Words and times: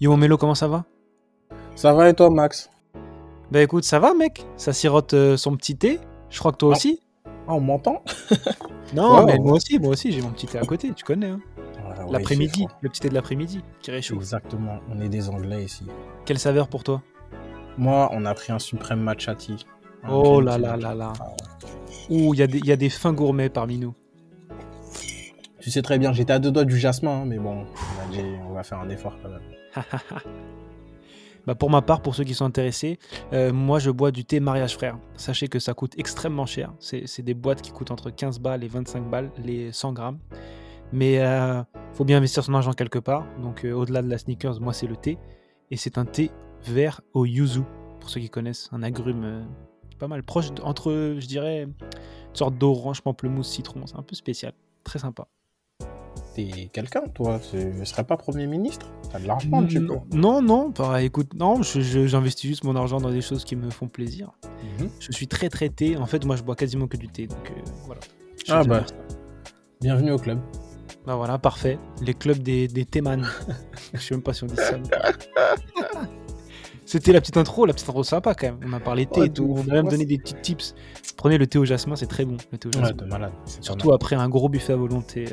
Yo 0.00 0.16
Mélo, 0.16 0.36
comment 0.36 0.54
ça 0.54 0.68
va? 0.68 0.84
Ça 1.74 1.92
va 1.92 2.08
et 2.08 2.14
toi, 2.14 2.30
Max? 2.30 2.70
Bah 3.50 3.62
écoute, 3.62 3.84
ça 3.84 3.98
va 3.98 4.14
mec, 4.14 4.46
ça 4.56 4.72
sirote 4.72 5.14
euh, 5.14 5.36
son 5.36 5.56
petit 5.56 5.76
thé. 5.76 6.00
Je 6.30 6.38
crois 6.38 6.52
que 6.52 6.56
toi 6.56 6.70
Ah. 6.72 6.76
aussi. 6.76 7.00
Ah, 7.46 7.54
on 7.54 7.60
m'entend? 7.60 8.02
Non, 8.94 9.20
Ouais, 9.20 9.24
mais 9.24 9.32
ouais. 9.32 9.38
moi 9.38 9.52
aussi, 9.54 9.78
moi 9.78 9.90
aussi, 9.92 10.12
j'ai 10.12 10.20
mon 10.20 10.30
petit 10.32 10.46
thé 10.46 10.58
à 10.58 10.66
côté, 10.66 10.92
tu 10.92 11.02
connais. 11.02 11.28
hein. 11.28 11.40
Ah, 11.78 12.04
ouais, 12.04 12.12
L'après-midi, 12.12 12.66
le 12.82 12.90
petit 12.90 13.00
thé 13.00 13.08
de 13.08 13.14
l'après-midi 13.14 13.62
qui 13.80 13.90
réchauffe. 13.90 14.18
Exactement, 14.18 14.80
on 14.90 15.00
est 15.00 15.08
des 15.08 15.30
Anglais 15.30 15.64
ici. 15.64 15.86
Quelle 16.26 16.38
saveur 16.38 16.68
pour 16.68 16.84
toi? 16.84 17.00
Moi, 17.78 18.10
on 18.12 18.26
a 18.26 18.34
pris 18.34 18.52
un 18.52 18.58
suprême 18.58 19.00
matcha 19.00 19.34
tea. 19.34 19.64
Un 20.04 20.12
Oh 20.12 20.40
là 20.42 20.58
là 20.58 20.76
là 20.76 20.94
là. 20.94 21.12
Ah 21.20 21.24
ouais. 22.10 22.16
Ouh, 22.26 22.34
y, 22.34 22.38
il 22.42 22.66
y 22.66 22.72
a 22.72 22.76
des 22.76 22.90
fins 22.90 23.14
gourmets 23.14 23.48
parmi 23.48 23.78
nous. 23.78 23.94
Tu 25.62 25.70
sais 25.70 25.80
très 25.80 25.96
bien, 26.00 26.12
j'étais 26.12 26.32
à 26.32 26.40
deux 26.40 26.50
doigts 26.50 26.64
du 26.64 26.76
jasmin, 26.76 27.22
hein, 27.22 27.24
mais 27.24 27.38
bon, 27.38 27.64
on, 28.12 28.50
on 28.50 28.52
va 28.52 28.64
faire 28.64 28.80
un 28.80 28.88
effort 28.88 29.16
quand 29.22 29.28
même. 29.30 29.40
Bah 31.44 31.56
pour 31.56 31.70
ma 31.70 31.82
part, 31.82 32.02
pour 32.02 32.14
ceux 32.14 32.22
qui 32.22 32.34
sont 32.34 32.44
intéressés, 32.44 33.00
euh, 33.32 33.52
moi 33.52 33.80
je 33.80 33.90
bois 33.90 34.12
du 34.12 34.24
thé 34.24 34.38
mariage 34.38 34.74
frère. 34.74 34.96
Sachez 35.16 35.48
que 35.48 35.58
ça 35.58 35.74
coûte 35.74 35.94
extrêmement 35.98 36.46
cher. 36.46 36.72
C'est 36.78 37.22
des 37.22 37.34
boîtes 37.34 37.62
qui 37.62 37.72
coûtent 37.72 37.90
entre 37.90 38.10
15 38.10 38.38
balles 38.38 38.62
et 38.62 38.68
25 38.68 39.10
balles, 39.10 39.32
les 39.44 39.72
100 39.72 39.92
grammes. 39.92 40.18
Mais 40.92 41.18
euh, 41.18 41.64
faut 41.94 42.04
bien 42.04 42.18
investir 42.18 42.44
son 42.44 42.54
argent 42.54 42.72
quelque 42.74 43.00
part. 43.00 43.26
Donc 43.40 43.64
euh, 43.64 43.72
au-delà 43.72 44.02
de 44.02 44.08
la 44.08 44.18
sneakers, 44.18 44.60
moi 44.60 44.72
c'est 44.72 44.86
le 44.86 44.94
thé. 44.94 45.18
Et 45.72 45.76
c'est 45.76 45.98
un 45.98 46.04
thé 46.04 46.30
vert 46.64 47.00
au 47.12 47.26
yuzu, 47.26 47.62
pour 47.98 48.08
ceux 48.08 48.20
qui 48.20 48.30
connaissent. 48.30 48.68
Un 48.70 48.84
agrume 48.84 49.24
euh, 49.24 49.42
pas 49.98 50.06
mal 50.06 50.22
proche, 50.22 50.50
entre, 50.62 51.16
je 51.18 51.26
dirais, 51.26 51.62
une 51.62 51.74
sorte 52.34 52.56
d'orange, 52.56 53.00
pamplemousse, 53.00 53.48
citron. 53.48 53.84
C'est 53.86 53.96
un 53.96 54.02
peu 54.02 54.14
spécial. 54.14 54.52
Très 54.84 55.00
sympa. 55.00 55.26
T'es 56.34 56.70
quelqu'un, 56.72 57.02
toi 57.14 57.38
Tu 57.50 57.84
serais 57.84 58.04
pas 58.04 58.16
Premier 58.16 58.46
ministre 58.46 58.86
T'as 59.10 59.18
de 59.18 59.26
l'argent, 59.26 59.66
tu 59.66 59.84
peux. 59.84 59.94
Non, 60.12 60.40
non, 60.40 60.70
bah, 60.70 61.02
écoute, 61.02 61.34
non, 61.34 61.62
je- 61.62 61.80
je- 61.80 62.06
j'investis 62.06 62.48
juste 62.48 62.64
mon 62.64 62.74
argent 62.74 63.00
dans 63.00 63.10
des 63.10 63.20
choses 63.20 63.44
qui 63.44 63.54
me 63.54 63.68
font 63.70 63.86
plaisir. 63.88 64.30
Mhm. 64.80 64.88
Je 64.98 65.12
suis 65.12 65.26
très 65.26 65.48
très 65.50 65.68
thé. 65.68 65.96
En 65.98 66.06
fait, 66.06 66.24
moi, 66.24 66.36
je 66.36 66.42
bois 66.42 66.56
quasiment 66.56 66.86
que 66.86 66.96
du 66.96 67.08
thé. 67.08 67.26
Donc 67.26 67.50
euh, 67.50 67.60
voilà. 67.86 68.00
Je 68.46 68.52
Ah 68.52 68.64
bah. 68.64 68.80
bien. 68.80 68.86
Bienvenue 69.80 70.12
au 70.12 70.18
club. 70.18 70.38
Bah 71.04 71.16
voilà, 71.16 71.36
parfait. 71.38 71.78
Les 72.00 72.14
clubs 72.14 72.38
des, 72.38 72.66
des 72.68 72.84
thémanes. 72.86 73.26
je 73.92 73.98
sais 74.00 74.14
même 74.14 74.22
pas 74.22 74.32
si 74.32 74.44
on 74.44 74.46
dit 74.46 74.56
ça. 74.56 74.78
C'était 76.84 77.12
la 77.12 77.20
petite 77.20 77.36
intro, 77.36 77.64
la 77.66 77.72
petite 77.72 77.88
intro 77.88 78.02
sympa 78.04 78.34
quand 78.34 78.46
même. 78.48 78.60
On 78.66 78.72
a 78.72 78.80
parlé 78.80 79.06
thé 79.06 79.20
Ouais, 79.20 79.26
et 79.26 79.30
tout. 79.30 79.54
On 79.56 79.68
a 79.70 79.74
même 79.74 79.88
donné 79.88 80.04
des 80.04 80.18
petits 80.18 80.34
tips. 80.42 80.74
Prenez 81.16 81.38
le 81.38 81.46
thé 81.46 81.58
au 81.58 81.64
jasmin, 81.64 81.96
c'est 81.96 82.06
très 82.06 82.24
bon. 82.24 82.36
Le 82.50 82.58
thé 82.58 82.68
au 82.68 82.72
jasmin. 82.72 82.92
de 82.92 83.04
malade. 83.04 83.32
Surtout 83.60 83.92
après 83.92 84.16
un 84.16 84.28
gros 84.28 84.48
buffet 84.48 84.72
à 84.72 84.76
volonté. 84.76 85.26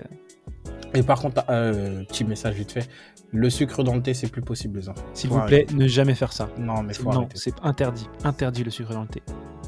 Et 0.93 1.03
par 1.03 1.21
contre, 1.21 1.43
euh, 1.49 2.03
petit 2.05 2.23
message 2.25 2.55
vite 2.55 2.71
fait. 2.71 2.87
Le 3.31 3.49
sucre 3.49 3.83
dans 3.83 3.95
le 3.95 4.01
thé, 4.01 4.13
c'est 4.15 4.27
plus 4.31 4.41
possible, 4.41 4.79
les 4.79 4.89
enfants. 4.89 5.03
S'il 5.13 5.29
vous 5.29 5.39
plaît, 5.41 5.57
arrêter. 5.67 5.75
ne 5.75 5.87
jamais 5.87 6.15
faire 6.15 6.33
ça. 6.33 6.49
Non, 6.57 6.81
mais 6.81 6.93
C'est- 6.93 7.03
faut 7.03 7.11
Non, 7.13 7.29
c'est 7.35 7.53
interdit. 7.61 8.07
Interdit 8.23 8.63
le 8.63 8.71
sucre 8.71 8.91
dans 8.93 9.03
le 9.03 9.07
thé. 9.07 9.21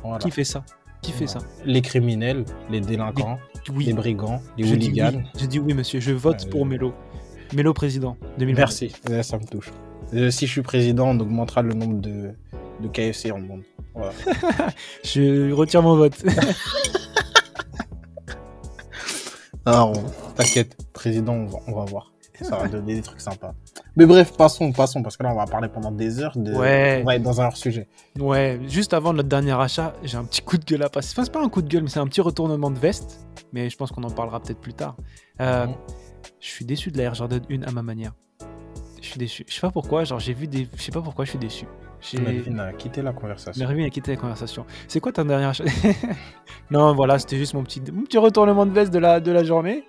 Voilà. 0.03 0.17
Qui 0.17 0.31
fait 0.31 0.43
ça? 0.43 0.63
Qui 1.03 1.11
fait 1.11 1.27
ça? 1.27 1.39
Les 1.65 1.81
criminels, 1.81 2.43
les 2.71 2.81
délinquants, 2.81 3.39
Oui. 3.73 3.85
les 3.85 3.93
brigands, 3.93 4.41
les 4.57 4.63
Je 4.65 4.75
dis 4.75 4.87
hooligans. 4.87 5.11
oui. 5.15 5.23
Je 5.39 5.45
dis 5.45 5.59
oui, 5.59 5.73
monsieur. 5.75 5.99
Je 5.99 6.11
vote 6.11 6.43
Euh, 6.45 6.49
pour 6.49 6.65
Mélo. 6.65 6.93
Mélo 7.53 7.73
président 7.73 8.17
2020. 8.39 8.57
Merci, 8.59 8.91
Ouais, 9.09 9.21
ça 9.23 9.37
me 9.37 9.43
touche. 9.45 9.69
Euh, 10.13 10.31
si 10.31 10.47
je 10.47 10.51
suis 10.51 10.61
président, 10.61 11.07
on 11.09 11.19
augmentera 11.19 11.61
le 11.61 11.73
nombre 11.73 11.99
de, 12.01 12.31
de 12.81 12.87
KFC 12.87 13.31
en 13.31 13.39
monde. 13.39 13.61
Voilà. 13.93 14.11
Je 15.03 15.51
retire 15.51 15.81
mon 15.83 15.95
vote. 15.97 16.15
Alors, 19.65 19.93
t'inquiète, 20.35 20.75
président, 20.93 21.33
on 21.33 21.45
va, 21.45 21.59
on 21.67 21.71
va 21.73 21.85
voir. 21.85 22.11
Ça 22.41 22.57
va 22.57 22.67
donner 22.69 22.95
des 22.95 23.01
trucs 23.03 23.21
sympas. 23.21 23.53
Mais 23.95 24.05
bref, 24.07 24.35
passons, 24.35 24.71
passons, 24.71 25.03
parce 25.03 25.15
que 25.17 25.23
là, 25.23 25.31
on 25.31 25.35
va 25.37 25.45
parler 25.45 25.67
pendant 25.67 25.91
des 25.91 26.19
heures 26.19 26.35
de. 26.35 26.53
Ouais. 26.55 26.99
On 27.03 27.05
va 27.05 27.15
être 27.17 27.21
dans 27.23 27.39
un 27.41 27.45
hors 27.47 27.57
sujet. 27.57 27.87
ouais, 28.19 28.59
juste 28.67 28.93
avant 28.93 29.13
notre 29.13 29.29
dernier 29.29 29.51
achat, 29.59 29.93
j'ai 30.03 30.17
un 30.17 30.23
petit 30.23 30.41
coup 30.41 30.57
de 30.57 30.65
gueule 30.65 30.81
à 30.83 30.89
passer. 30.89 31.13
Enfin, 31.13 31.23
c'est 31.25 31.31
pas 31.31 31.43
un 31.43 31.49
coup 31.49 31.61
de 31.61 31.67
gueule, 31.67 31.83
mais 31.83 31.89
c'est 31.89 31.99
un 31.99 32.07
petit 32.07 32.21
retournement 32.21 32.71
de 32.71 32.79
veste. 32.79 33.19
Mais 33.53 33.69
je 33.69 33.77
pense 33.77 33.91
qu'on 33.91 34.03
en 34.03 34.09
parlera 34.09 34.39
peut-être 34.39 34.59
plus 34.61 34.73
tard. 34.73 34.95
Euh, 35.39 35.67
Mhm. 35.67 35.75
Je 36.39 36.47
suis 36.49 36.65
déçu 36.65 36.89
de 36.91 36.97
la 36.97 37.03
Air 37.05 37.13
Jordan 37.15 37.41
1 37.49 37.63
à 37.63 37.71
ma 37.71 37.83
manière. 37.83 38.13
Je 39.01 39.07
suis 39.07 39.19
déçu. 39.19 39.45
Je 39.47 39.53
sais 39.53 39.61
pas 39.61 39.71
pourquoi, 39.71 40.03
genre 40.03 40.19
j'ai 40.19 40.33
vu 40.33 40.47
des. 40.47 40.67
Je 40.75 40.81
sais 40.81 40.91
pas 40.91 41.01
pourquoi 41.01 41.25
je 41.25 41.31
suis 41.31 41.39
déçu. 41.39 41.65
Melvin 42.21 42.59
a 42.59 42.73
quitté 42.73 43.01
la 43.01 43.13
conversation. 43.13 43.65
Mervyn 43.65 43.85
a 43.85 43.89
quitté 43.89 44.11
la 44.11 44.17
conversation. 44.17 44.65
C'est 44.87 44.99
quoi 44.99 45.11
ta 45.11 45.23
dernière 45.23 45.53
Non, 46.71 46.93
voilà, 46.93 47.19
c'était 47.19 47.37
juste 47.37 47.53
mon 47.53 47.63
petit, 47.63 47.81
mon 47.91 48.03
petit 48.03 48.17
retournement 48.17 48.65
de 48.65 48.71
veste 48.71 48.93
de 48.93 48.99
la, 48.99 49.19
de 49.19 49.31
la 49.31 49.43
journée. 49.43 49.85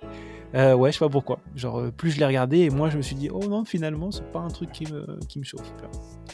Euh, 0.55 0.75
ouais, 0.75 0.91
je 0.91 0.99
sais 0.99 1.05
pas 1.05 1.09
pourquoi. 1.09 1.39
Genre, 1.55 1.79
euh, 1.79 1.91
plus 1.91 2.11
je 2.11 2.19
l'ai 2.19 2.25
regardé, 2.25 2.59
et 2.59 2.69
moi 2.69 2.89
je 2.89 2.97
me 2.97 3.01
suis 3.01 3.15
dit, 3.15 3.29
oh 3.31 3.43
non, 3.47 3.65
finalement, 3.65 4.11
c'est 4.11 4.31
pas 4.31 4.39
un 4.39 4.49
truc 4.49 4.71
qui 4.71 4.85
me, 4.91 5.19
qui 5.27 5.39
me 5.39 5.43
chauffe. 5.43 5.73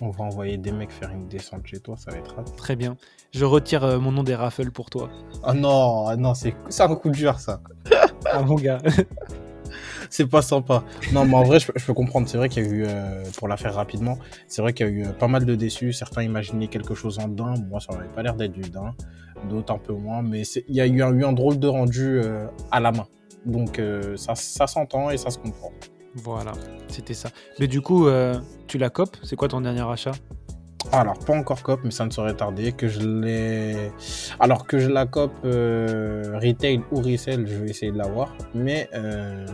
On 0.02 0.10
va 0.10 0.26
envoyer 0.26 0.58
des 0.58 0.74
mecs 0.74 0.92
faire 0.92 1.12
une 1.12 1.28
descente 1.28 1.66
chez 1.66 1.80
toi, 1.80 1.96
ça 1.96 2.12
va 2.12 2.18
être 2.18 2.36
rapide. 2.36 2.56
Très 2.56 2.76
bien. 2.76 2.98
Je 3.32 3.46
retire 3.46 3.84
euh, 3.86 4.00
mon 4.00 4.12
nom 4.12 4.24
des 4.24 4.36
raffles 4.36 4.72
pour 4.72 4.90
toi. 4.90 5.10
Ah 5.44 5.54
non, 5.54 6.08
ah 6.08 6.18
non, 6.18 6.34
c'est 6.34 6.54
c'est 6.68 6.84
un 6.84 6.96
coup 6.96 7.10
dur, 7.10 7.40
ça. 7.40 7.62
Ah, 8.32 8.42
mon 8.44 8.56
gars. 8.56 8.80
C'est 10.10 10.28
pas 10.28 10.42
sympa. 10.42 10.84
Non, 11.14 11.26
mais 11.26 11.36
en 11.36 11.44
vrai, 11.44 11.60
je, 11.60 11.72
peux- 11.72 11.94
comprendre. 11.94 12.28
C'est 12.28 12.38
vrai 12.38 12.50
qu'il 12.50 12.64
y 12.66 12.68
a 12.68 12.70
eu, 12.70 12.86
euh, 12.88 13.24
pour 13.38 13.48
la 13.48 13.58
faire 13.58 13.74
rapidement, 13.76 14.18
c'est 14.48 14.62
vrai 14.62 14.74
qu'il 14.74 14.86
y 14.86 14.90
a 14.90 14.92
eu 14.92 15.06
euh, 15.06 15.12
pas 15.12 15.28
mal 15.28 15.46
de 15.46 15.56
déçus. 15.56 15.94
Certains 15.94 16.24
imaginaient 16.24 16.68
quelque 16.68 16.96
chose 16.96 17.20
en 17.20 17.28
daim. 17.28 17.56
Moi, 17.70 17.80
ça 17.80 17.94
n'avait 17.94 18.10
pas 18.10 18.24
l'air 18.24 18.36
d'être 18.36 18.54
du 18.54 18.62
daim. 18.62 18.96
D'autres 19.50 19.74
un 19.74 19.78
peu 19.78 19.94
moins. 19.94 20.22
Mais 20.22 20.42
il 20.68 20.76
y 20.76 20.82
a 20.82 20.88
eu 20.88 21.02
un, 21.02 21.34
drôle 21.34 21.60
de 21.60 21.68
rendu 21.68 22.20
euh, 22.20 22.48
à 22.72 22.80
la 22.80 22.92
main. 22.92 23.08
Donc, 23.46 23.82
ça, 24.18 24.36
ça 24.36 24.68
s'entend 24.68 25.10
et 25.12 25.18
ça 25.18 25.30
se 25.30 25.38
comprend. 25.38 25.72
voilà, 26.14 26.52
c'était 26.90 27.14
ça. 27.14 27.30
Mais 27.58 27.68
du 27.68 27.80
coup, 27.80 28.08
tu 28.68 28.78
la 28.78 28.90
copes? 28.90 29.16
C'est 29.24 29.38
quoi 29.38 29.48
ton 29.48 29.62
dernier 29.62 29.90
achat? 29.90 30.12
Alors, 30.92 31.20
pas 31.20 31.36
encore 31.36 31.62
cop, 31.62 31.82
mais 31.84 31.92
ça 31.92 32.06
ne 32.06 32.10
saurait 32.10 32.34
tarder. 32.34 32.72
Que 32.72 32.88
je 32.88 33.00
l'ai. 33.00 33.92
Alors, 34.40 34.66
que 34.66 34.80
je 34.80 34.90
la 34.90 35.06
cop 35.06 35.32
euh, 35.46 36.40
retail 36.42 36.82
ou 36.92 37.00
resell, 37.00 37.46
je 37.48 37.56
vais 37.58 37.70
essayer 37.70 37.92
de 37.92 37.98
l'avoir. 37.98 38.34
Mais, 38.56 38.90
euh, 38.96 39.46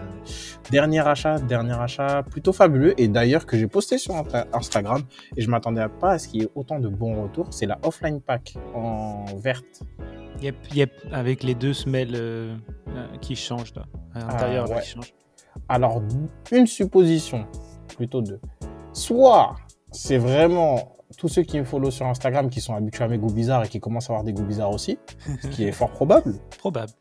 dernier 0.71 1.05
achat, 1.05 1.39
dernier 1.39 1.73
achat 1.73 2.23
plutôt 2.23 2.53
fabuleux. 2.53 2.99
Et 2.99 3.09
d'ailleurs, 3.09 3.45
que 3.45 3.57
j'ai 3.57 3.67
posté 3.67 3.97
sur 3.97 4.13
Insta- 4.13 4.47
Instagram. 4.53 5.03
Et 5.35 5.41
je 5.41 5.49
m'attendais 5.49 5.85
pas 5.99 6.11
à 6.11 6.19
ce 6.19 6.29
qu'il 6.29 6.41
y 6.41 6.45
ait 6.45 6.49
autant 6.55 6.79
de 6.79 6.87
bons 6.87 7.23
retours. 7.23 7.47
C'est 7.51 7.65
la 7.65 7.79
offline 7.83 8.21
pack 8.21 8.55
en 8.73 9.25
verte. 9.37 9.83
Yep, 10.41 10.55
yep, 10.73 10.91
avec 11.11 11.43
les 11.43 11.55
deux 11.55 11.73
semelles 11.73 12.15
euh, 12.15 12.55
euh, 12.89 13.17
qui 13.21 13.35
changent 13.35 13.73
là, 13.75 13.83
à 14.13 14.19
l'intérieur 14.19 14.67
là, 14.67 14.75
ouais. 14.75 14.81
qui 14.81 14.89
changent. 14.89 15.13
Alors, 15.69 16.01
une 16.51 16.67
supposition, 16.67 17.45
plutôt 17.95 18.21
deux. 18.21 18.39
Soit 18.91 19.55
c'est 19.91 20.17
vraiment 20.17 20.94
tous 21.17 21.27
ceux 21.27 21.43
qui 21.43 21.57
me 21.59 21.63
follow 21.63 21.91
sur 21.91 22.05
Instagram 22.07 22.49
qui 22.49 22.61
sont 22.61 22.73
habitués 22.75 23.03
à 23.03 23.07
mes 23.07 23.17
goûts 23.17 23.31
bizarres 23.31 23.63
et 23.65 23.67
qui 23.67 23.79
commencent 23.79 24.09
à 24.09 24.13
avoir 24.13 24.23
des 24.23 24.33
goûts 24.33 24.43
bizarres 24.43 24.71
aussi, 24.73 24.97
ce 25.41 25.47
qui 25.47 25.63
est 25.65 25.71
fort 25.71 25.91
probable. 25.91 26.33
Probable. 26.57 26.91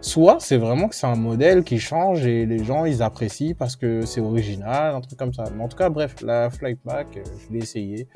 Soit 0.00 0.38
c'est 0.40 0.56
vraiment 0.56 0.88
que 0.88 0.96
c'est 0.96 1.06
un 1.06 1.14
modèle 1.14 1.62
qui 1.62 1.78
change 1.78 2.26
et 2.26 2.44
les 2.44 2.64
gens 2.64 2.84
ils 2.86 3.02
apprécient 3.02 3.54
parce 3.54 3.76
que 3.76 4.04
c'est 4.04 4.20
original, 4.20 4.96
un 4.96 5.00
truc 5.00 5.16
comme 5.18 5.32
ça. 5.32 5.44
Mais 5.56 5.62
en 5.62 5.68
tout 5.68 5.76
cas, 5.76 5.90
bref, 5.90 6.16
la 6.22 6.50
Flightback, 6.50 7.16
euh, 7.18 7.22
je 7.46 7.52
l'ai 7.52 7.60
essayé. 7.60 8.08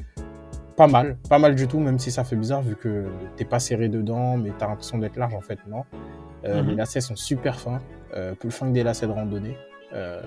Pas 0.77 0.89
mal, 0.89 1.17
pas 1.31 1.39
mal 1.39 1.55
du 1.55 1.69
tout, 1.69 1.79
même 1.79 1.99
si 1.99 2.11
ça 2.11 2.23
fait 2.25 2.37
bizarre 2.37 2.61
vu 2.63 2.77
que 2.77 3.07
t'es 3.37 3.45
pas 3.47 3.61
serré 3.61 3.89
dedans, 3.89 4.37
mais 4.37 4.51
t'as 4.59 4.67
l'impression 4.67 4.99
d'être 4.99 5.17
large 5.17 5.35
en 5.35 5.41
fait, 5.41 5.59
non? 5.69 5.85
Euh, 6.45 6.63
Mhm. 6.63 6.71
Les 6.71 6.75
lacets 6.75 7.01
sont 7.01 7.17
super 7.17 7.59
fins, 7.59 7.81
euh, 8.15 8.35
plus 8.35 8.51
fins 8.51 8.67
que 8.69 8.73
des 8.73 8.83
lacets 8.83 9.07
de 9.07 9.13
randonnée. 9.13 9.57
Euh, 9.95 10.21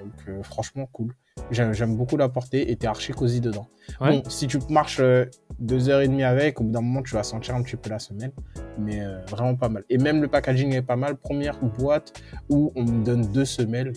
donc 0.00 0.42
franchement 0.44 0.88
cool. 0.92 1.14
J'aime 1.50 1.96
beaucoup 1.96 2.16
la 2.16 2.28
porter 2.28 2.70
et 2.70 2.76
t'es 2.76 2.86
archi 2.86 3.12
cosy 3.12 3.40
dedans. 3.40 3.66
Ouais. 4.00 4.10
Bon, 4.10 4.22
si 4.28 4.46
tu 4.46 4.58
marches 4.68 5.00
euh, 5.00 5.24
deux 5.58 5.88
heures 5.88 6.00
et 6.00 6.08
demie 6.08 6.22
avec, 6.22 6.60
au 6.60 6.64
bout 6.64 6.70
d'un 6.70 6.80
moment, 6.80 7.02
tu 7.02 7.14
vas 7.14 7.22
sentir 7.22 7.54
un 7.54 7.62
petit 7.62 7.76
peu 7.76 7.90
la 7.90 7.98
semelle. 7.98 8.32
Mais 8.78 9.00
euh, 9.00 9.18
vraiment 9.28 9.54
pas 9.54 9.68
mal. 9.68 9.84
Et 9.90 9.98
même 9.98 10.22
le 10.22 10.28
packaging 10.28 10.74
est 10.74 10.82
pas 10.82 10.96
mal. 10.96 11.16
Première 11.16 11.58
boîte 11.60 12.12
où 12.48 12.72
on 12.74 12.84
me 12.84 13.04
donne 13.04 13.30
deux 13.32 13.44
semelles 13.44 13.92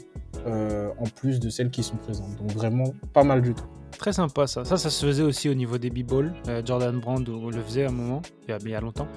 euh, 0.48 0.90
en 1.00 1.06
plus 1.06 1.40
de 1.40 1.50
celles 1.50 1.70
qui 1.70 1.84
sont 1.84 1.98
présentes. 1.98 2.36
Donc 2.38 2.52
vraiment 2.52 2.94
pas 3.14 3.24
mal 3.24 3.42
du 3.42 3.54
tout. 3.54 3.66
Très 3.98 4.12
sympa 4.12 4.46
ça. 4.46 4.66
Ça, 4.66 4.76
ça 4.76 4.90
se 4.90 5.06
faisait 5.06 5.24
aussi 5.24 5.48
au 5.48 5.54
niveau 5.54 5.78
des 5.78 5.90
b-balls. 5.90 6.34
Euh, 6.50 6.62
Jordan 6.66 7.00
Brand 7.00 7.28
on 7.30 7.50
le 7.50 7.62
faisait 7.62 7.86
à 7.86 7.88
un 7.88 7.94
moment, 7.94 8.22
il 8.44 8.52
y 8.52 8.54
a, 8.54 8.58
il 8.62 8.70
y 8.70 8.76
a 8.76 8.82
longtemps. 8.82 9.08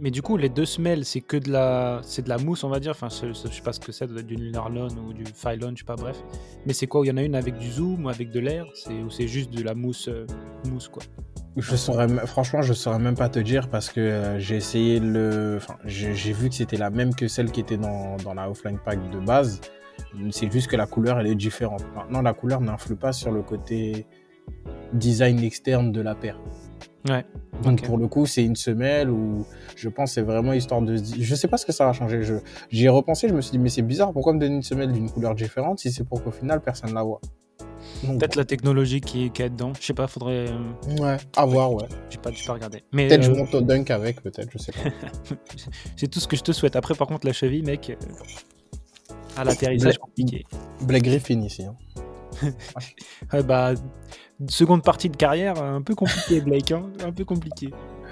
Mais 0.00 0.10
du 0.10 0.20
coup, 0.20 0.36
les 0.36 0.48
deux 0.48 0.64
semelles, 0.64 1.04
c'est 1.04 1.20
que 1.20 1.36
de 1.36 1.52
la, 1.52 2.00
c'est 2.02 2.22
de 2.22 2.28
la 2.28 2.38
mousse, 2.38 2.64
on 2.64 2.68
va 2.68 2.80
dire. 2.80 2.90
Enfin, 2.90 3.08
je 3.08 3.32
sais 3.32 3.62
pas 3.62 3.72
ce 3.72 3.78
que 3.78 3.92
c'est, 3.92 4.12
du 4.12 4.36
nylon 4.36 4.88
ou 5.06 5.12
du 5.12 5.22
phylon, 5.32 5.74
je 5.76 5.78
sais 5.78 5.84
pas, 5.84 5.94
bref. 5.94 6.20
Mais 6.66 6.72
c'est 6.72 6.88
quoi? 6.88 7.02
Il 7.04 7.08
y 7.08 7.12
en 7.12 7.16
a 7.16 7.22
une 7.22 7.36
avec 7.36 7.56
du 7.56 7.70
zoom 7.70 8.06
ou 8.06 8.08
avec 8.08 8.32
de 8.32 8.40
l'air? 8.40 8.66
C'est 8.74 9.00
ou 9.00 9.10
c'est 9.10 9.28
juste 9.28 9.52
de 9.52 9.62
la 9.62 9.76
mousse, 9.76 10.10
mousse 10.68 10.88
quoi? 10.88 11.04
Je 11.56 11.76
saurais, 11.76 12.08
franchement, 12.26 12.62
je 12.62 12.72
saurais 12.72 12.98
même 12.98 13.16
pas 13.16 13.28
te 13.28 13.38
dire 13.38 13.68
parce 13.68 13.90
que 13.90 14.38
j'ai 14.48 14.56
essayé 14.56 14.98
le. 14.98 15.56
Enfin, 15.58 15.76
j'ai 15.84 16.32
vu 16.32 16.48
que 16.48 16.54
c'était 16.54 16.78
la 16.78 16.88
même 16.88 17.14
que 17.14 17.28
celle 17.28 17.50
qui 17.50 17.60
était 17.60 17.76
dans, 17.76 18.16
dans 18.16 18.32
la 18.32 18.50
offline 18.50 18.78
pack 18.82 19.10
de 19.10 19.18
base. 19.18 19.60
C'est 20.30 20.50
juste 20.50 20.68
que 20.68 20.76
la 20.76 20.86
couleur, 20.86 21.20
elle 21.20 21.26
est 21.26 21.34
différente. 21.34 21.84
Maintenant, 21.94 22.22
la 22.22 22.32
couleur 22.32 22.60
n'influe 22.62 22.96
pas 22.96 23.12
sur 23.12 23.30
le 23.30 23.42
côté 23.42 24.06
design 24.94 25.40
externe 25.40 25.92
de 25.92 26.00
la 26.00 26.14
paire. 26.14 26.40
Ouais. 27.08 27.26
Donc 27.62 27.82
pour 27.82 27.98
le 27.98 28.08
coup, 28.08 28.24
c'est 28.24 28.44
une 28.44 28.56
semelle 28.56 29.10
où 29.10 29.44
je 29.76 29.88
pense 29.90 30.10
que 30.10 30.14
c'est 30.14 30.22
vraiment 30.22 30.54
histoire 30.54 30.80
de. 30.80 30.96
Je 30.96 31.34
sais 31.34 31.48
pas 31.48 31.58
ce 31.58 31.66
que 31.66 31.72
ça 31.72 31.84
va 31.84 31.92
changer. 31.92 32.22
J'y 32.70 32.86
ai 32.86 32.88
repensé, 32.88 33.28
je 33.28 33.34
me 33.34 33.42
suis 33.42 33.52
dit, 33.52 33.58
mais 33.58 33.68
c'est 33.68 33.82
bizarre, 33.82 34.12
pourquoi 34.12 34.32
me 34.32 34.38
donner 34.38 34.56
une 34.56 34.62
semelle 34.62 34.92
d'une 34.92 35.10
couleur 35.10 35.34
différente 35.34 35.80
si 35.80 35.92
c'est 35.92 36.04
pour 36.04 36.24
qu'au 36.24 36.30
final 36.30 36.62
personne 36.62 36.94
la 36.94 37.02
voit? 37.02 37.20
Peut-être 38.02 38.36
la 38.36 38.44
technologie 38.44 39.00
qui, 39.00 39.30
qui 39.30 39.42
est 39.42 39.50
dedans. 39.50 39.72
Je 39.80 39.84
sais 39.86 39.94
pas, 39.94 40.06
faudrait. 40.06 40.46
euh, 40.50 40.98
Ouais, 41.00 41.16
à 41.36 41.44
voir, 41.46 41.72
ouais. 41.72 41.86
J'ai 42.10 42.18
pas, 42.18 42.30
pas 42.46 42.52
regardé. 42.54 42.82
Peut-être 42.90 43.22
je 43.22 43.30
euh, 43.30 43.36
monte 43.36 43.54
au 43.54 43.60
dunk 43.60 43.90
avec, 43.92 44.20
peut-être, 44.22 44.48
je 44.52 44.58
sais 44.58 44.72
pas. 44.72 44.90
c'est 45.96 46.08
tout 46.08 46.20
ce 46.20 46.28
que 46.28 46.36
je 46.36 46.42
te 46.42 46.52
souhaite. 46.52 46.76
Après, 46.76 46.94
par 46.94 47.06
contre, 47.06 47.26
la 47.26 47.32
cheville, 47.32 47.62
mec, 47.62 47.90
euh, 47.90 47.94
à 49.36 49.44
l'atterrissage, 49.44 49.98
compliqué. 49.98 50.44
Blake 50.82 51.04
Griffin 51.04 51.40
ici. 51.42 51.64
hein. 51.64 51.74
Ouais, 53.32 53.42
bah, 53.42 53.72
seconde 54.48 54.82
partie 54.84 55.08
de 55.08 55.16
carrière, 55.16 55.60
un 55.62 55.82
peu 55.82 55.94
compliqué, 55.94 56.40
Blake. 56.40 56.70
hein, 56.72 56.84
un 57.04 57.12
peu 57.12 57.24
compliqué. 57.24 57.70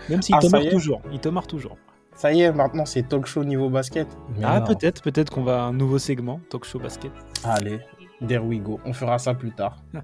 Même 0.08 0.22
s'il 0.22 0.34
Ah, 0.36 0.40
te 0.40 0.46
marre 0.48 0.68
toujours. 0.68 1.00
Il 1.12 1.20
te 1.20 1.28
marre 1.28 1.46
toujours. 1.46 1.76
Ça 2.14 2.32
y 2.32 2.40
est, 2.40 2.50
maintenant 2.52 2.86
c'est 2.86 3.06
talk 3.06 3.26
show 3.26 3.44
niveau 3.44 3.68
basket. 3.68 4.08
Mais 4.36 4.44
ah, 4.44 4.62
peut-être, 4.62 5.02
peut-être 5.02 5.30
qu'on 5.30 5.42
va 5.42 5.64
à 5.64 5.66
un 5.66 5.72
nouveau 5.74 5.98
segment, 5.98 6.40
talk 6.48 6.64
show 6.64 6.78
basket. 6.78 7.12
Allez, 7.44 7.78
there 8.26 8.44
we 8.44 8.60
go. 8.60 8.78
On 8.84 8.92
fera 8.92 9.18
ça 9.18 9.34
plus 9.34 9.52
tard. 9.52 9.76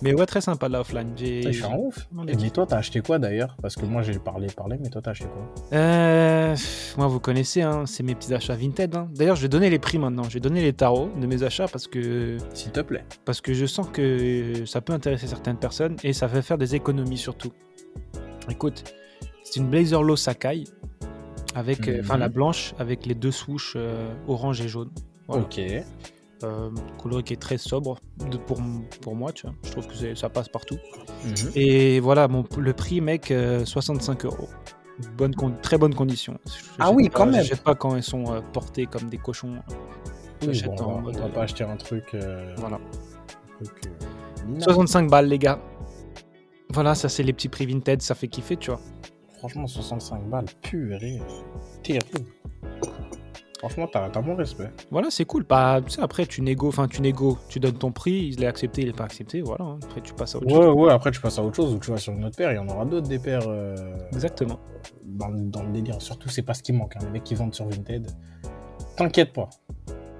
Mais 0.00 0.12
ouais, 0.14 0.26
très 0.26 0.40
sympa 0.40 0.68
la 0.68 0.80
offline. 0.80 1.12
Je 1.16 1.52
suis 1.52 1.62
en 1.64 1.76
ouf. 1.78 2.08
Et 2.26 2.34
mais 2.34 2.50
toi, 2.50 2.66
t'as 2.66 2.78
acheté 2.78 3.00
quoi 3.00 3.20
d'ailleurs? 3.20 3.56
Parce 3.62 3.76
que 3.76 3.86
moi 3.86 4.02
j'ai 4.02 4.18
parlé, 4.18 4.48
parlé, 4.48 4.76
mais 4.82 4.88
toi 4.90 5.00
t'as 5.00 5.12
acheté 5.12 5.26
quoi? 5.26 5.78
Euh, 5.78 6.56
moi, 6.96 7.06
vous 7.06 7.20
connaissez, 7.20 7.62
hein, 7.62 7.84
c'est 7.86 8.02
mes 8.02 8.16
petits 8.16 8.34
achats 8.34 8.56
Vinted. 8.56 8.96
hein. 8.96 9.08
D'ailleurs, 9.14 9.36
je 9.36 9.42
vais 9.42 9.48
donner 9.48 9.70
les 9.70 9.78
prix 9.78 9.98
maintenant. 9.98 10.24
Je 10.24 10.30
vais 10.34 10.40
donner 10.40 10.60
les 10.60 10.72
tarots 10.72 11.08
de 11.16 11.24
mes 11.28 11.44
achats 11.44 11.68
parce 11.68 11.86
que, 11.86 12.36
S'il 12.52 12.72
te 12.72 12.80
plaît. 12.80 13.04
parce 13.24 13.40
que 13.40 13.54
je 13.54 13.64
sens 13.64 13.86
que 13.92 14.64
ça 14.66 14.80
peut 14.80 14.92
intéresser 14.92 15.28
certaines 15.28 15.56
personnes 15.58 15.94
et 16.02 16.12
ça 16.12 16.26
fait 16.28 16.42
faire 16.42 16.58
des 16.58 16.74
économies 16.74 17.16
surtout. 17.18 17.52
Écoute, 18.50 18.82
c'est 19.44 19.60
une 19.60 19.68
Blazer 19.68 20.02
Low 20.02 20.16
Sakai 20.16 20.64
avec, 21.54 21.86
euh, 21.86 22.00
enfin 22.02 22.14
Mhm. 22.14 22.20
la 22.20 22.28
blanche 22.28 22.74
avec 22.80 23.06
les 23.06 23.14
deux 23.14 23.30
swoosh 23.30 23.74
euh, 23.76 24.12
orange 24.26 24.60
et 24.62 24.66
jaune. 24.68 24.90
Voilà. 25.28 25.44
Ok. 25.44 25.60
Euh, 26.44 26.70
couleur 26.98 27.22
qui 27.22 27.32
est 27.34 27.40
très 27.40 27.56
sobre 27.58 27.98
de- 28.30 28.36
pour, 28.36 28.60
pour 29.00 29.14
moi, 29.14 29.32
tu 29.32 29.46
vois. 29.46 29.54
Je 29.64 29.70
trouve 29.70 29.86
que 29.86 30.14
ça 30.16 30.28
passe 30.28 30.48
partout. 30.48 30.76
Mhm. 31.24 31.34
Et 31.54 32.00
voilà, 32.00 32.26
mon, 32.28 32.44
le 32.58 32.72
prix, 32.72 33.00
mec, 33.00 33.30
euh, 33.30 33.64
65 33.64 34.24
euros. 34.24 34.48
Bonne 35.16 35.34
con- 35.34 35.54
très 35.62 35.78
bonne 35.78 35.94
condition. 35.94 36.38
Je- 36.46 36.52
Ah 36.78 36.90
oui, 36.90 37.08
pas- 37.08 37.18
quand 37.18 37.26
même. 37.26 37.42
J'achète 37.42 37.62
pas 37.62 37.74
quand 37.74 37.94
ils 37.96 38.02
sont 38.02 38.32
euh, 38.32 38.40
portés 38.52 38.86
comme 38.86 39.08
des 39.08 39.18
cochons. 39.18 39.54
Oui, 40.46 40.60
bon, 40.66 40.72
en 40.76 40.84
on 40.84 40.94
va- 40.96 41.00
mode, 41.02 41.16
on 41.16 41.20
va 41.20 41.24
euh, 41.26 41.28
pas 41.28 41.42
acheter 41.42 41.64
un 41.64 41.76
truc. 41.76 42.04
euh, 42.14 42.54
Voilà. 42.58 42.76
un 43.60 43.64
truc, 43.64 43.86
euh, 43.86 44.44
minable. 44.46 44.62
65 44.64 45.08
balles, 45.10 45.28
les 45.28 45.38
gars. 45.38 45.60
Voilà, 46.70 46.94
ça 46.94 47.08
c'est 47.08 47.22
les 47.22 47.32
petits 47.32 47.48
prix 47.48 47.66
Vinted, 47.66 48.02
ça 48.02 48.14
fait 48.14 48.28
kiffer, 48.28 48.56
tu 48.56 48.70
vois. 48.70 48.80
Franchement, 49.38 49.66
65 49.66 50.24
balles, 50.28 50.46
purée. 50.62 51.20
Terrible. 51.82 52.26
Franchement, 53.62 53.86
t'as 53.86 54.10
t'as 54.10 54.20
mon 54.20 54.34
respect. 54.34 54.70
Voilà, 54.90 55.08
c'est 55.10 55.24
cool. 55.24 55.44
Bah, 55.48 55.80
tu 55.84 55.90
sais, 55.92 56.00
après, 56.00 56.26
tu 56.26 56.42
négo, 56.42 56.66
enfin, 56.66 56.88
tu 56.88 57.00
négo, 57.00 57.38
tu 57.48 57.60
donnes 57.60 57.78
ton 57.78 57.92
prix, 57.92 58.30
il 58.36 58.42
est 58.42 58.46
accepté, 58.48 58.82
il 58.82 58.88
est 58.88 58.96
pas 58.96 59.04
accepté, 59.04 59.40
voilà. 59.40 59.64
hein. 59.64 59.78
Après, 59.84 60.00
tu 60.00 60.12
passes 60.14 60.34
à 60.34 60.38
autre 60.38 60.46
Ouais, 60.48 60.52
chose. 60.64 60.74
ouais, 60.74 60.90
après 60.92 61.12
tu 61.12 61.20
passes 61.20 61.38
à 61.38 61.44
autre 61.44 61.54
chose 61.54 61.72
ou 61.72 61.78
tu 61.78 61.92
vas 61.92 61.96
sur 61.96 62.12
une 62.12 62.24
autre 62.24 62.36
paire, 62.36 62.50
il 62.50 62.56
y 62.56 62.58
en 62.58 62.68
aura 62.68 62.84
d'autres 62.84 63.06
des 63.08 63.20
paires 63.20 63.46
euh, 63.46 63.76
Exactement. 64.12 64.58
dans, 65.04 65.28
le- 65.28 65.38
dans 65.48 65.62
le 65.62 65.70
délire. 65.70 66.02
Surtout, 66.02 66.28
c'est 66.28 66.42
pas 66.42 66.54
ce 66.54 66.62
qui 66.64 66.72
manque, 66.72 66.96
hein, 66.96 67.00
les 67.04 67.10
mecs 67.10 67.22
qui 67.24 67.36
vendent 67.36 67.54
sur 67.54 67.66
Vinted. 67.68 68.10
T'inquiète 68.96 69.32
pas. 69.32 69.48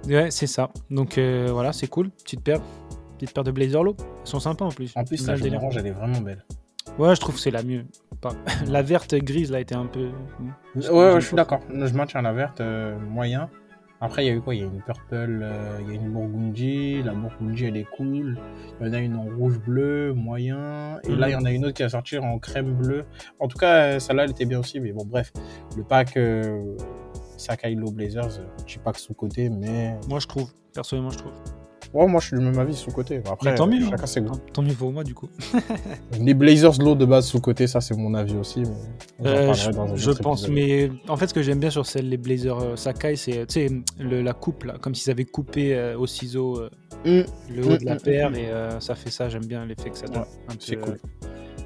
Ouais, 0.07 0.31
c'est 0.31 0.47
ça. 0.47 0.71
Donc, 0.91 1.19
euh, 1.19 1.49
voilà, 1.53 1.73
c'est 1.73 1.89
cool. 1.89 2.11
Petite 2.11 2.43
paire. 2.43 2.61
Petite 3.19 3.35
paire 3.35 3.45
de 3.45 3.51
Blazer 3.51 3.83
Low. 3.83 3.97
Elles 3.99 4.07
sont 4.27 4.41
sympas 4.41 4.65
en 4.67 4.71
plus. 4.71 4.93
En 4.97 5.03
plus, 5.05 5.17
J'aime 5.19 5.27
la 5.27 5.33
le 5.33 5.39
jaune 5.39 5.45
délire. 5.47 5.61
orange, 5.63 5.77
elle 5.79 5.87
est 5.89 5.91
vraiment 5.93 6.21
belle. 6.21 6.45
Ouais, 6.99 7.15
je 7.15 7.21
trouve 7.21 7.35
que 7.35 7.41
c'est 7.41 7.51
la 7.51 7.63
mieux. 7.63 7.85
Pas- 8.23 8.35
La 8.69 8.81
verte 8.83 9.15
grise, 9.17 9.51
là, 9.51 9.61
était 9.61 9.75
un 9.75 9.87
peu. 9.87 10.09
Ouais, 10.77 10.89
ouais, 10.89 11.21
je 11.21 11.27
suis 11.27 11.37
d'accord. 11.37 11.61
Je 11.69 11.93
maintiens 11.95 12.23
la 12.23 12.33
verte 12.33 12.61
euh, 12.63 12.99
moyen. 12.99 13.51
Après, 14.01 14.25
il 14.25 14.29
y 14.29 14.31
a 14.31 14.35
eu 14.35 14.41
quoi? 14.41 14.55
Il 14.55 14.61
y 14.61 14.65
a 14.65 14.67
une 14.67 14.81
purple, 14.83 15.03
euh, 15.13 15.79
il 15.83 15.89
y 15.89 15.91
a 15.93 15.95
une 16.01 16.11
burgundy. 16.13 17.03
La 17.05 17.13
burgundy, 17.13 17.67
elle 17.67 17.77
est 17.77 17.87
cool. 17.97 18.37
Il 18.81 18.87
y 18.87 18.91
en 18.91 18.93
a 18.95 18.99
une 18.99 19.15
en 19.17 19.27
rouge-bleu, 19.39 20.13
moyen. 20.13 20.99
Et 21.05 21.15
là, 21.15 21.29
il 21.29 21.33
y 21.33 21.37
en 21.37 21.45
a 21.45 21.53
une 21.53 21.65
autre 21.67 21.75
qui 21.75 21.83
va 21.85 21.89
sortir 21.89 22.25
en 22.25 22.39
crème 22.41 22.75
bleue. 22.75 23.05
En 23.39 23.47
tout 23.47 23.59
cas, 23.59 23.75
euh, 23.95 23.99
celle-là, 24.01 24.25
elle 24.25 24.31
était 24.31 24.45
bien 24.47 24.59
aussi. 24.59 24.81
Mais 24.81 24.93
bon, 24.93 25.05
bref. 25.05 25.33
Le 25.77 25.85
pack 25.85 26.19
Sakai 27.37 27.75
Low 27.75 27.91
Blazers, 27.93 28.41
je 28.67 28.73
sais 28.75 28.81
pas 28.81 28.93
que 28.93 28.99
sous-côté, 29.01 29.49
mais. 29.51 29.97
Moi, 30.09 30.19
je 30.19 30.27
trouve. 30.27 30.51
Personnellement, 30.75 31.11
je 31.11 31.19
trouve. 31.19 31.33
Ouais, 31.95 32.07
moi, 32.07 32.21
je 32.21 32.29
suis 32.29 32.39
du 32.39 32.43
même 32.43 32.59
avis 32.59 32.75
sous-côté. 32.75 33.21
Après, 33.31 33.55
tant 33.55 33.67
mieux, 33.67 33.85
hein. 33.85 33.89
chacun 33.91 34.07
ses 34.07 34.21
goûts. 34.23 34.39
Tant 34.55 34.63
mieux 34.63 34.73
pour 34.73 34.91
moi, 34.93 35.05
du 35.05 35.15
coup. 35.15 35.29
Les 36.19 36.33
Blazers 36.33 36.79
Low 36.79 36.95
de 36.95 37.05
base 37.05 37.27
sous-côté, 37.27 37.67
ça, 37.67 37.83
c'est 37.83 37.95
mon 37.95 38.15
avis 38.15 38.35
aussi. 38.37 38.63
Mais 39.21 39.29
Euh, 39.29 39.53
je 39.53 39.71
dans 40.11 40.15
pense, 40.23 40.49
mais 40.49 40.91
en 41.09 41.17
fait, 41.19 41.27
ce 41.27 41.35
que 41.35 41.43
j'aime 41.43 41.61
bien 41.61 41.69
sur 41.69 41.85
celle, 41.85 42.09
les 42.09 42.17
Blazers 42.17 42.59
euh, 42.59 42.77
Sakai, 42.77 43.17
c'est 43.17 43.47
tu 43.47 43.55
sais, 43.69 43.71
le- 43.99 44.23
la 44.23 44.33
coupe, 44.33 44.65
là, 44.65 44.77
comme 44.81 44.95
s'ils 44.95 45.11
avaient 45.11 45.27
coupé 45.27 45.75
euh, 45.77 45.99
au 45.99 46.07
ciseau 46.07 46.59
euh, 46.61 46.71
Hum, 47.05 47.25
le 47.51 47.67
haut 47.67 47.77
de 47.77 47.85
la 47.85 47.95
Mm, 47.95 47.97
mm, 47.97 48.01
paire, 48.01 48.31
mm, 48.31 48.35
et 48.37 48.49
ça 48.81 48.95
fait 48.95 49.11
ça, 49.11 49.29
j'aime 49.29 49.45
bien 49.45 49.67
l'effet 49.67 49.91
que 49.91 49.99
ça 49.99 50.07
donne. 50.07 50.23
Ouais, 50.23 50.55
c'est 50.61 50.77
cool. 50.77 50.99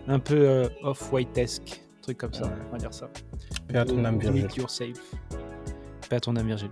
un 0.09 0.19
peu 0.19 0.69
off-white-esque, 0.83 1.83
truc 2.03 2.17
comme 2.19 2.33
ça, 2.33 2.45
Ouais. 2.47 2.51
on 2.69 2.73
va 2.73 2.79
dire 2.79 2.95
ça. 2.95 3.09
Paix 3.69 3.79
à 3.79 3.85
ton 3.85 4.03
âme, 4.05 4.19
Virgile. 4.19 4.47
Paix 6.09 6.17
à 6.17 6.21
ton 6.21 6.35
âme, 6.37 6.47
Virgile. 6.47 6.71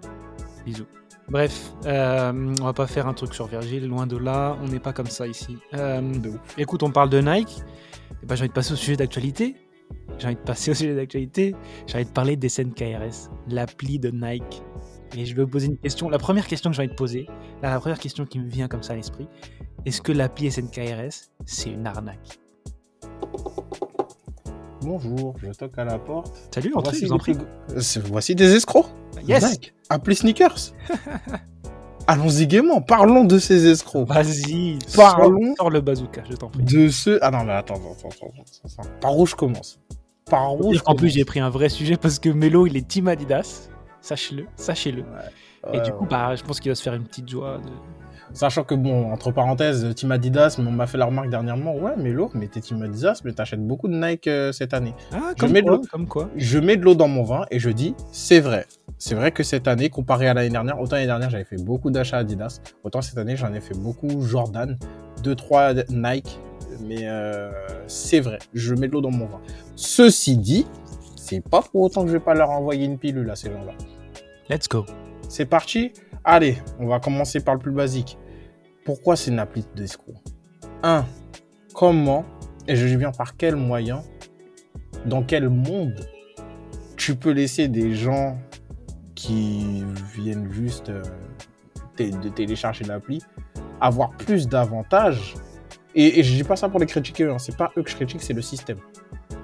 Bisous. 0.64 0.86
Bref, 1.28 1.72
euh, 1.86 2.54
on 2.60 2.64
va 2.64 2.72
pas 2.72 2.86
faire 2.86 3.06
un 3.06 3.14
truc 3.14 3.34
sur 3.34 3.46
Virgile, 3.46 3.86
loin 3.86 4.06
de 4.06 4.16
là, 4.16 4.56
on 4.62 4.68
n'est 4.68 4.78
pas 4.78 4.92
comme 4.92 5.06
ça 5.06 5.26
ici. 5.26 5.56
Euh. 5.72 6.02
Écoute, 6.58 6.82
on 6.82 6.90
parle 6.90 7.08
de 7.10 7.20
Nike. 7.20 7.62
Eh 8.22 8.26
ben, 8.26 8.34
j'ai 8.34 8.42
envie 8.42 8.48
de 8.48 8.54
passer 8.54 8.72
au 8.72 8.76
sujet 8.76 8.96
d'actualité. 8.96 9.56
J'ai 10.18 10.26
envie 10.26 10.36
de 10.36 10.40
passer 10.40 10.70
au 10.70 10.74
sujet 10.74 10.94
d'actualité. 10.94 11.54
J'ai 11.86 11.96
envie 11.96 12.04
de 12.06 12.10
parler 12.10 12.36
des 12.36 12.48
SNKRS, 12.48 13.30
l'appli 13.48 13.98
de 13.98 14.10
Nike. 14.10 14.62
Et 15.16 15.24
je 15.24 15.34
vais 15.34 15.42
vous 15.42 15.48
poser 15.50 15.68
une 15.68 15.78
question. 15.78 16.08
La 16.08 16.18
première 16.18 16.46
question 16.46 16.70
que 16.70 16.76
j'ai 16.76 16.82
envie 16.82 16.90
de 16.90 16.96
poser, 16.96 17.26
la 17.62 17.78
première 17.78 17.98
question 17.98 18.26
qui 18.26 18.38
me 18.38 18.48
vient 18.48 18.68
comme 18.68 18.82
ça 18.82 18.92
à 18.92 18.96
l'esprit, 18.96 19.28
est-ce 19.86 20.02
que 20.02 20.12
l'appli 20.12 20.50
SNKRS, 20.50 21.30
c'est 21.46 21.70
une 21.70 21.86
arnaque? 21.86 22.38
Bonjour, 24.84 25.34
je 25.42 25.50
toque 25.52 25.78
à 25.78 25.84
la 25.84 25.98
porte. 25.98 26.30
Salut, 26.54 26.72
entrez, 26.74 26.90
Voici 26.92 27.06
vous 27.06 27.12
en 27.12 27.16
des, 27.16 27.20
prie. 27.20 27.36
voici 28.10 28.34
des 28.34 28.54
escrocs. 28.54 28.86
Yes 29.26 29.58
appelez 29.88 30.14
Sneakers. 30.14 30.74
Allons-y 32.06 32.46
gaiement, 32.46 32.82
parlons 32.82 33.24
de 33.24 33.38
ces 33.38 33.66
escrocs. 33.66 34.06
Vas-y, 34.06 34.78
Parlons. 34.94 35.54
sors, 35.56 35.70
le 35.70 35.80
bazooka, 35.80 36.22
je 36.28 36.36
t'en 36.36 36.48
prie. 36.50 36.62
De 36.62 36.88
ceux. 36.88 37.18
Ah 37.22 37.30
non, 37.30 37.44
mais 37.44 37.52
attends, 37.52 37.76
attends, 37.76 38.08
attends, 38.10 38.32
attends. 38.66 38.90
Par 39.00 39.18
où 39.18 39.24
je 39.24 39.34
commence? 39.34 39.80
Par 40.28 40.54
où 40.54 40.74
je 40.74 40.80
En 40.84 40.94
plus, 40.94 41.08
j'ai 41.08 41.24
pris 41.24 41.40
un 41.40 41.48
vrai 41.48 41.70
sujet 41.70 41.96
parce 41.96 42.18
que 42.18 42.28
Melo, 42.28 42.66
il 42.66 42.76
est 42.76 42.86
team 42.86 43.08
Adidas. 43.08 43.70
Sachez-le, 44.02 44.44
sachez-le. 44.56 45.04
Et 45.72 45.80
du 45.80 45.92
coup, 45.92 46.04
bah, 46.04 46.36
je 46.36 46.42
pense 46.42 46.60
qu'il 46.60 46.70
va 46.70 46.74
se 46.74 46.82
faire 46.82 46.92
une 46.94 47.04
petite 47.04 47.28
joie. 47.30 47.56
De... 47.56 47.70
Sachant 48.34 48.64
que, 48.64 48.74
bon, 48.74 49.12
entre 49.12 49.30
parenthèses, 49.30 49.94
Team 49.94 50.10
Adidas, 50.10 50.56
mais 50.58 50.66
on 50.66 50.72
m'a 50.72 50.88
fait 50.88 50.98
la 50.98 51.06
remarque 51.06 51.30
dernièrement. 51.30 51.76
Ouais, 51.76 51.92
mais 51.96 52.10
l'eau, 52.10 52.32
mais 52.34 52.48
t'es 52.48 52.60
Team 52.60 52.82
Adidas, 52.82 53.20
mais 53.24 53.32
t'achètes 53.32 53.64
beaucoup 53.64 53.86
de 53.86 53.94
Nike 53.94 54.26
euh, 54.26 54.50
cette 54.50 54.74
année. 54.74 54.92
Ah, 55.12 55.30
Je 55.36 55.40
comme 55.40 55.52
mets 55.52 55.62
de 55.62 55.68
quoi, 55.68 55.80
comme 55.88 56.08
quoi. 56.08 56.28
Je 56.34 56.58
mets 56.58 56.76
de 56.76 56.82
l'eau 56.82 56.96
dans 56.96 57.06
mon 57.06 57.22
vin 57.22 57.46
et 57.52 57.60
je 57.60 57.70
dis, 57.70 57.94
c'est 58.10 58.40
vrai. 58.40 58.66
C'est 58.98 59.14
vrai 59.14 59.30
que 59.30 59.44
cette 59.44 59.68
année, 59.68 59.88
comparé 59.88 60.28
à 60.28 60.34
l'année 60.34 60.50
dernière, 60.50 60.80
autant 60.80 60.96
l'année 60.96 61.06
dernière, 61.06 61.30
j'avais 61.30 61.44
fait 61.44 61.62
beaucoup 61.62 61.92
d'achats 61.92 62.18
Adidas. 62.18 62.60
Autant 62.82 63.02
cette 63.02 63.18
année, 63.18 63.36
j'en 63.36 63.54
ai 63.54 63.60
fait 63.60 63.78
beaucoup 63.78 64.20
Jordan, 64.22 64.76
2-3 65.22 65.84
Nike. 65.90 66.40
Mais 66.80 67.02
euh, 67.02 67.52
c'est 67.86 68.18
vrai, 68.18 68.40
je 68.52 68.74
mets 68.74 68.88
de 68.88 68.92
l'eau 68.92 69.00
dans 69.00 69.12
mon 69.12 69.26
vin. 69.26 69.40
Ceci 69.76 70.36
dit, 70.36 70.66
c'est 71.14 71.40
pas 71.40 71.62
pour 71.62 71.82
autant 71.82 72.02
que 72.02 72.08
je 72.08 72.14
vais 72.14 72.20
pas 72.20 72.34
leur 72.34 72.50
envoyer 72.50 72.84
une 72.84 72.98
pilule 72.98 73.30
à 73.30 73.36
ces 73.36 73.52
gens-là. 73.52 73.74
Let's 74.50 74.68
go. 74.68 74.84
C'est 75.28 75.46
parti 75.46 75.92
Allez, 76.26 76.56
on 76.80 76.86
va 76.86 77.00
commencer 77.00 77.40
par 77.40 77.54
le 77.54 77.60
plus 77.60 77.70
basique. 77.70 78.16
Pourquoi 78.84 79.16
c'est 79.16 79.30
une 79.30 79.38
appli 79.38 79.64
d'escroc 79.74 80.14
1. 80.82 81.04
Comment, 81.74 82.24
et 82.68 82.76
je 82.76 82.86
dis 82.86 82.96
bien 82.96 83.10
par 83.10 83.36
quel 83.36 83.56
moyen, 83.56 84.02
dans 85.06 85.22
quel 85.22 85.48
monde 85.48 86.06
tu 86.96 87.16
peux 87.16 87.30
laisser 87.30 87.68
des 87.68 87.94
gens 87.94 88.38
qui 89.14 89.84
viennent 90.14 90.50
juste 90.52 90.90
euh, 90.90 91.02
de 91.98 92.28
télécharger 92.28 92.84
l'appli 92.84 93.22
avoir 93.80 94.10
plus 94.10 94.48
d'avantages 94.48 95.34
et, 95.94 96.18
et 96.18 96.22
je 96.22 96.34
dis 96.34 96.44
pas 96.44 96.56
ça 96.56 96.68
pour 96.68 96.80
les 96.80 96.86
critiquer, 96.86 97.24
hein, 97.24 97.38
c'est 97.38 97.56
pas 97.56 97.70
eux 97.76 97.82
que 97.82 97.90
je 97.90 97.94
critique, 97.96 98.22
c'est 98.22 98.32
le 98.32 98.42
système. 98.42 98.78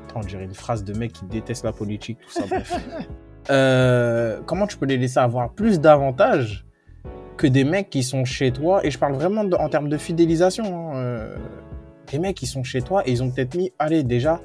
Attends, 0.09 0.21
on 0.21 0.27
dirait 0.27 0.45
une 0.45 0.55
phrase 0.55 0.83
de 0.83 0.97
mec 0.97 1.13
qui 1.13 1.25
déteste 1.27 1.65
la 1.65 1.73
politique, 1.73 2.19
tout 2.21 2.31
ça, 2.31 2.47
bref. 2.49 2.75
Euh, 3.49 4.43
comment 4.45 4.67
tu 4.67 4.77
peux 4.77 4.85
les 4.85 4.99
laisser 4.99 5.19
avoir 5.19 5.55
plus 5.55 5.81
d'avantages 5.81 6.67
que 7.41 7.47
des 7.47 7.65
mecs 7.65 7.89
qui 7.89 8.03
sont 8.03 8.27
chez 8.27 8.51
toi 8.53 8.85
Et 8.85 8.91
je 8.91 8.99
parle 8.99 9.15
vraiment 9.15 9.45
de- 9.45 9.57
en 9.57 9.69
termes 9.71 9.89
de 9.89 9.97
fidélisation. 9.97 10.65
hein, 10.65 10.97
euh, 10.97 11.37
des 12.13 12.19
mecs 12.19 12.37
qui 12.37 12.47
sont 12.47 12.63
chez 12.65 12.83
toi 12.83 13.03
et 13.07 13.13
ils 13.13 13.23
ont 13.23 13.31
peut-être 13.31 13.55
mis, 13.57 13.73
allez, 13.79 14.03
déjà 14.03 14.41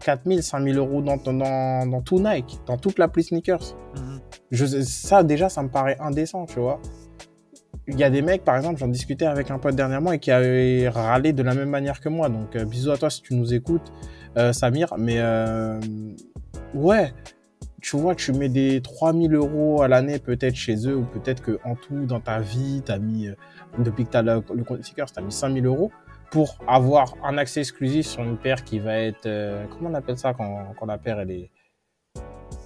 4000, 0.00 0.42
5000 0.42 0.76
euros 0.78 1.00
dans, 1.02 1.16
dans, 1.16 1.86
dans 1.86 2.02
tout 2.02 2.20
Nike, 2.20 2.60
dans 2.66 2.76
toute 2.76 2.98
l'appli 2.98 3.24
sneakers. 3.24 3.74
Mhm. 3.96 4.20
Je, 4.52 4.66
ça, 4.82 5.22
déjà, 5.24 5.48
ça 5.48 5.62
me 5.62 5.68
paraît 5.68 5.96
indécent, 5.98 6.44
tu 6.46 6.60
vois. 6.60 6.78
Il 7.88 7.98
y 7.98 8.04
a 8.04 8.10
des 8.10 8.22
mecs, 8.22 8.44
par 8.44 8.56
exemple, 8.56 8.78
j'en 8.78 8.88
discutais 8.88 9.26
avec 9.26 9.50
un 9.50 9.58
pote 9.58 9.74
dernièrement 9.74 10.12
et 10.12 10.18
qui 10.18 10.30
avait 10.30 10.88
râlé 10.88 11.32
de 11.32 11.42
la 11.42 11.54
même 11.54 11.70
manière 11.70 12.00
que 12.00 12.08
moi. 12.08 12.28
Donc, 12.28 12.54
euh, 12.54 12.64
bisous 12.64 12.90
à 12.92 12.96
toi 12.98 13.10
si 13.10 13.22
tu 13.22 13.34
nous 13.34 13.54
écoutes, 13.54 13.90
euh, 14.36 14.52
Samir. 14.52 14.94
Mais, 14.98 15.18
ouais, 16.74 17.12
tu 17.86 17.96
vois, 17.96 18.16
tu 18.16 18.32
mets 18.32 18.48
des 18.48 18.80
3000 18.80 19.32
euros 19.34 19.80
à 19.80 19.86
l'année 19.86 20.18
peut-être 20.18 20.56
chez 20.56 20.88
eux, 20.88 20.96
ou 20.96 21.04
peut-être 21.04 21.40
que 21.40 21.60
en 21.64 21.76
tout, 21.76 22.04
dans 22.04 22.18
ta 22.18 22.40
vie, 22.40 22.82
tu 22.84 22.90
as 22.90 22.98
mis, 22.98 23.28
euh, 23.28 23.34
depuis 23.78 24.04
que 24.04 24.10
tu 24.10 24.16
as 24.16 24.22
le, 24.22 24.40
compte 24.40 24.82
Seekers, 24.82 25.12
tu 25.12 25.20
as 25.20 25.22
mis 25.22 25.30
5000 25.30 25.64
euros 25.66 25.92
pour 26.32 26.58
avoir 26.66 27.14
un 27.22 27.38
accès 27.38 27.60
exclusif 27.60 28.04
sur 28.04 28.24
une 28.24 28.38
paire 28.38 28.64
qui 28.64 28.80
va 28.80 28.98
être, 28.98 29.26
euh, 29.26 29.66
comment 29.70 29.90
on 29.90 29.94
appelle 29.94 30.18
ça 30.18 30.34
quand, 30.34 30.74
quand 30.76 30.86
la 30.86 30.98
paire 30.98 31.20
elle 31.20 31.30
est, 31.30 31.50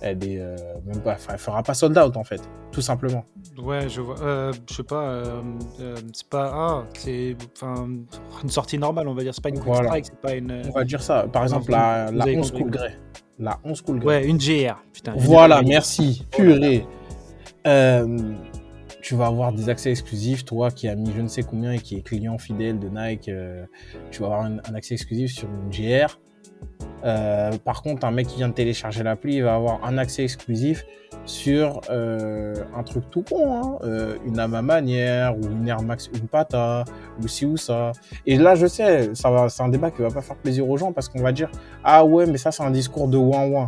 elle 0.01 0.27
est 0.27 0.41
euh, 0.41 0.57
même 0.87 1.03
pas, 1.03 1.19
elle 1.31 1.39
fera 1.39 1.63
pas 1.63 1.75
sold 1.75 1.99
out 1.99 2.17
en 2.17 2.25
fait, 2.25 2.41
tout 2.73 2.81
simplement. 2.81 3.27
Ouais, 3.59 3.91
je 3.91 4.01
vois. 4.01 4.19
Euh, 4.23 4.55
je 4.71 4.75
sais 4.75 4.83
pas, 4.85 5.23
c'est 6.15 6.29
pas, 6.31 6.51
ah, 6.55 6.85
c'est, 6.95 7.37
enfin, 7.61 7.91
une 8.43 8.49
sortie 8.49 8.79
normale, 8.79 9.07
on 9.07 9.13
va 9.13 9.23
dire. 9.23 9.35
C'est 9.35 9.45
pas 9.45 9.51
une 9.51 9.61
quick 9.61 9.75
strike, 9.75 10.07
c'est 10.07 10.21
pas 10.23 10.33
une. 10.33 10.63
On 10.67 10.71
va 10.71 10.85
dire 10.85 11.03
ça. 11.03 11.29
Par 11.31 11.43
exemple, 11.43 11.71
la, 11.73 12.11
la 12.11 12.25
11 12.25 12.53
Cool 12.53 12.71
Grey. 12.71 12.97
La 13.41 13.59
11 13.65 13.83
Cool. 13.83 14.05
Ouais, 14.05 14.27
une 14.27 14.39
GR. 14.39 14.77
Putain. 14.93 15.15
Voilà, 15.17 15.63
merci. 15.63 16.25
Purée. 16.31 16.87
tu 19.03 19.15
vas 19.15 19.27
avoir 19.27 19.53
des 19.53 19.69
accès 19.69 19.91
exclusifs, 19.91 20.45
toi 20.45 20.71
qui 20.71 20.87
as 20.87 20.95
mis 20.95 21.11
je 21.13 21.21
ne 21.21 21.29
sais 21.29 21.43
combien 21.43 21.73
et 21.73 21.79
qui 21.79 21.97
est 21.97 22.03
client 22.03 22.39
fidèle 22.39 22.79
de 22.79 22.89
Nike, 22.89 23.31
tu 24.11 24.21
vas 24.21 24.27
avoir 24.27 24.43
un, 24.43 24.59
un 24.59 24.75
accès 24.75 24.95
exclusif 24.95 25.33
sur 25.33 25.49
une 25.49 25.71
GR 25.71 26.19
euh, 27.05 27.53
par 27.65 27.83
contre, 27.83 28.07
un 28.07 28.11
mec 28.11 28.27
qui 28.27 28.37
vient 28.37 28.49
de 28.49 28.55
télécharger 28.55 29.03
l'appli, 29.03 29.37
il 29.37 29.43
va 29.43 29.55
avoir 29.55 29.85
un 29.85 29.97
accès 29.99 30.25
exclusif 30.25 30.85
sur 31.25 31.81
euh, 31.91 32.55
un 32.75 32.83
truc 32.83 33.05
tout 33.11 33.23
con, 33.23 33.55
hein, 33.55 33.79
euh, 33.85 34.17
une 34.27 34.39
Ama 34.39 34.63
Manière 34.63 35.37
ou 35.39 35.45
une 35.45 35.69
Air 35.69 35.83
Max, 35.83 36.11
une 36.15 36.29
Pata 36.29 36.85
ou 37.23 37.29
ci 37.29 37.47
ou 37.47 37.57
ça. 37.57 37.93
Et 38.27 38.37
là, 38.37 38.55
je 38.55 38.67
sais, 38.67 39.15
ça 39.15 39.31
va, 39.31 39.49
c'est 39.49 39.63
un 39.63 39.69
débat 39.69 39.91
qui 39.91 40.03
va 40.03 40.11
pas 40.11 40.23
faire 40.23 40.37
plaisir 40.37 40.69
aux 40.69 40.77
gens 40.77 40.93
parce 40.93 41.09
qu'on 41.09 41.23
va 41.23 41.33
dire 41.33 41.51
ah 41.85 42.05
ouais, 42.05 42.27
mais 42.27 42.39
ça 42.39 42.51
c'est 42.51 42.63
un 42.63 42.71
discours 42.71 43.09
de 43.09 43.17
ouin 43.17 43.47
ouin. 43.47 43.67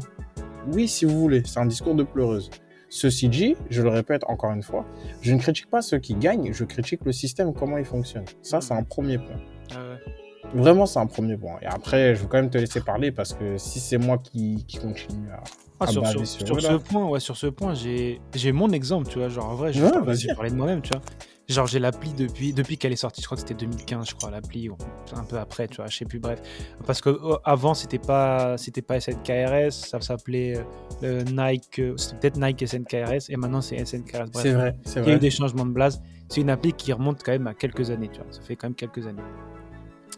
Oui, 0.72 0.88
si 0.88 1.04
vous 1.04 1.18
voulez, 1.18 1.42
c'est 1.44 1.58
un 1.58 1.66
discours 1.66 1.94
de 1.94 2.04
pleureuse. 2.04 2.50
Ceci 2.88 3.28
dit, 3.28 3.56
je 3.70 3.80
le 3.82 3.88
répète 3.88 4.22
encore 4.28 4.52
une 4.52 4.62
fois, 4.62 4.84
je 5.22 5.32
ne 5.32 5.38
critique 5.38 5.70
pas 5.70 5.80
ceux 5.80 5.99
qui 5.99 6.14
gagnent, 6.14 6.52
je 6.52 6.64
critique 6.64 7.00
le 7.04 7.12
système, 7.12 7.54
comment 7.54 7.78
il 7.78 7.87
fonctionne. 7.87 8.25
Ça, 8.42 8.61
c'est 8.61 8.75
un 8.75 8.82
premier 8.82 9.16
point. 9.16 9.40
Ah 9.75 9.78
ouais. 9.78 10.22
Vraiment, 10.54 10.87
c'est 10.87 10.99
un 10.99 11.06
premier 11.06 11.37
point. 11.37 11.56
Et 11.62 11.66
après, 11.66 12.14
je 12.14 12.23
vais 12.23 12.28
quand 12.28 12.38
même 12.38 12.50
te 12.50 12.59
laisser 12.59 12.80
parler 12.80 13.12
parce 13.12 13.35
que 13.35 13.56
si 13.59 13.80
c'est 13.80 13.99
moi 13.99 14.18
qui, 14.18 14.64
qui 14.66 14.78
continue 14.78 15.30
à. 15.30 15.42
Ah, 15.80 15.87
sur, 15.88 16.06
sur, 16.06 16.61
ce 16.61 16.76
point, 16.76 17.04
ouais, 17.09 17.18
sur 17.18 17.37
ce 17.37 17.49
point, 17.49 17.75
j'ai 17.75 18.52
mon 18.52 18.71
exemple, 18.71 19.09
tu 19.09 19.18
vois. 19.18 19.28
Genre, 19.28 19.47
en 19.47 19.54
vrai, 19.56 19.73
je 19.73 19.82
vais 19.82 20.35
parler 20.35 20.50
de 20.50 20.56
moi-même, 20.56 20.80
tu 20.80 20.90
vois. 20.90 21.02
Genre, 21.49 21.66
j'ai 21.66 21.80
l'appli 21.80 22.12
depuis, 22.12 22.52
depuis 22.52 22.78
qu'elle 22.78 22.92
est 22.92 22.97
sortie, 22.97 23.21
je 23.21 23.26
crois 23.26 23.37
que 23.37 23.40
c'était 23.40 23.66
2015, 23.66 24.09
je 24.11 24.14
crois, 24.14 24.30
l'appli, 24.30 24.68
ou 24.68 24.76
un 25.14 25.25
peu 25.25 25.38
après, 25.38 25.66
tu 25.66 25.76
vois, 25.76 25.87
je 25.88 25.97
sais 25.97 26.04
plus, 26.04 26.21
bref. 26.21 26.40
Parce 26.87 27.00
que 27.00 27.11
oh, 27.11 27.38
avant, 27.44 27.75
c'était 27.75 27.99
pas, 27.99 28.56
c'était 28.56 28.80
pas 28.80 29.00
SNKRS, 29.00 29.73
ça 29.73 30.00
s'appelait 30.00 30.64
euh, 31.02 31.25
Nike, 31.25 31.80
euh, 31.80 31.97
c'était 31.97 32.30
peut-être 32.30 32.37
Nike 32.38 32.66
SNKRS, 32.66 33.28
et 33.28 33.37
maintenant 33.37 33.61
c'est 33.61 33.85
SNKRS. 33.85 34.30
C'est 34.35 34.52
vrai, 34.52 34.76
c'est 34.85 35.00
vrai. 35.00 35.09
Il 35.09 35.11
y 35.11 35.12
a 35.14 35.16
eu 35.16 35.21
des 35.21 35.30
changements 35.30 35.66
de 35.66 35.73
blase. 35.73 36.00
C'est 36.28 36.40
une 36.40 36.50
appli 36.50 36.73
qui 36.73 36.92
remonte 36.92 37.23
quand 37.25 37.32
même 37.32 37.49
à 37.49 37.54
quelques 37.54 37.90
années, 37.90 38.09
tu 38.09 38.21
vois. 38.21 38.32
Ça 38.32 38.40
fait 38.40 38.54
quand 38.54 38.68
même 38.68 38.76
quelques 38.76 39.06
années 39.06 39.23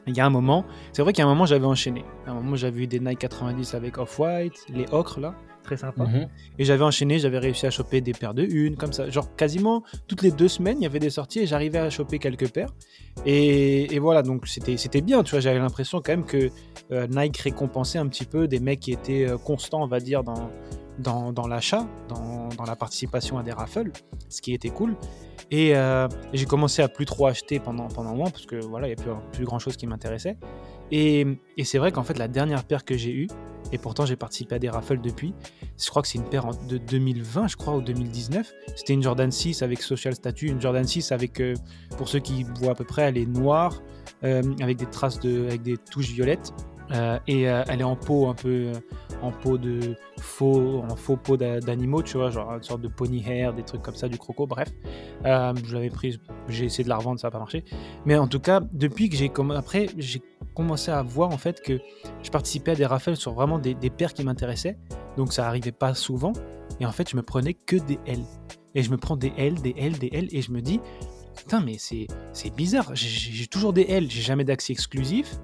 il 0.07 0.17
y 0.17 0.21
a 0.21 0.27
un 0.27 0.31
moment, 0.31 0.65
c'est 0.93 1.03
vrai 1.03 1.13
qu'il 1.13 1.23
y 1.23 1.27
a 1.27 1.27
un 1.27 1.33
moment 1.33 1.47
j'avais 1.47 1.67
enchaîné. 1.67 2.05
À 2.27 2.31
un 2.31 2.35
moment 2.35 2.57
j'avais 2.57 2.83
eu 2.83 2.87
des 2.87 3.01
Nike 3.01 3.21
90 3.21 3.75
avec 3.75 3.99
Off-White, 3.99 4.67
les 4.69 4.87
ocres 4.93 5.21
là, 5.21 5.35
très 5.65 5.77
sympa. 5.77 6.05
Mhm. 6.05 6.29
Et 6.59 6.65
j'avais 6.65 6.85
enchaîné, 6.85 7.19
j'avais 7.19 7.39
réussi 7.39 7.67
à 7.67 7.71
choper 7.71 8.01
des 8.01 8.13
paires 8.13 8.35
de 8.35 8.45
une, 8.45 8.77
comme 8.77 8.93
ça. 8.93 9.11
Genre 9.11 9.35
quasiment 9.35 9.83
toutes 10.07 10.23
les 10.23 10.31
deux 10.31 10.49
semaines, 10.49 10.77
il 10.79 10.85
y 10.85 10.87
avait 10.87 11.01
des 11.01 11.11
sorties 11.11 11.41
et 11.41 11.47
j'arrivais 11.47 11.79
à 11.79 11.91
choper 11.91 12.19
quelques 12.19 12.51
paires. 12.53 12.71
Et, 13.27 13.99
voilà, 13.99 14.23
donc 14.23 14.47
c'était 14.47 15.01
bien, 15.01 15.23
tu 15.23 15.33
vois, 15.33 15.41
j'avais 15.41 15.59
l'impression 15.59 16.01
quand 16.01 16.13
même 16.13 16.25
que 16.25 16.51
euh, 16.93 17.07
Nike 17.09 17.39
récompensait 17.39 17.99
un 17.99 18.07
petit 18.07 18.27
peu 18.27 18.47
des 18.47 18.61
mecs 18.61 18.81
qui 18.81 18.93
étaient 18.93 19.27
euh, 19.27 19.39
constants, 19.39 19.83
on 19.83 19.87
va 19.87 20.01
dire, 20.01 20.23
dans, 20.23 20.51
dans, 20.99 21.33
dans 21.33 21.47
l'achat, 21.47 21.87
dans, 22.09 22.49
dans, 22.49 22.65
la 22.65 22.77
participation 22.77 23.39
à 23.39 23.43
des 23.43 23.53
raffles, 23.53 23.91
ce 24.29 24.43
qui 24.43 24.53
était 24.53 24.71
cool. 24.71 24.97
Et 25.51 25.77
euh, 25.77 26.09
j'ai 26.33 26.47
commencé 26.47 26.83
à 26.83 26.89
plus 26.89 27.05
trop 27.05 27.27
acheter 27.27 27.61
pendant, 27.61 27.89
pendant 27.89 28.11
un 28.11 28.15
mois 28.15 28.31
parce 28.31 28.47
que 28.47 28.57
voilà, 28.57 28.89
il 28.89 28.95
n'y 28.95 29.01
a 29.01 29.03
plus, 29.03 29.13
plus, 29.33 29.45
grand 29.45 29.59
chose 29.59 29.77
qui 29.77 29.87
m'intéressait. 29.87 30.37
Et, 30.97 31.27
c'est 31.65 31.79
vrai 31.79 31.91
qu'en 31.91 32.05
fait, 32.05 32.19
la 32.19 32.29
dernière 32.29 32.63
paire 32.63 32.85
que 32.85 32.97
j'ai 32.97 33.11
eue, 33.11 33.27
et 33.73 33.79
pourtant 33.79 34.07
j'ai 34.07 34.15
participé 34.15 34.55
à 34.55 34.59
des 34.61 34.69
raffles 34.69 35.01
depuis, 35.01 35.35
je 35.77 35.91
crois 35.91 36.03
que 36.03 36.07
c'est 36.07 36.19
une 36.19 36.29
paire 36.29 36.49
de 36.69 36.79
2020, 36.79 37.49
je 37.49 37.57
crois, 37.57 37.75
ou 37.75 37.83
2019. 37.83 38.53
C'était 38.77 38.93
une 38.93 39.03
Jordan 39.03 39.29
6 39.29 39.63
avec 39.63 39.83
Social 39.83 40.15
Statue, 40.15 40.47
une 40.47 40.61
Jordan 40.61 40.87
6 40.87 41.11
avec, 41.11 41.41
euh, 41.41 41.55
pour 41.99 42.09
ceux 42.09 42.21
qui 42.21 42.45
voient 42.61 42.73
à 42.73 42.75
peu 42.77 42.85
près, 42.85 43.03
elle 43.03 43.19
est 43.19 43.27
noire, 43.27 43.83
euh, 44.23 44.43
avec 44.61 44.77
des 44.77 44.87
traces 44.87 45.19
de, 45.19 45.47
avec 45.47 45.63
des 45.63 45.79
touches 45.79 46.13
violettes. 46.13 46.53
Euh, 46.93 47.19
et 47.27 47.49
euh, 47.49 47.65
elle 47.69 47.81
est 47.81 47.85
en 47.85 47.97
peau 47.97 48.29
un 48.29 48.35
peu 48.35 48.67
euh, 48.67 48.75
en 49.23 49.31
peau 49.31 49.57
de 49.57 49.97
faux 50.21 50.83
en 50.89 50.97
faux 50.97 51.17
peau 51.17 51.39
d'animaux 51.39 52.03
tu 52.03 52.19
vois 52.19 52.29
genre 52.29 52.53
une 52.53 52.63
sorte 52.63 52.83
de 52.83 52.89
pony 52.89 53.25
hair 53.27 53.55
des 53.55 53.63
trucs 53.63 53.81
comme 53.81 53.95
ça 53.95 54.07
du 54.09 54.19
croco 54.19 54.47
bref. 54.47 54.69
Je 55.25 55.75
l'avais 55.75 55.91
prise 55.91 56.21
j'ai 56.49 56.67
essayé 56.67 56.85
de 56.85 56.89
la 56.91 56.97
revendre 56.97 57.19
ça 57.19 57.29
n'a 57.29 57.31
pas 57.31 57.39
marché. 57.39 57.65
Mais 58.05 58.17
en 58.19 58.29
tout 58.29 58.41
cas 58.41 58.61
depuis 58.73 59.09
que 59.09 59.17
j'ai 59.17 59.33
après 59.55 59.87
j'ai 59.97 60.21
commencé 60.55 60.91
à 60.91 61.03
voir 61.03 61.31
en 61.31 61.39
fait 61.39 61.63
que 61.63 61.81
je 62.23 62.31
participais 62.31 62.73
à 62.73 62.75
des 62.75 62.87
raffles 62.87 63.17
sur 63.17 63.33
vraiment 63.33 63.59
des, 63.59 63.75
des 63.75 63.91
paires 63.91 64.13
qui 64.13 64.25
m'intéressaient. 64.25 64.77
Donc 65.17 65.33
ça 65.33 65.47
arrivait 65.49 65.73
pas 65.73 65.95
souvent. 65.95 66.35
Et 66.81 66.87
en 66.87 66.93
fait 66.93 67.09
je 67.09 67.17
me 67.17 67.23
prenais 67.23 67.55
que 67.55 67.77
des 67.77 67.99
L. 68.07 68.21
Et 68.75 68.83
je 68.83 68.91
me 68.91 68.99
prends 68.99 69.17
des 69.17 69.33
L 69.39 69.55
des 69.55 69.75
L 69.79 69.99
des 69.99 70.11
L 70.13 70.29
et 70.33 70.43
je 70.43 70.53
me 70.53 70.61
dis 70.61 70.81
putain 71.35 71.61
mais 71.61 71.77
c'est 71.79 72.55
bizarre. 72.55 72.91
J'ai 72.95 73.47
toujours 73.47 73.73
des 73.73 73.87
L 73.89 74.11
j'ai 74.11 74.21
jamais 74.21 74.45
d'accès 74.45 74.75
exclusif 74.75 75.39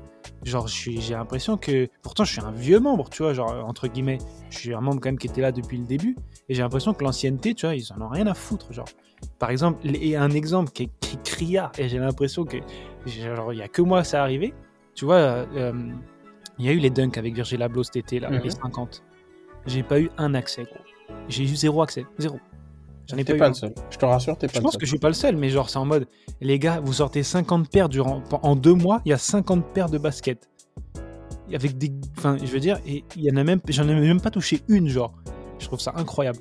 Genre, 0.44 0.66
j'ai 0.68 1.14
l'impression 1.14 1.56
que. 1.56 1.88
Pourtant, 2.02 2.24
je 2.24 2.32
suis 2.32 2.40
un 2.40 2.50
vieux 2.50 2.80
membre, 2.80 3.10
tu 3.10 3.22
vois, 3.22 3.34
genre, 3.34 3.52
entre 3.66 3.88
guillemets. 3.88 4.18
Je 4.48 4.58
suis 4.58 4.74
un 4.74 4.80
membre 4.80 5.00
quand 5.00 5.08
même 5.08 5.18
qui 5.18 5.26
était 5.26 5.42
là 5.42 5.52
depuis 5.52 5.76
le 5.76 5.84
début. 5.84 6.16
Et 6.48 6.54
j'ai 6.54 6.62
l'impression 6.62 6.94
que 6.94 7.04
l'ancienneté, 7.04 7.54
tu 7.54 7.66
vois, 7.66 7.74
ils 7.74 7.92
en 7.92 8.00
ont 8.00 8.08
rien 8.08 8.26
à 8.26 8.34
foutre. 8.34 8.72
Genre, 8.72 8.88
par 9.38 9.50
exemple, 9.50 9.78
et 9.84 10.16
un 10.16 10.30
exemple 10.30 10.70
qui 10.72 10.84
est 10.84 11.22
Cria, 11.24 11.72
et 11.78 11.88
j'ai 11.88 11.98
l'impression 11.98 12.44
que. 12.44 12.58
Genre, 13.06 13.52
il 13.52 13.56
n'y 13.56 13.62
a 13.62 13.68
que 13.68 13.82
moi 13.82 14.04
ça 14.04 14.22
arrivé. 14.22 14.54
Tu 14.94 15.04
vois, 15.04 15.16
euh, 15.16 15.72
il 16.58 16.64
y 16.64 16.68
a 16.68 16.72
eu 16.72 16.78
les 16.78 16.90
dunks 16.90 17.16
avec 17.18 17.34
Virgil 17.34 17.62
Abloh 17.62 17.82
cet 17.82 17.96
été, 17.96 18.20
là, 18.20 18.30
les 18.30 18.50
50. 18.50 19.02
J'ai 19.66 19.82
pas 19.82 20.00
eu 20.00 20.10
un 20.18 20.34
accès, 20.34 20.64
gros. 20.64 20.80
J'ai 21.28 21.44
eu 21.44 21.56
zéro 21.56 21.82
accès. 21.82 22.06
Zéro. 22.18 22.38
J'en 23.10 23.16
ai 23.16 23.24
pas, 23.24 23.48
le 23.48 23.54
seul. 23.54 23.74
Je 23.90 23.96
te 23.98 24.04
rassure, 24.04 24.36
t'es 24.36 24.46
pas 24.46 24.52
Je 24.54 24.60
pense 24.60 24.76
que 24.76 24.86
je 24.86 24.90
suis 24.90 24.98
pas 24.98 25.08
le 25.08 25.14
seul, 25.14 25.36
mais 25.36 25.48
genre, 25.50 25.68
c'est 25.68 25.78
en 25.78 25.84
mode, 25.84 26.06
les 26.40 26.58
gars, 26.58 26.80
vous 26.80 26.94
sortez 26.94 27.22
50 27.22 27.68
paires 27.68 27.88
durant. 27.88 28.22
En 28.42 28.54
deux 28.54 28.74
mois, 28.74 29.02
il 29.04 29.10
y 29.10 29.12
a 29.12 29.18
50 29.18 29.72
paires 29.72 29.88
de 29.88 29.98
baskets. 29.98 30.48
Avec 31.52 31.76
des. 31.76 31.90
Enfin, 32.16 32.36
je 32.38 32.46
veux 32.46 32.60
dire, 32.60 32.78
et 32.86 33.04
il 33.16 33.22
y 33.22 33.30
en 33.30 33.36
a 33.36 33.42
même. 33.42 33.60
J'en 33.68 33.88
ai 33.88 33.94
même 33.94 34.20
pas 34.20 34.30
touché 34.30 34.60
une, 34.68 34.88
genre. 34.88 35.12
Je 35.58 35.66
trouve 35.66 35.80
ça 35.80 35.92
incroyable. 35.96 36.38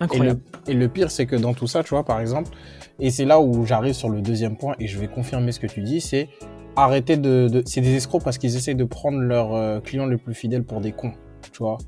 Incroyable. 0.00 0.40
Et 0.66 0.74
le, 0.74 0.88
pire, 0.88 1.10
c'est 1.10 1.26
que 1.26 1.36
dans 1.36 1.54
tout 1.54 1.68
ça, 1.68 1.84
tu 1.84 1.90
vois, 1.90 2.04
par 2.04 2.18
exemple, 2.18 2.50
et 2.98 3.10
c'est 3.10 3.24
là 3.24 3.40
où 3.40 3.64
j'arrive 3.64 3.94
sur 3.94 4.08
le 4.08 4.20
deuxième 4.20 4.56
point, 4.56 4.74
et 4.80 4.88
je 4.88 4.98
vais 4.98 5.06
confirmer 5.06 5.52
ce 5.52 5.60
que 5.60 5.68
tu 5.68 5.82
dis, 5.82 6.00
c'est 6.00 6.28
arrêter 6.74 7.16
de. 7.16 7.62
C'est 7.64 7.80
des 7.80 7.94
escrocs 7.94 8.24
parce 8.24 8.38
qu'ils 8.38 8.56
essayent 8.56 8.74
de 8.74 8.84
prendre 8.84 9.18
leurs 9.18 9.54
euh, 9.54 9.78
clients 9.78 10.06
les 10.06 10.16
plus 10.16 10.34
fidèles 10.34 10.64
pour 10.64 10.80
des 10.80 10.90
cons, 10.90 11.12
tu 11.52 11.58
vois. 11.58 11.78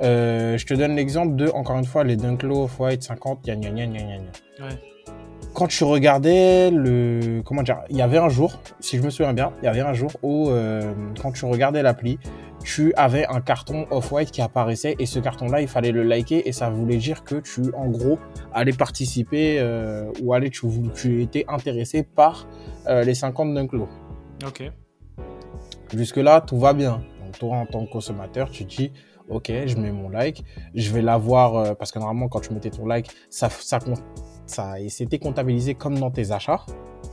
Euh, 0.00 0.56
je 0.56 0.66
te 0.66 0.74
donne 0.74 0.94
l'exemple 0.94 1.36
de, 1.36 1.48
encore 1.48 1.78
une 1.78 1.84
fois, 1.84 2.04
les 2.04 2.16
Dunklo 2.16 2.64
Off-White 2.64 3.02
50, 3.02 3.44
gna 3.44 3.56
gna 3.56 3.70
gna 3.70 3.86
gna 3.86 4.00
gna. 4.00 4.64
Ouais. 4.64 4.80
Quand 5.54 5.66
tu 5.66 5.84
regardais 5.84 6.70
le. 6.70 7.42
Comment 7.44 7.62
dire 7.62 7.80
Il 7.90 7.96
y 7.96 8.02
avait 8.02 8.18
un 8.18 8.28
jour, 8.28 8.60
si 8.80 8.96
je 8.96 9.02
me 9.02 9.10
souviens 9.10 9.32
bien, 9.32 9.52
il 9.62 9.64
y 9.64 9.68
avait 9.68 9.80
un 9.80 9.92
jour 9.92 10.12
où, 10.22 10.50
euh, 10.50 10.92
quand 11.20 11.32
tu 11.32 11.44
regardais 11.46 11.82
l'appli, 11.82 12.18
tu 12.62 12.92
avais 12.96 13.26
un 13.26 13.40
carton 13.40 13.86
Off-White 13.90 14.30
qui 14.30 14.40
apparaissait 14.40 14.94
et 14.98 15.06
ce 15.06 15.18
carton-là, 15.18 15.60
il 15.60 15.68
fallait 15.68 15.90
le 15.90 16.02
liker 16.04 16.48
et 16.48 16.52
ça 16.52 16.70
voulait 16.70 16.98
dire 16.98 17.24
que 17.24 17.36
tu, 17.36 17.72
en 17.74 17.88
gros, 17.88 18.18
allais 18.52 18.72
participer 18.72 19.58
euh, 19.58 20.12
ou 20.22 20.32
allais, 20.32 20.50
tu, 20.50 20.66
tu 20.94 21.22
étais 21.22 21.44
intéressé 21.48 22.02
par 22.02 22.46
les 22.88 23.14
50 23.14 23.54
Dunklo. 23.54 23.88
Ok. 24.46 24.70
Jusque-là, 25.94 26.40
tout 26.40 26.58
va 26.58 26.72
bien. 26.72 27.00
Donc, 27.24 27.38
toi, 27.38 27.56
en 27.56 27.66
tant 27.66 27.84
que 27.84 27.90
consommateur, 27.90 28.50
tu 28.50 28.64
dis 28.64 28.92
ok, 29.28 29.52
je 29.66 29.76
mets 29.76 29.92
mon 29.92 30.08
like, 30.08 30.44
je 30.74 30.92
vais 30.92 31.02
l'avoir, 31.02 31.56
euh, 31.56 31.74
parce 31.74 31.92
que 31.92 31.98
normalement, 31.98 32.28
quand 32.28 32.40
tu 32.40 32.52
mettais 32.52 32.70
ton 32.70 32.86
like, 32.86 33.08
ça, 33.30 33.48
ça, 33.50 33.78
ça 34.46 34.74
c'était 34.88 35.18
comptabilisé 35.18 35.74
comme 35.74 35.98
dans 35.98 36.10
tes 36.10 36.32
achats. 36.32 36.64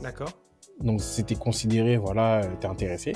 D'accord. 0.02 0.30
Donc, 0.80 1.02
c'était 1.02 1.36
considéré, 1.36 1.98
voilà, 1.98 2.44
euh, 2.44 2.56
t'es 2.60 2.68
intéressé. 2.68 3.14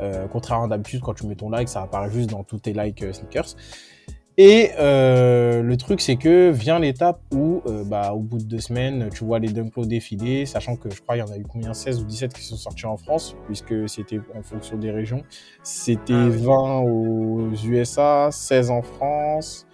Euh, 0.00 0.26
contrairement 0.28 0.68
d'habitude, 0.68 1.00
quand 1.00 1.14
tu 1.14 1.26
mets 1.26 1.34
ton 1.34 1.50
like, 1.50 1.68
ça 1.68 1.82
apparaît 1.82 2.10
juste 2.10 2.30
dans 2.30 2.44
tous 2.44 2.58
tes 2.60 2.72
likes 2.72 3.02
euh, 3.02 3.12
sneakers. 3.12 3.56
Et 4.38 4.70
euh, 4.78 5.62
le 5.62 5.76
truc, 5.76 6.00
c'est 6.00 6.16
que 6.16 6.50
vient 6.50 6.78
l'étape 6.78 7.20
où, 7.32 7.62
euh, 7.66 7.84
bah, 7.84 8.12
au 8.14 8.20
bout 8.20 8.38
de 8.38 8.44
deux 8.44 8.60
semaines, 8.60 9.10
tu 9.12 9.24
vois 9.24 9.38
les 9.38 9.48
Dunklo 9.48 9.84
défiler, 9.84 10.46
sachant 10.46 10.76
que 10.76 10.90
je 10.90 11.00
crois 11.02 11.16
qu'il 11.16 11.26
y 11.26 11.28
en 11.28 11.32
a 11.32 11.36
eu 11.36 11.44
combien 11.44 11.74
16 11.74 12.00
ou 12.00 12.04
17 12.04 12.32
qui 12.32 12.42
sont 12.42 12.56
sortis 12.56 12.86
en 12.86 12.96
France, 12.96 13.36
puisque 13.46 13.88
c'était 13.88 14.20
en 14.34 14.42
fonction 14.42 14.78
des 14.78 14.90
régions. 14.90 15.22
C'était 15.62 16.28
20 16.28 16.54
ah 16.54 16.80
aux 16.80 17.50
USA, 17.64 18.30
16 18.30 18.70
en 18.70 18.82
France. 18.82 19.66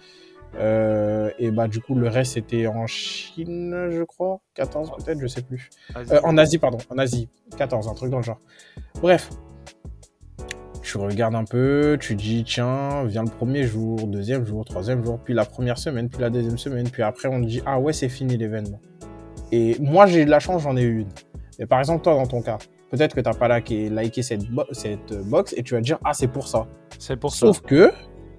Euh, 0.55 1.29
et 1.37 1.51
bah 1.51 1.67
du 1.67 1.79
coup 1.79 1.93
le 1.93 2.07
reste 2.07 2.33
c'était 2.33 2.65
en 2.65 2.87
Chine 2.87 3.89
je 3.91 4.01
crois 4.01 4.41
14 4.55 4.93
peut-être 4.97 5.19
je 5.19 5.27
sais 5.27 5.43
plus 5.43 5.69
en 6.23 6.39
Asie 6.39 6.57
pardon 6.57 6.79
en 6.89 6.97
Asie 6.97 7.29
14 7.55 7.87
un 7.87 7.93
truc 7.93 8.09
dans 8.09 8.17
le 8.17 8.23
genre 8.23 8.39
bref 8.99 9.29
tu 10.81 10.97
regardes 10.97 11.35
un 11.35 11.43
peu, 11.43 11.97
tu 11.99 12.15
dis 12.15 12.43
tiens, 12.43 13.03
viens 13.05 13.23
le 13.23 13.29
premier 13.29 13.63
jour, 13.63 14.07
deuxième 14.07 14.45
jour, 14.45 14.65
troisième 14.65 15.03
jour, 15.03 15.19
puis 15.23 15.33
la 15.33 15.45
première 15.45 15.77
semaine, 15.77 16.09
puis 16.09 16.21
la 16.21 16.29
deuxième 16.29 16.57
semaine, 16.57 16.89
puis 16.89 17.03
après 17.03 17.27
on 17.27 17.41
te 17.41 17.47
dit 17.47 17.61
ah 17.65 17.79
ouais 17.79 17.93
c'est 17.93 18.09
fini 18.09 18.37
l'événement. 18.37 18.79
Et 19.51 19.77
moi 19.79 20.05
j'ai 20.05 20.25
de 20.25 20.29
la 20.29 20.39
chance, 20.39 20.63
j'en 20.63 20.77
ai 20.77 20.83
eu 20.83 21.01
une. 21.01 21.09
Mais 21.57 21.65
par 21.65 21.79
exemple 21.79 22.03
toi 22.03 22.15
dans 22.15 22.27
ton 22.27 22.41
cas, 22.41 22.57
peut-être 22.91 23.15
que 23.15 23.21
tu 23.21 23.29
n'as 23.29 23.35
pas 23.35 23.57
liké, 23.57 23.89
liké 23.89 24.23
cette, 24.23 24.43
cette 24.71 25.13
box 25.27 25.53
et 25.57 25.63
tu 25.63 25.73
vas 25.73 25.79
te 25.79 25.85
dire 25.85 25.99
ah 26.03 26.13
c'est 26.13 26.27
pour 26.27 26.47
ça. 26.47 26.67
C'est 26.97 27.17
pour 27.17 27.31
ça. 27.31 27.47
Sauf 27.47 27.61
que 27.61 27.91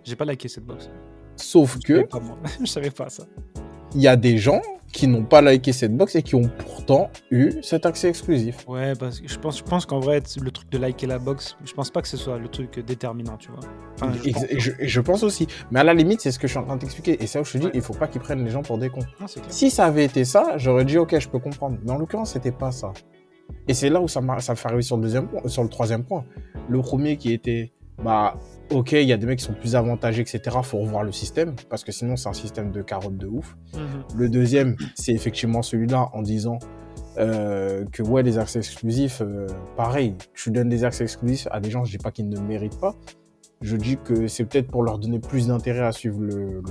j'ai 0.05 0.17
pas 0.17 0.25
liké 0.25 0.49
cette 0.49 0.65
box. 0.65 0.91
Sauf 1.37 1.79
que 1.79 2.07
je 2.61 2.67
savais 2.67 2.91
pas 2.91 3.09
ça. 3.09 3.25
Il 3.95 4.01
y 4.01 4.09
a 4.09 4.17
des 4.17 4.39
gens 4.39 4.61
qui 4.93 5.07
n'ont 5.07 5.25
pas 5.25 5.41
liké 5.41 5.73
cette 5.73 5.97
box 5.97 6.17
et 6.17 6.23
qui 6.23 6.35
ont 6.35 6.51
pourtant 6.59 7.11
eu 7.31 7.53
cet 7.63 7.87
accès 7.87 8.09
exclusif. 8.09 8.65
Ouais, 8.69 8.95
parce 8.95 9.21
que 9.21 9.29
je 9.29 9.39
pense, 9.39 9.59
je 9.59 9.63
pense 9.63 9.87
qu'en 9.87 10.01
vrai, 10.01 10.21
le 10.41 10.51
truc 10.51 10.71
de 10.71 10.79
liker 10.79 11.07
la 11.07 11.19
box, 11.19 11.57
je 11.65 11.73
pense 11.73 11.91
pas 11.91 12.03
que 12.03 12.09
ce 12.09 12.17
soit 12.17 12.39
le 12.39 12.49
truc 12.49 12.81
déterminant, 12.81 13.37
tu 13.37 13.51
vois. 13.51 14.13
et, 14.25 14.59
je, 14.59 15.01
pense... 15.01 15.23
aussi. 15.23 15.47
Mais 15.71 15.81
à 15.81 15.85
la 15.85 15.95
limite, 15.95 16.21
c'est 16.21 16.33
ce 16.33 16.39
que 16.39 16.49
je 16.49 16.53
suis 16.53 16.59
en 16.59 16.65
train 16.65 16.77
de 16.77 16.81
t'expliquer. 16.81 17.23
Et 17.23 17.27
c'est 17.27 17.39
où 17.39 17.45
je 17.45 17.53
te 17.53 17.59
dis, 17.59 17.71
il 17.75 17.83
faut 17.83 17.95
pas 17.95 18.09
qu'ils 18.09 18.21
prennent 18.21 18.45
les 18.45 18.51
gens 18.51 18.63
pour 18.63 18.79
des 18.79 18.91
cons. 18.91 19.07
si 19.49 19.71
ça 19.71 19.87
avait 19.87 20.05
été 20.05 20.25
ça, 20.25 20.57
j'aurais 20.57 20.85
dit, 20.85 20.99
ok, 20.99 21.19
je 21.19 21.29
peux 21.29 21.39
comprendre. 21.39 21.79
Mais 21.85 21.93
en 21.93 21.99
l'occurrence, 21.99 22.33
c'était 22.33 22.53
pas 22.53 22.73
ça. 22.73 22.93
Et 23.69 23.75
c'est 23.75 23.91
là 23.91 24.01
où 24.01 24.09
ça, 24.09 24.21
ça 24.39 24.53
me 24.53 24.57
fait 24.57 24.69
arriver 24.69 24.83
sur 24.83 24.97
le, 24.97 25.03
deuxième 25.03 25.29
point, 25.29 25.43
sur 25.47 25.63
le 25.63 25.69
troisième 25.69 26.05
point. 26.05 26.25
Le 26.69 26.81
premier 26.81 27.17
qui 27.17 27.33
était, 27.33 27.73
bah, 28.03 28.37
ok, 28.71 28.93
il 28.93 29.09
y 29.09 29.13
a 29.13 29.17
des 29.17 29.27
mecs 29.27 29.39
qui 29.39 29.45
sont 29.45 29.55
plus 29.55 29.77
avantagés, 29.77 30.23
etc. 30.23 30.57
Faut 30.63 30.79
revoir 30.79 31.05
le 31.05 31.13
système, 31.13 31.55
parce 31.69 31.85
que 31.85 31.93
sinon, 31.93 32.17
c'est 32.17 32.29
un 32.29 32.35
système 32.35 32.71
de 32.71 32.83
carottes 32.83 33.17
de 33.17 33.27
ouf. 33.27 33.57
Mhm. 33.75 34.05
Le 34.17 34.29
deuxième, 34.29 34.77
c'est 34.95 35.13
effectivement 35.13 35.63
celui-là 35.63 36.11
en 36.13 36.23
disant 36.23 36.59
euh, 37.19 37.85
que, 37.93 38.03
ouais, 38.03 38.23
les 38.23 38.39
accès 38.39 38.61
exclusifs, 38.61 39.21
euh, 39.21 39.47
pareil, 39.77 40.15
tu 40.35 40.51
donnes 40.51 40.69
des 40.69 40.85
accès 40.85 41.05
exclusifs 41.05 41.49
à 41.51 41.61
des 41.61 41.71
gens, 41.71 41.85
je 41.85 41.91
dis 41.91 41.99
pas 41.99 42.11
qu'ils 42.11 42.29
ne 42.29 42.41
méritent 42.41 42.81
pas. 42.81 42.95
Je 43.61 43.77
dis 43.77 43.99
que 44.03 44.27
c'est 44.27 44.45
peut-être 44.45 44.69
pour 44.69 44.83
leur 44.83 44.99
donner 44.99 45.19
plus 45.19 45.49
d'intérêt 45.49 45.85
à 45.85 45.93
suivre 45.93 46.21
le, 46.21 46.63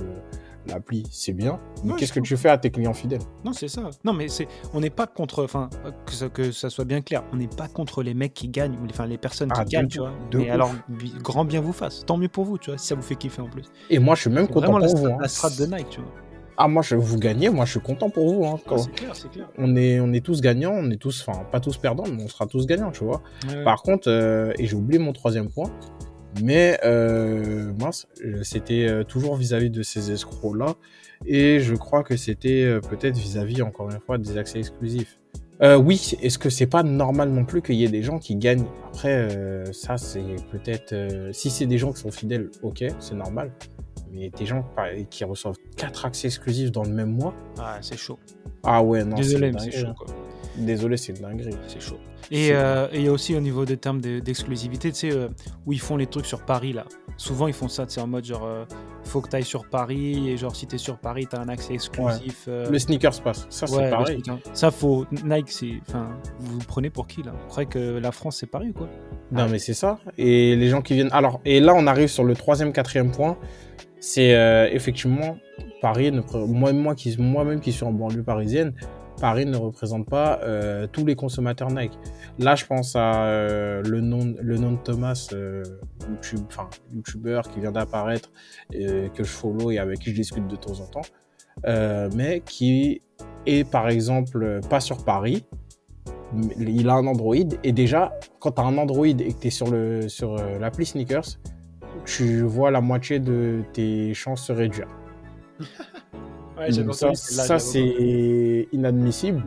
l'appli, 0.66 1.04
c'est 1.10 1.32
bien. 1.32 1.60
Mais 1.84 1.94
qu'est-ce 1.94 2.12
que 2.12 2.20
tu 2.20 2.36
fais 2.36 2.48
à 2.48 2.58
tes 2.58 2.70
clients 2.70 2.94
fidèles? 2.94 3.22
Non, 3.44 3.52
c'est 3.52 3.68
ça. 3.68 3.90
Non, 4.04 4.12
mais 4.12 4.28
c'est, 4.28 4.48
on 4.74 4.80
n'est 4.80 4.90
pas 4.90 5.06
contre, 5.06 5.44
enfin, 5.44 5.70
que 6.06 6.12
ça, 6.12 6.28
que 6.28 6.52
ça 6.52 6.70
soit 6.70 6.84
bien 6.84 7.00
clair, 7.00 7.24
on 7.32 7.36
n'est 7.36 7.48
pas 7.48 7.68
contre 7.68 8.02
les 8.02 8.14
mecs 8.14 8.34
qui 8.34 8.48
gagnent, 8.48 8.74
ou 8.74 8.86
enfin 8.88 9.06
les 9.06 9.18
personnes 9.18 9.50
qui 9.50 9.60
ah, 9.60 9.64
gagnent, 9.64 9.88
tu 9.88 9.98
vois. 9.98 10.12
Mais 10.34 10.50
alors, 10.50 10.72
grand 11.22 11.44
bien 11.44 11.60
vous 11.60 11.72
fasse. 11.72 12.04
Tant 12.06 12.16
mieux 12.16 12.28
pour 12.28 12.44
vous, 12.44 12.58
tu 12.58 12.70
vois, 12.70 12.78
si 12.78 12.86
ça 12.86 12.94
vous 12.94 13.02
fait 13.02 13.16
kiffer 13.16 13.42
en 13.42 13.48
plus. 13.48 13.64
Et 13.88 13.98
moi, 13.98 14.14
je 14.14 14.22
suis 14.22 14.30
même 14.30 14.48
content 14.48 14.78
pour 14.78 14.96
vous. 14.96 15.06
Hein. 15.06 15.18
La 15.20 15.28
strat 15.28 15.50
de 15.50 15.66
Nike, 15.66 15.90
tu 15.90 16.00
vois. 16.00 16.10
Ah, 16.62 16.68
moi, 16.68 16.82
je, 16.82 16.94
vous 16.94 17.18
gagnez, 17.18 17.48
moi, 17.48 17.64
je 17.64 17.70
suis 17.70 17.80
content 17.80 18.10
pour 18.10 18.30
vous. 18.30 18.44
Hein, 18.44 18.58
c'est 18.76 18.92
clair, 18.92 19.16
c'est 19.16 19.30
clair. 19.30 19.48
On 19.56 19.76
est, 19.76 19.98
on 19.98 20.12
est 20.12 20.22
tous 20.22 20.42
gagnants, 20.42 20.74
on 20.74 20.90
est 20.90 20.98
tous, 20.98 21.24
enfin, 21.26 21.42
pas 21.50 21.58
tous 21.58 21.78
perdants, 21.78 22.04
mais 22.12 22.22
on 22.22 22.28
sera 22.28 22.46
tous 22.46 22.66
gagnants, 22.66 22.90
tu 22.90 23.02
vois. 23.02 23.22
Par 23.64 23.82
contre, 23.82 24.10
euh, 24.10 24.52
et 24.58 24.66
j'ai 24.66 24.76
oublié 24.76 24.98
mon 24.98 25.14
troisième 25.14 25.48
point, 25.48 25.70
mais 26.42 26.78
euh, 26.84 27.72
mince, 27.78 28.06
c'était 28.42 28.86
euh, 28.88 29.04
toujours 29.04 29.36
vis-à-vis 29.36 29.70
de 29.70 29.82
ces 29.82 30.10
escrocs-là. 30.10 30.74
Et 31.26 31.60
je 31.60 31.74
crois 31.74 32.02
que 32.02 32.16
c'était 32.16 32.64
euh, 32.64 32.80
peut-être 32.80 33.16
vis-à-vis, 33.16 33.62
encore 33.62 33.90
une 33.90 34.00
fois, 34.00 34.18
des 34.18 34.38
accès 34.38 34.58
exclusifs. 34.58 35.18
Euh, 35.62 35.76
oui, 35.76 36.16
est-ce 36.22 36.38
que 36.38 36.48
c'est 36.48 36.66
pas 36.66 36.82
normal 36.82 37.30
non 37.30 37.44
plus 37.44 37.60
qu'il 37.60 37.74
y 37.74 37.84
ait 37.84 37.88
des 37.88 38.02
gens 38.02 38.18
qui 38.18 38.36
gagnent? 38.36 38.64
Après, 38.88 39.28
euh, 39.30 39.72
ça, 39.72 39.98
c'est 39.98 40.36
peut-être. 40.50 40.94
Euh, 40.94 41.32
si 41.32 41.50
c'est 41.50 41.66
des 41.66 41.76
gens 41.76 41.92
qui 41.92 42.00
sont 42.00 42.10
fidèles, 42.10 42.50
ok, 42.62 42.84
c'est 42.98 43.14
normal. 43.14 43.52
Mais 44.12 44.30
des 44.30 44.46
gens 44.46 44.64
qui 45.10 45.22
reçoivent 45.24 45.58
4 45.76 46.06
accès 46.06 46.28
exclusifs 46.28 46.72
dans 46.72 46.82
le 46.82 46.90
même 46.90 47.12
mois? 47.12 47.34
Ah, 47.58 47.78
c'est 47.80 47.98
chaud. 47.98 48.18
Ah 48.64 48.82
ouais, 48.82 49.04
non, 49.04 49.16
Désolé, 49.16 49.52
c'est 49.58 49.70
chaud. 49.70 49.94
Quoi. 49.96 50.06
Désolé, 50.56 50.96
c'est 50.96 51.20
dinguerie. 51.20 51.56
C'est 51.68 51.80
chaud. 51.80 51.98
Et 52.30 52.48
il 52.48 53.02
y 53.02 53.08
a 53.08 53.12
aussi 53.12 53.34
au 53.34 53.40
niveau 53.40 53.64
des 53.64 53.76
termes 53.76 54.00
d'exclusivité, 54.00 54.92
tu 54.92 55.10
sais, 55.10 55.28
où 55.66 55.72
ils 55.72 55.80
font 55.80 55.96
les 55.96 56.06
trucs 56.06 56.26
sur 56.26 56.44
Paris, 56.44 56.72
là. 56.72 56.84
Souvent, 57.16 57.48
ils 57.48 57.54
font 57.54 57.68
ça, 57.68 57.84
c'est 57.88 58.00
en 58.00 58.06
mode 58.06 58.24
genre, 58.24 58.48
faut 59.04 59.20
que 59.20 59.28
tu 59.28 59.36
ailles 59.36 59.44
sur 59.44 59.68
Paris, 59.68 60.30
et 60.30 60.36
genre, 60.36 60.54
si 60.54 60.66
tu 60.66 60.76
es 60.76 60.78
sur 60.78 60.98
Paris, 60.98 61.26
tu 61.28 61.36
as 61.36 61.40
un 61.40 61.48
accès 61.48 61.74
exclusif. 61.74 62.48
Le 62.48 62.78
sneakers 62.78 63.20
pass, 63.22 63.46
ça 63.50 63.66
c'est 63.66 63.90
pareil. 63.90 64.22
Ça, 64.52 64.70
faut. 64.70 65.06
Nike, 65.24 65.50
c'est. 65.50 65.80
Enfin, 65.88 66.08
vous 66.38 66.58
vous 66.58 66.66
prenez 66.66 66.90
pour 66.90 67.06
qui, 67.06 67.22
là? 67.22 67.32
Vous 67.32 67.48
croyez 67.48 67.68
que 67.68 67.98
la 67.98 68.12
France, 68.12 68.38
c'est 68.38 68.50
Paris, 68.50 68.72
quoi? 68.72 68.88
Non, 69.32 69.48
mais 69.48 69.58
c'est 69.58 69.74
ça. 69.74 69.98
Et 70.18 70.56
les 70.56 70.68
gens 70.68 70.82
qui 70.82 70.94
viennent. 70.94 71.12
Alors, 71.12 71.40
et 71.44 71.60
là, 71.60 71.74
on 71.76 71.86
arrive 71.86 72.08
sur 72.08 72.24
le 72.24 72.34
troisième, 72.34 72.72
quatrième 72.72 73.10
point. 73.10 73.36
C'est 74.02 74.30
effectivement 74.72 75.36
Paris, 75.82 76.10
moi-même 76.10 76.82
moi, 76.82 76.94
qui, 76.94 77.14
moi 77.18 77.44
-même 77.44 77.60
qui 77.60 77.72
suis 77.72 77.84
en 77.84 77.92
banlieue 77.92 78.22
parisienne, 78.22 78.72
Paris 79.20 79.46
ne 79.46 79.56
représente 79.56 80.08
pas 80.08 80.40
euh, 80.42 80.86
tous 80.90 81.04
les 81.04 81.14
consommateurs 81.14 81.70
Nike. 81.70 81.92
Là, 82.38 82.54
je 82.54 82.64
pense 82.64 82.96
à 82.96 83.24
euh, 83.24 83.82
le 83.82 84.00
nom, 84.00 84.34
le 84.40 84.56
nom 84.56 84.72
de 84.72 84.78
Thomas, 84.78 85.28
euh, 85.32 85.62
YouTube, 86.08 86.40
YouTuber 86.94 87.42
qui 87.52 87.60
vient 87.60 87.72
d'apparaître, 87.72 88.32
que 88.72 89.10
je 89.18 89.24
follow 89.24 89.70
et 89.70 89.78
avec 89.78 90.00
qui 90.00 90.10
je 90.10 90.16
discute 90.16 90.48
de 90.48 90.56
temps 90.56 90.80
en 90.80 90.86
temps, 90.86 92.10
mais 92.16 92.42
qui 92.46 93.02
est 93.46 93.68
par 93.70 93.88
exemple 93.88 94.60
pas 94.68 94.80
sur 94.80 95.04
Paris. 95.04 95.44
Il 96.58 96.88
a 96.88 96.94
un 96.94 97.06
Android 97.06 97.34
et 97.34 97.72
déjà, 97.72 98.12
quand 98.38 98.52
tu 98.52 98.60
as 98.60 98.64
un 98.64 98.78
Android 98.78 99.06
et 99.06 99.14
que 99.14 99.40
tu 99.40 99.48
es 99.48 99.50
sur 99.50 99.66
l'appli 99.66 100.08
sur, 100.08 100.36
l'appli 100.36 100.86
Sneakers, 100.86 101.38
tu 102.04 102.42
vois 102.42 102.70
la 102.70 102.80
moitié 102.80 103.18
de 103.18 103.62
tes 103.72 104.14
chances 104.14 104.46
se 104.46 104.52
réduire. 104.52 104.88
ça, 107.14 107.58
c'est 107.58 108.68
inadmissible. 108.72 109.42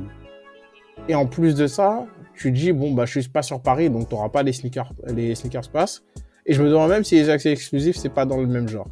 Et 1.08 1.16
en 1.16 1.26
plus 1.26 1.56
de 1.56 1.68
ça, 1.68 2.06
tu 2.36 2.52
dis, 2.52 2.72
bon, 2.72 2.94
bah, 2.94 3.06
je 3.06 3.20
suis 3.20 3.30
pas 3.30 3.42
sur 3.42 3.62
Paris, 3.62 3.90
donc 3.90 4.10
tu 4.10 4.16
n'auras 4.16 4.30
pas 4.30 4.44
les 4.44 4.54
sneakers, 4.54 4.94
les 5.08 5.36
sneakers 5.36 5.70
pass. 5.70 6.04
Et 6.46 6.54
je 6.54 6.62
me 6.62 6.70
demande 6.70 6.90
même 6.90 7.04
si 7.04 7.16
les 7.16 7.30
accès 7.30 7.52
exclusifs, 7.52 7.98
c'est 7.98 8.10
pas 8.10 8.26
dans 8.26 8.38
le 8.38 8.48
même 8.48 8.68
genre. 8.68 8.88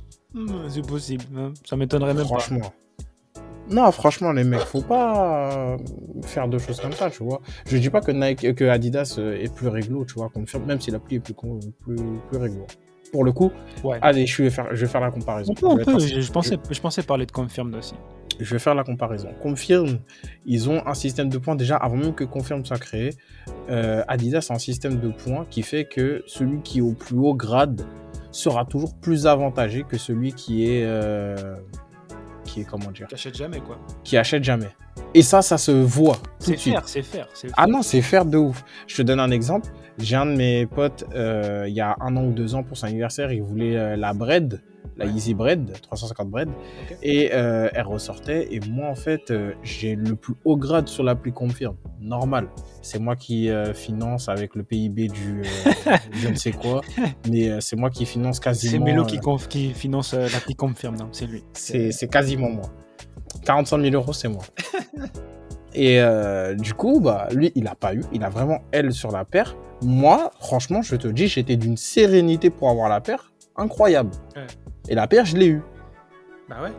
C'est 0.70 0.86
possible, 0.86 1.26
hein. 1.36 1.54
ça 1.66 1.76
m'étonnerait 1.76 2.14
même 2.14 2.26
franchement. 2.26 2.74
Non, 3.70 3.92
franchement, 3.92 4.32
les 4.32 4.44
mecs, 4.44 4.62
faut 4.62 4.82
pas 4.82 5.78
faire 6.24 6.48
deux 6.48 6.60
choses 6.60 6.80
comme 6.80 6.92
ça, 6.94 7.10
tu 7.10 7.24
vois. 7.24 7.42
Je 7.66 7.78
dis 7.78 7.90
pas 7.90 8.02
que 8.02 8.12
Nike, 8.12 8.56
que 8.56 8.66
Adidas 8.66 9.18
est 9.18 9.54
plus 9.54 9.68
réglo, 9.68 10.06
tu 10.06 10.16
vois, 10.16 10.30
même 10.66 10.82
si 10.82 10.92
l'appli 10.92 11.18
est 11.18 11.20
plus, 11.20 11.34
plus, 11.34 11.98
plus 12.30 12.38
réglo 12.38 12.66
pour 13.12 13.24
le 13.24 13.32
coup. 13.32 13.52
Allez, 14.02 14.26
je 14.26 14.44
vais 14.44 14.50
faire, 14.50 14.68
je 14.72 14.86
vais 14.86 14.92
faire 14.92 15.02
la 15.02 15.12
comparaison. 15.12 15.54
je, 15.58 16.32
pensais, 16.32 16.58
je 16.70 16.82
pensais 16.82 17.04
parler 17.04 17.26
de 17.26 17.32
Confirm 17.32 17.74
aussi. 17.76 17.96
Je 18.40 18.54
vais 18.54 18.60
faire 18.60 18.74
la 18.74 18.84
comparaison. 18.84 19.30
Confirm, 19.42 20.00
ils 20.46 20.70
ont 20.70 20.86
un 20.88 20.94
système 20.94 21.30
de 21.30 21.38
points 21.38 21.56
déjà 21.56 21.76
avant 21.76 21.98
même 21.98 22.16
que 22.16 22.24
Confirm 22.24 22.66
soit 22.66 22.80
créé. 22.80 23.12
Euh, 23.70 24.04
Adidas 24.08 24.48
a 24.50 24.54
un 24.54 24.60
système 24.60 25.00
de 25.00 25.10
points 25.10 25.46
qui 25.50 25.62
fait 25.62 25.86
que 25.86 26.24
celui 26.26 26.62
qui 26.62 26.80
est 26.80 26.82
au 26.82 26.94
plus 26.94 27.18
haut 27.18 27.36
grade 27.36 27.86
sera 28.32 28.66
toujours 28.66 28.96
plus 28.96 29.28
avantagé 29.28 29.84
que 29.84 29.98
celui 29.98 30.34
qui 30.34 30.66
est 30.66 30.84
euh, 30.86 31.56
qui 32.46 32.62
est 32.62 32.64
comment 32.64 32.92
dire 32.92 33.08
qui 33.08 33.16
achète 33.16 33.36
jamais 33.36 33.60
quoi 33.60 33.78
qui 34.04 34.18
achète 34.18 34.44
jamais 34.44 34.70
et 35.14 35.22
ça 35.22 35.42
ça 35.42 35.58
se 35.58 35.72
voit 35.72 36.18
c'est 36.40 36.58
faire 36.58 36.88
c'est 36.88 37.04
faire 37.04 37.28
ah 37.58 37.68
non 37.68 37.82
c'est 37.82 38.02
faire 38.02 38.26
de 38.26 38.38
ouf 38.38 38.64
je 38.88 38.96
te 38.96 39.02
donne 39.02 39.20
un 39.20 39.32
exemple 39.32 39.70
j'ai 40.02 40.16
un 40.16 40.26
de 40.26 40.36
mes 40.36 40.66
potes, 40.66 41.06
euh, 41.16 41.66
il 41.68 41.74
y 41.74 41.82
a 41.82 41.96
un 42.00 42.16
an 42.16 42.26
ou 42.26 42.32
deux 42.32 42.56
ans 42.56 42.64
pour 42.64 42.78
son 42.78 42.88
anniversaire, 42.88 43.32
il 43.32 43.42
voulait 43.42 43.78
euh, 43.78 43.96
la 43.96 44.14
bread, 44.14 44.62
la 44.98 45.06
Easy 45.06 45.34
Bread, 45.34 45.72
350 45.82 46.30
bread, 46.30 46.50
et 47.02 47.32
euh, 47.34 47.70
elle 47.74 47.86
ressortait. 47.86 48.54
Et 48.54 48.60
moi, 48.70 48.88
en 48.90 48.96
fait, 48.96 49.34
j'ai 49.64 49.96
le 49.96 50.16
plus 50.16 50.36
haut 50.46 50.58
grade 50.58 50.88
sur 50.88 51.04
l'appli 51.04 51.32
Confirm, 51.32 51.76
normal. 52.00 52.50
C'est 52.82 53.00
moi 53.00 53.16
qui 53.16 53.50
finance 53.74 54.30
avec 54.30 54.56
le 54.56 54.64
PIB 54.64 55.08
du 55.08 55.44
je 56.12 56.28
ne 56.28 56.36
sais 56.36 56.52
quoi, 56.52 56.82
mais 57.30 57.62
c'est 57.62 57.76
moi 57.76 57.90
qui 57.90 58.06
finance 58.06 58.40
quasiment. 58.40 58.86
C'est 58.86 58.92
Melo 58.92 59.06
qui, 59.06 59.20
qui 59.50 59.74
finance 59.74 60.14
l'appli 60.14 60.56
Confirm, 60.56 60.96
non, 60.98 61.10
c'est 61.12 61.26
lui. 61.26 61.44
C'est 61.54 62.10
quasiment 62.10 62.50
moi. 62.50 62.70
45 63.46 63.82
000 63.82 63.96
euros, 63.96 64.14
c'est 64.14 64.30
moi. 64.30 64.44
Et 65.74 66.02
du 66.58 66.74
coup, 66.74 67.00
bah, 67.00 67.28
lui, 67.34 67.52
il 67.56 67.68
a 67.68 67.76
pas 67.76 67.94
eu. 67.94 68.04
Il 68.12 68.24
a 68.24 68.30
vraiment 68.30 68.60
elle 68.72 68.92
sur 68.94 69.12
la 69.12 69.26
paire 69.26 69.56
moi, 69.84 70.32
franchement, 70.40 70.82
je 70.82 70.96
te 70.96 71.08
dis, 71.08 71.28
j'étais 71.28 71.58
d'une 71.58 71.78
sérénité 71.78 72.50
pour 72.50 72.70
avoir 72.70 72.90
la 72.90 73.02
paire 73.02 73.32
incroyable. 73.56 74.12
Et 74.88 74.96
la 74.96 75.08
paire, 75.08 75.26
je 75.26 75.38
l'ai 75.38 75.48
eue. 75.48 75.62
Bah 76.50 76.62
ouais. 76.64 76.72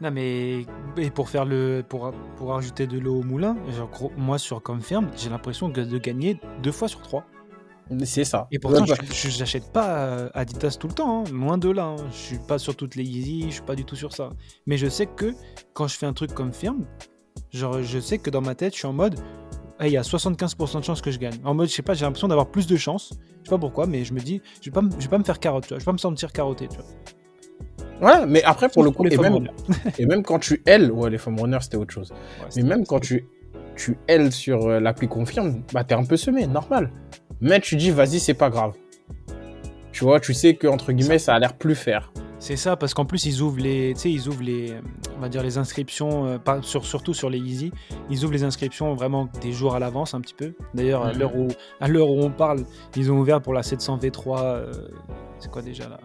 Non 0.00 0.10
mais 0.10 0.64
et 0.96 1.10
pour 1.10 1.28
faire 1.28 1.44
le 1.44 1.84
pour, 1.86 2.10
pour 2.36 2.56
ajouter 2.56 2.86
de 2.86 2.98
l'eau 2.98 3.20
au 3.20 3.22
moulin, 3.22 3.54
genre, 3.76 4.10
moi 4.16 4.38
sur 4.38 4.62
Confirm, 4.62 5.10
j'ai 5.14 5.28
l'impression 5.28 5.68
de 5.68 5.98
gagner 5.98 6.40
deux 6.62 6.72
fois 6.72 6.88
sur 6.88 7.02
trois. 7.02 7.26
C'est 8.04 8.24
ça. 8.24 8.46
Et 8.52 8.58
pourtant, 8.58 8.86
je 8.86 9.38
n'achète 9.40 9.72
pas 9.72 9.98
euh, 9.98 10.30
Adidas 10.32 10.76
tout 10.78 10.86
le 10.86 10.94
temps, 10.94 11.20
hein. 11.20 11.24
loin 11.32 11.58
de 11.58 11.68
là. 11.70 11.86
Hein. 11.86 11.96
Je 12.12 12.16
suis 12.16 12.38
pas 12.38 12.58
sur 12.58 12.76
toutes 12.76 12.94
les 12.94 13.02
Yeezy, 13.02 13.46
je 13.48 13.54
suis 13.54 13.62
pas 13.62 13.74
du 13.74 13.84
tout 13.84 13.96
sur 13.96 14.12
ça. 14.12 14.30
Mais 14.64 14.76
je 14.76 14.86
sais 14.86 15.06
que 15.06 15.34
quand 15.74 15.88
je 15.88 15.96
fais 15.96 16.06
un 16.06 16.12
truc 16.12 16.32
comme 16.32 16.52
firme, 16.52 16.86
genre 17.52 17.82
je 17.82 17.98
sais 17.98 18.18
que 18.18 18.30
dans 18.30 18.40
ma 18.40 18.54
tête, 18.54 18.74
je 18.74 18.78
suis 18.78 18.86
en 18.86 18.92
mode 18.92 19.18
il 19.86 19.92
y 19.92 19.96
a 19.96 20.02
75% 20.02 20.80
de 20.80 20.84
chances 20.84 21.00
que 21.00 21.10
je 21.10 21.18
gagne. 21.18 21.38
En 21.44 21.54
mode, 21.54 21.68
je 21.68 21.74
sais 21.74 21.82
pas, 21.82 21.94
j'ai 21.94 22.04
l'impression 22.04 22.28
d'avoir 22.28 22.48
plus 22.48 22.66
de 22.66 22.76
chances. 22.76 23.12
Je 23.42 23.48
sais 23.48 23.50
pas 23.50 23.58
pourquoi, 23.58 23.86
mais 23.86 24.04
je 24.04 24.12
me 24.12 24.20
dis, 24.20 24.42
je 24.60 24.66
vais 24.66 24.72
pas, 24.72 24.82
je 24.98 25.04
vais 25.04 25.08
pas 25.08 25.18
me 25.18 25.24
faire 25.24 25.40
carotte, 25.40 25.64
tu 25.64 25.68
vois. 25.70 25.78
Je 25.78 25.84
vais 25.84 25.86
pas 25.86 25.92
me 25.92 25.98
sentir 25.98 26.32
carotté, 26.32 26.68
tu 26.68 26.76
vois. 26.76 26.86
Ouais, 28.00 28.26
mais 28.26 28.42
après, 28.42 28.68
pour 28.68 28.82
le 28.82 28.90
coup, 28.90 29.06
et 29.06 29.16
même, 29.16 29.48
et 29.98 30.06
même, 30.06 30.22
quand 30.22 30.38
tu 30.38 30.62
L, 30.66 30.90
ouais, 30.90 31.10
les 31.10 31.18
foam 31.18 31.38
runners, 31.38 31.58
c'était 31.62 31.76
autre 31.76 31.92
chose. 31.92 32.12
mais 32.56 32.62
même 32.62 32.86
quand 32.86 33.00
tu, 33.00 33.26
tu 33.76 33.98
L 34.06 34.32
sur 34.32 34.66
euh, 34.66 34.80
l'appli 34.80 35.08
confirme, 35.08 35.62
bah, 35.72 35.84
t'es 35.84 35.94
un 35.94 36.04
peu 36.04 36.16
semé, 36.16 36.46
normal. 36.46 36.90
Mais 37.40 37.60
tu 37.60 37.76
dis, 37.76 37.90
vas-y, 37.90 38.20
c'est 38.20 38.34
pas 38.34 38.50
grave. 38.50 38.72
Tu 40.00 40.06
vois, 40.06 40.18
tu 40.18 40.32
sais 40.32 40.54
que 40.54 40.66
entre 40.66 40.92
guillemets, 40.92 41.18
ça 41.18 41.34
a 41.34 41.38
l'air 41.38 41.52
plus 41.52 41.74
faire. 41.74 42.10
C'est 42.38 42.56
ça, 42.56 42.74
parce 42.74 42.94
qu'en 42.94 43.04
plus, 43.04 43.26
ils 43.26 43.42
ouvrent 43.42 43.60
les, 43.60 43.92
tu 43.92 44.00
sais, 44.00 44.10
ils 44.10 44.28
ouvrent 44.30 44.42
les, 44.42 44.72
on 45.14 45.20
va 45.20 45.28
dire 45.28 45.42
les 45.42 45.58
inscriptions, 45.58 46.24
euh, 46.24 46.38
pas, 46.38 46.62
sur, 46.62 46.86
surtout 46.86 47.12
sur 47.12 47.28
les 47.28 47.36
Easy, 47.36 47.70
ils 48.08 48.24
ouvrent 48.24 48.32
les 48.32 48.42
inscriptions 48.44 48.94
vraiment 48.94 49.28
des 49.42 49.52
jours 49.52 49.74
à 49.74 49.78
l'avance 49.78 50.14
un 50.14 50.22
petit 50.22 50.32
peu. 50.32 50.54
D'ailleurs, 50.72 51.04
à 51.04 51.12
Mhm. 51.12 51.18
l'heure 51.18 51.36
où, 51.36 51.48
à 51.80 51.88
l'heure 51.88 52.08
où 52.08 52.18
on 52.22 52.30
parle, 52.30 52.64
ils 52.96 53.12
ont 53.12 53.18
ouvert 53.18 53.42
pour 53.42 53.52
la 53.52 53.62
700 53.62 53.98
V3, 53.98 54.42
euh, 54.42 54.72
c'est 55.38 55.50
quoi 55.50 55.60
déjà 55.60 55.86
là? 55.90 56.00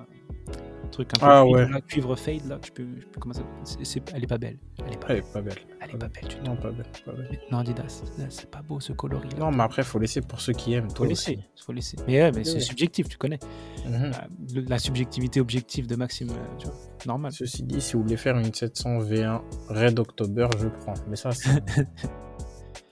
Truc 0.95 1.10
un 1.15 1.19
peu 1.19 1.25
Ah 1.25 1.43
fade, 1.43 1.47
ouais. 1.51 1.69
là, 1.69 1.81
cuivre 1.81 2.15
fade 2.15 2.45
là, 2.47 2.58
tu 2.62 2.71
peux, 2.71 2.86
je 2.99 3.05
comment 3.19 3.34
ça, 3.34 3.41
c'est- 3.84 4.01
elle 4.13 4.23
est 4.23 4.27
pas 4.27 4.38
belle, 4.38 4.58
elle 4.86 4.93
est 4.93 4.97
pas, 4.99 5.08
Elle 5.10 5.17
est 5.17 5.34
pas 5.34 5.41
belle. 5.41 5.53
elle 5.81 5.89
est 5.89 5.97
pas 5.97 6.08
belle 6.08 6.23
du 6.27 6.36
tout. 6.36 6.43
Non, 6.45 6.55
pas 6.55 6.71
belle. 6.71 6.86
pas 7.05 7.12
belle. 7.12 7.39
Non, 7.51 7.58
Adidas, 7.60 8.03
c'est 8.29 8.49
pas 8.49 8.62
beau 8.62 8.79
ce 8.79 8.93
coloris. 8.93 9.29
là. 9.31 9.39
Non, 9.39 9.51
mais 9.51 9.63
après, 9.63 9.84
faut 9.84 9.99
laisser 9.99 10.21
pour 10.21 10.41
ceux 10.41 10.53
qui 10.53 10.73
aiment. 10.73 10.88
faut 10.89 10.95
Toi 10.95 11.08
laisser, 11.08 11.34
aussi. 11.34 11.63
faut 11.65 11.71
laisser. 11.73 11.97
Mais 12.08 12.21
ouais, 12.23 12.31
mais 12.31 12.38
Oui, 12.39 12.45
c'est 12.45 12.60
subjectif, 12.60 13.08
tu 13.10 13.17
connais. 13.17 13.39
Mhm. 13.86 14.12
Le- 14.53 14.62
La 14.67 14.79
subjectivité 14.79 15.39
objective 15.41 15.86
de 15.88 15.95
Maxime, 15.95 16.29
euh, 16.31 16.58
tu 16.58 16.67
vois, 16.67 16.75
normal. 17.05 17.31
Ceci 17.31 17.63
dit, 17.63 17.79
si 17.81 17.93
vous 17.93 18.03
voulez 18.03 18.17
faire 18.17 18.38
une 18.38 18.53
700 18.53 18.99
V1 18.99 19.41
Red 19.69 19.99
October, 19.99 20.47
je 20.60 20.67
prends. 20.69 20.93
Mais 21.10 21.15
ça, 21.15 21.31
c'est. 21.31 21.63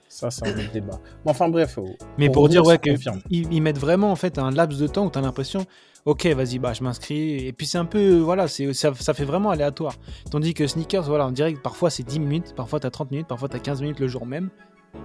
ça, 0.08 0.30
c'est 0.30 0.46
un 0.46 0.50
autre 0.58 0.72
débat. 0.72 1.00
Mais 1.24 1.30
enfin, 1.32 1.48
bref. 1.48 1.78
oh, 1.78 1.88
Mais 2.18 2.30
Pour 2.30 2.48
dire 2.48 2.64
ouais, 2.64 2.74
sur 2.74 2.80
que 2.82 2.90
Confirme. 2.90 3.20
ils, 3.30 3.52
ils 3.52 3.60
mettent 3.60 3.78
vraiment 3.78 4.12
en 4.12 4.16
fait 4.16 4.38
un 4.38 4.50
laps 4.50 4.78
de 4.80 4.86
temps 4.86 5.06
où 5.06 5.10
tu 5.10 5.18
as 5.18 5.22
l'impression, 5.22 5.64
ok, 6.04 6.26
vas-y, 6.26 6.58
bah, 6.58 6.72
je 6.72 6.82
m'inscris. 6.82 7.46
Et 7.46 7.52
puis 7.52 7.66
c'est 7.66 7.78
un 7.78 7.84
peu, 7.84 8.18
voilà, 8.18 8.48
c'est, 8.48 8.72
ça, 8.72 8.92
ça 8.94 9.14
fait 9.14 9.24
vraiment 9.24 9.50
aléatoire. 9.50 9.94
Tandis 10.30 10.54
que 10.54 10.66
sneakers, 10.66 11.04
voilà, 11.04 11.26
on 11.26 11.30
dirait 11.30 11.54
que 11.54 11.60
parfois 11.60 11.90
c'est 11.90 12.02
10 12.02 12.20
minutes, 12.20 12.54
parfois 12.54 12.80
tu 12.80 12.86
as 12.86 12.90
30 12.90 13.10
minutes, 13.10 13.26
parfois 13.26 13.48
tu 13.48 13.56
as 13.56 13.60
15 13.60 13.82
minutes 13.82 14.00
le 14.00 14.08
jour 14.08 14.26
même. 14.26 14.50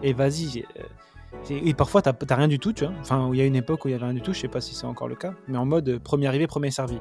Et 0.04 0.14
vas-y. 0.14 0.66
euh, 0.78 0.84
et 1.50 1.74
parfois 1.74 2.02
tu 2.02 2.10
rien 2.34 2.48
du 2.48 2.60
tout, 2.60 2.74
tu 2.74 2.86
vois. 2.86 2.94
Enfin, 3.02 3.30
il 3.34 3.38
y 3.40 3.42
a 3.42 3.46
une 3.46 3.56
époque 3.56 3.86
où 3.86 3.88
il 3.88 3.92
y 3.92 3.94
avait 3.94 4.06
rien 4.06 4.14
du 4.14 4.22
tout, 4.22 4.34
je 4.34 4.40
sais 4.40 4.48
pas 4.48 4.62
si 4.62 4.74
c'est 4.76 4.86
encore 4.86 5.08
le 5.08 5.16
cas, 5.16 5.34
mais 5.48 5.58
en 5.58 5.66
mode 5.66 5.88
euh, 5.90 6.00
premier 6.00 6.28
arrivé, 6.28 6.48
premier 6.48 6.72
servi. 6.72 7.00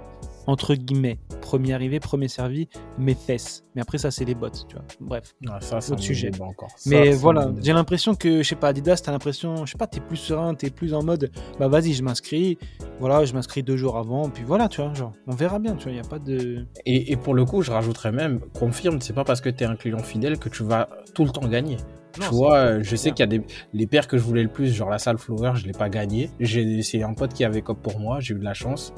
Entre 0.49 0.75
guillemets, 0.75 1.19
premier 1.43 1.75
arrivé, 1.75 2.01
premier 2.01 2.27
servi, 2.27 2.69
mes 2.97 3.15
fesses. 3.15 3.65
Mais 3.75 3.83
après, 3.83 3.99
ça, 3.99 4.11
c'est 4.11 4.25
les 4.25 4.35
bots, 4.35 4.49
tu 4.49 4.75
vois. 4.77 4.85
Bref. 4.99 5.35
Ah, 5.47 5.61
ça, 5.61 5.77
Autre 5.77 5.99
sujet. 6.01 6.31
débat 6.31 6.47
encore. 6.47 6.71
Ça, 6.71 6.89
Mais 6.89 7.11
voilà, 7.11 7.53
j'ai 7.63 7.75
l'impression 7.75 8.15
que, 8.15 8.43
je 8.43 8.49
sais 8.49 8.57
pas, 8.57 8.69
Adidas, 8.69 9.03
t'as 9.05 9.13
l'impression, 9.13 9.67
je 9.67 9.73
sais 9.73 9.77
pas, 9.77 9.87
t'es 9.87 10.01
plus 10.01 10.17
serein, 10.17 10.55
t'es 10.55 10.71
plus 10.71 10.95
en 10.95 11.03
mode, 11.03 11.31
bah 11.61 11.69
vas-y, 11.69 11.93
je 11.93 12.03
m'inscris, 12.03 12.57
voilà, 12.99 13.27
je 13.27 13.35
m'inscris 13.35 13.63
deux 13.63 13.77
jours 13.77 13.99
avant, 13.99 14.31
puis 14.31 14.43
voilà, 14.43 14.69
tu 14.69 14.81
vois, 14.81 14.95
genre, 14.95 15.13
on 15.27 15.35
verra 15.35 15.59
bien, 15.59 15.77
tu 15.77 15.85
vois, 15.85 15.93
y 15.93 15.99
a 15.99 16.03
pas 16.03 16.19
de. 16.19 16.65
Et, 16.87 17.13
et 17.13 17.17
pour 17.19 17.35
le 17.35 17.45
coup, 17.45 17.61
je 17.61 17.71
rajouterais 17.71 18.13
même, 18.13 18.41
confirme, 18.59 19.03
c'est 19.03 19.13
pas 19.13 19.25
parce 19.25 19.43
que 19.43 19.51
tu 19.51 19.65
es 19.65 19.67
un 19.67 19.77
client 19.77 19.99
fidèle 19.99 20.39
que 20.39 20.49
tu 20.49 20.63
vas 20.65 20.89
tout 21.15 21.27
le 21.27 21.31
temps 21.31 21.47
gagner. 21.47 21.77
Non, 22.21 22.29
tu 22.29 22.35
vois, 22.35 22.83
je 22.83 22.97
sais 22.97 23.11
qu'il 23.11 23.21
y 23.21 23.23
a 23.23 23.27
des 23.27 23.43
les 23.73 23.87
paires 23.87 24.09
que 24.09 24.19
je 24.19 24.23
voulais 24.23 24.43
le 24.43 24.49
plus, 24.49 24.75
genre 24.75 24.91
la 24.91 24.99
salle 24.99 25.19
Flower, 25.19 25.53
je 25.55 25.67
l'ai 25.67 25.73
pas 25.73 25.89
gagné. 25.89 26.31
J'ai 26.41 26.83
c'est 26.83 27.03
un 27.03 27.15
pote 27.15 27.33
qui 27.33 27.45
avait 27.45 27.63
cop 27.63 27.81
pour 27.81 27.99
moi, 28.01 28.21
j'ai 28.21 28.35
eu 28.35 28.39
de 28.39 28.45
la 28.45 28.55
chance. 28.55 28.93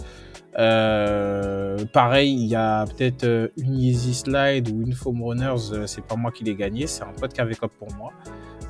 Euh, 0.58 1.76
pareil, 1.92 2.32
il 2.32 2.46
y 2.46 2.56
a 2.56 2.84
peut-être 2.84 3.24
euh, 3.24 3.48
une 3.56 3.76
Yeezy 3.76 4.14
Slide 4.14 4.68
ou 4.68 4.82
une 4.82 4.92
Foam 4.94 5.22
Runners, 5.22 5.72
euh, 5.72 5.86
c'est 5.86 6.04
pas 6.04 6.16
moi 6.16 6.32
qui 6.32 6.42
l'ai 6.42 6.56
gagné, 6.56 6.88
c'est 6.88 7.04
un 7.04 7.12
pote 7.12 7.32
qui 7.32 7.40
avait 7.40 7.54
cop 7.54 7.72
pour 7.78 7.92
moi. 7.94 8.10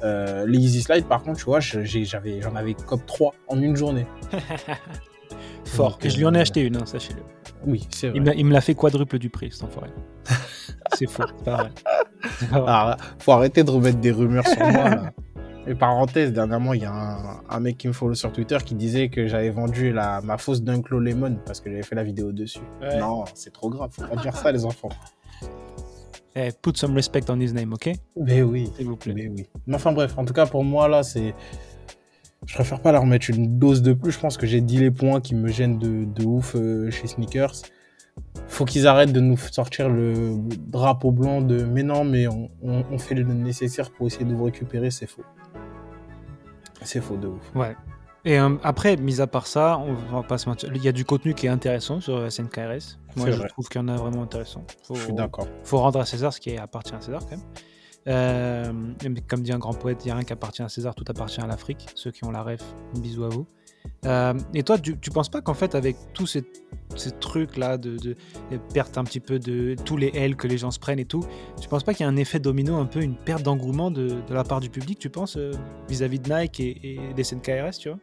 Euh, 0.03 0.47
les 0.47 0.59
Yeezy 0.59 0.83
Slide, 0.83 1.07
par 1.07 1.23
contre, 1.23 1.39
tu 1.39 1.45
vois, 1.45 1.61
j'avais, 1.61 2.41
j'en 2.41 2.55
avais 2.57 2.75
cop 2.75 3.05
3 3.07 3.35
en 3.49 3.61
une 3.61 3.77
journée. 3.77 4.07
Fort. 5.65 5.93
Donc, 5.93 6.07
Et 6.07 6.11
je 6.11 6.19
lui 6.19 6.27
en 6.27 6.35
ai 6.35 6.39
euh, 6.39 6.43
acheté 6.43 6.61
une, 6.61 6.77
hein, 6.77 6.87
sachez-le. 6.87 7.23
Oui, 7.67 7.87
c'est 7.91 8.09
vrai. 8.09 8.17
Il 8.19 8.23
me, 8.23 8.35
il 8.37 8.45
me 8.47 8.53
l'a 8.53 8.61
fait 8.61 8.75
quadruple 8.75 9.19
du 9.19 9.29
prix, 9.31 9.51
cet 9.53 9.65
enfoiré. 9.65 9.91
c'est 10.95 11.09
faux, 11.09 11.25
c'est 11.39 11.45
pas 11.45 11.57
vrai. 11.57 11.71
C'est 12.39 12.49
pas 12.51 12.61
vrai. 12.61 12.71
Ah, 12.73 12.97
faut 13.19 13.33
arrêter 13.33 13.65
de 13.65 13.71
remettre 13.71 13.99
des 13.99 14.11
rumeurs 14.13 14.47
sur 14.47 14.59
moi. 14.61 14.89
Là. 14.89 15.13
Et 15.67 15.75
parenthèse, 15.75 16.33
dernièrement, 16.33 16.73
il 16.73 16.83
y 16.83 16.87
a 16.87 16.93
un, 16.93 17.43
un 17.49 17.61
mec 17.61 17.77
qui 17.77 17.87
me 17.87 17.93
follow 17.93 18.15
sur 18.15 18.33
Twitter 18.33 18.57
qui 18.65 18.75
disait 18.75 19.11
que 19.11 19.27
j'avais 19.27 19.51
vendu 19.51 19.93
la, 19.93 20.21
ma 20.23 20.39
fausse 20.39 20.63
Dunklo 20.63 20.99
Lemon 21.01 21.37
parce 21.45 21.61
que 21.61 21.71
j'avais 21.71 21.83
fait 21.83 21.95
la 21.95 22.03
vidéo 22.03 22.33
dessus. 22.33 22.61
Ouais. 22.81 22.99
Non, 22.99 23.25
c'est 23.35 23.53
trop 23.53 23.69
grave, 23.69 23.91
faut 23.93 24.03
pas 24.07 24.17
dire 24.17 24.35
ça, 24.35 24.51
les 24.53 24.65
enfants. 24.65 24.89
Eh, 26.37 26.51
put 26.63 26.77
some 26.77 26.95
respect 26.95 27.29
on 27.29 27.41
his 27.41 27.53
name, 27.53 27.73
ok? 27.73 27.91
Mais 28.17 28.41
oui, 28.43 28.71
S'il 28.77 28.87
vous 28.87 28.97
plaît. 28.97 29.13
mais 29.15 29.29
oui. 29.29 29.47
Mais 29.67 29.75
enfin 29.75 29.93
bref, 29.93 30.17
en 30.17 30.25
tout 30.25 30.33
cas 30.33 30.47
pour 30.47 30.65
moi 30.65 30.89
là, 30.89 31.03
c'est. 31.03 31.35
Je 32.47 32.55
préfère 32.55 32.81
pas 32.81 32.91
leur 32.93 33.05
mettre 33.07 33.31
une 33.31 33.59
dose 33.59 33.83
de 33.83 33.93
plus. 33.93 34.13
Je 34.13 34.19
pense 34.19 34.37
que 34.37 34.47
j'ai 34.47 34.61
dit 34.61 34.79
les 34.79 34.91
points 34.91 35.21
qui 35.21 35.35
me 35.35 35.49
gênent 35.49 35.79
de, 35.79 36.05
de 36.05 36.25
ouf 36.25 36.55
euh, 36.57 36.91
chez 36.91 37.07
Sneakers. 37.07 37.53
Faut 38.49 38.65
qu'ils 38.65 38.87
arrêtent 38.87 39.13
de 39.13 39.21
nous 39.21 39.37
sortir 39.37 39.89
le 39.89 40.37
drapeau 40.59 41.11
blanc 41.13 41.41
de 41.43 41.63
mais 41.65 41.83
non, 41.83 42.05
mais 42.05 42.27
on, 42.29 42.51
on- 42.63 42.85
on 42.91 42.99
fait 42.99 43.15
le 43.15 43.25
nécessaire 43.25 43.91
pour 43.91 44.07
essayer 44.07 44.25
de 44.25 44.35
vous 44.35 44.45
récupérer, 44.45 44.91
c'est 44.91 45.07
faux. 45.07 45.23
C'est 46.83 47.01
faux 47.01 47.17
de 47.17 47.29
ouf. 47.29 47.55
Ouais. 47.55 47.77
Et 48.25 48.39
euh, 48.39 48.57
après, 48.63 48.97
mis 48.97 49.21
à 49.21 49.27
part 49.27 49.47
ça, 49.47 49.79
on 49.79 49.95
va 50.15 50.23
pas 50.23 50.37
se 50.39 50.49
mentir, 50.49 50.71
il 50.75 50.83
y 50.83 50.89
a 50.89 50.93
du 50.93 51.05
contenu 51.05 51.33
qui 51.35 51.47
est 51.47 51.51
intéressant 51.51 52.01
sur 52.01 52.31
SNKRS. 52.31 52.99
Moi, 53.17 53.31
je 53.31 53.37
vrai. 53.39 53.49
trouve 53.49 53.69
qu'il 53.69 53.81
y 53.81 53.85
en 53.85 53.89
a 53.89 53.97
vraiment 53.97 54.23
intéressant. 54.23 54.63
Faut- 54.83 54.95
Je 54.95 55.03
suis 55.05 55.13
d'accord. 55.13 55.47
faut 55.65 55.79
rendre 55.79 56.01
à 56.01 56.05
César 56.05 56.33
ce 56.33 56.41
qui 56.41 56.57
appartient 56.57 56.95
à 56.95 57.01
César 57.01 57.21
quand 57.21 57.31
même. 57.37 57.41
Euh, 58.09 58.73
comme 59.29 59.43
dit 59.43 59.53
un 59.53 59.59
grand 59.59 59.75
poète, 59.75 60.05
il 60.05 60.09
n'y 60.09 60.13
a 60.13 60.15
rien 60.15 60.25
qui 60.25 60.33
appartient 60.33 60.63
à 60.63 60.69
César, 60.69 60.95
tout 60.95 61.05
appartient 61.09 61.41
à 61.41 61.47
l'Afrique. 61.47 61.87
Ceux 61.95 62.11
qui 62.11 62.25
ont 62.25 62.31
la 62.31 62.43
ref, 62.43 62.63
bisous 62.95 63.25
à 63.25 63.29
vous. 63.29 63.47
Euh, 64.07 64.35
et 64.55 64.63
toi, 64.63 64.79
tu, 64.79 64.99
tu 64.99 65.11
penses 65.11 65.29
pas 65.29 65.41
qu'en 65.41 65.55
fait, 65.55 65.75
avec 65.75 65.97
tous 66.13 66.27
ces, 66.27 66.45
ces 66.97 67.13
trucs-là, 67.13 67.79
de, 67.79 67.97
de, 67.97 68.17
de 68.51 68.59
perte 68.75 68.99
un 68.99 69.05
petit 69.05 69.21
peu 69.21 69.39
de 69.39 69.75
tous 69.85 69.97
les 69.97 70.11
L 70.15 70.37
que 70.37 70.47
les 70.47 70.59
gens 70.59 70.71
se 70.71 70.79
prennent 70.79 70.99
et 70.99 71.05
tout, 71.05 71.25
tu 71.61 71.69
penses 71.69 71.85
pas 71.85 71.95
qu'il 71.95 72.05
y 72.05 72.09
a 72.09 72.13
un 72.13 72.17
effet 72.17 72.41
domino, 72.41 72.77
un 72.77 72.87
peu 72.87 73.03
une 73.03 73.17
perte 73.17 73.43
d'engouement 73.43 73.91
de, 73.91 74.09
de 74.27 74.35
la 74.35 74.45
part 74.45 74.61
du 74.61 74.71
public, 74.71 74.99
tu 74.99 75.11
penses, 75.11 75.37
euh, 75.37 75.53
vis-à-vis 75.89 76.21
de 76.21 76.33
Nike 76.33 76.61
et, 76.61 76.95
et 76.95 77.15
des 77.15 77.25
SNKRS, 77.25 77.79
tu 77.79 77.89
vois? 77.89 77.99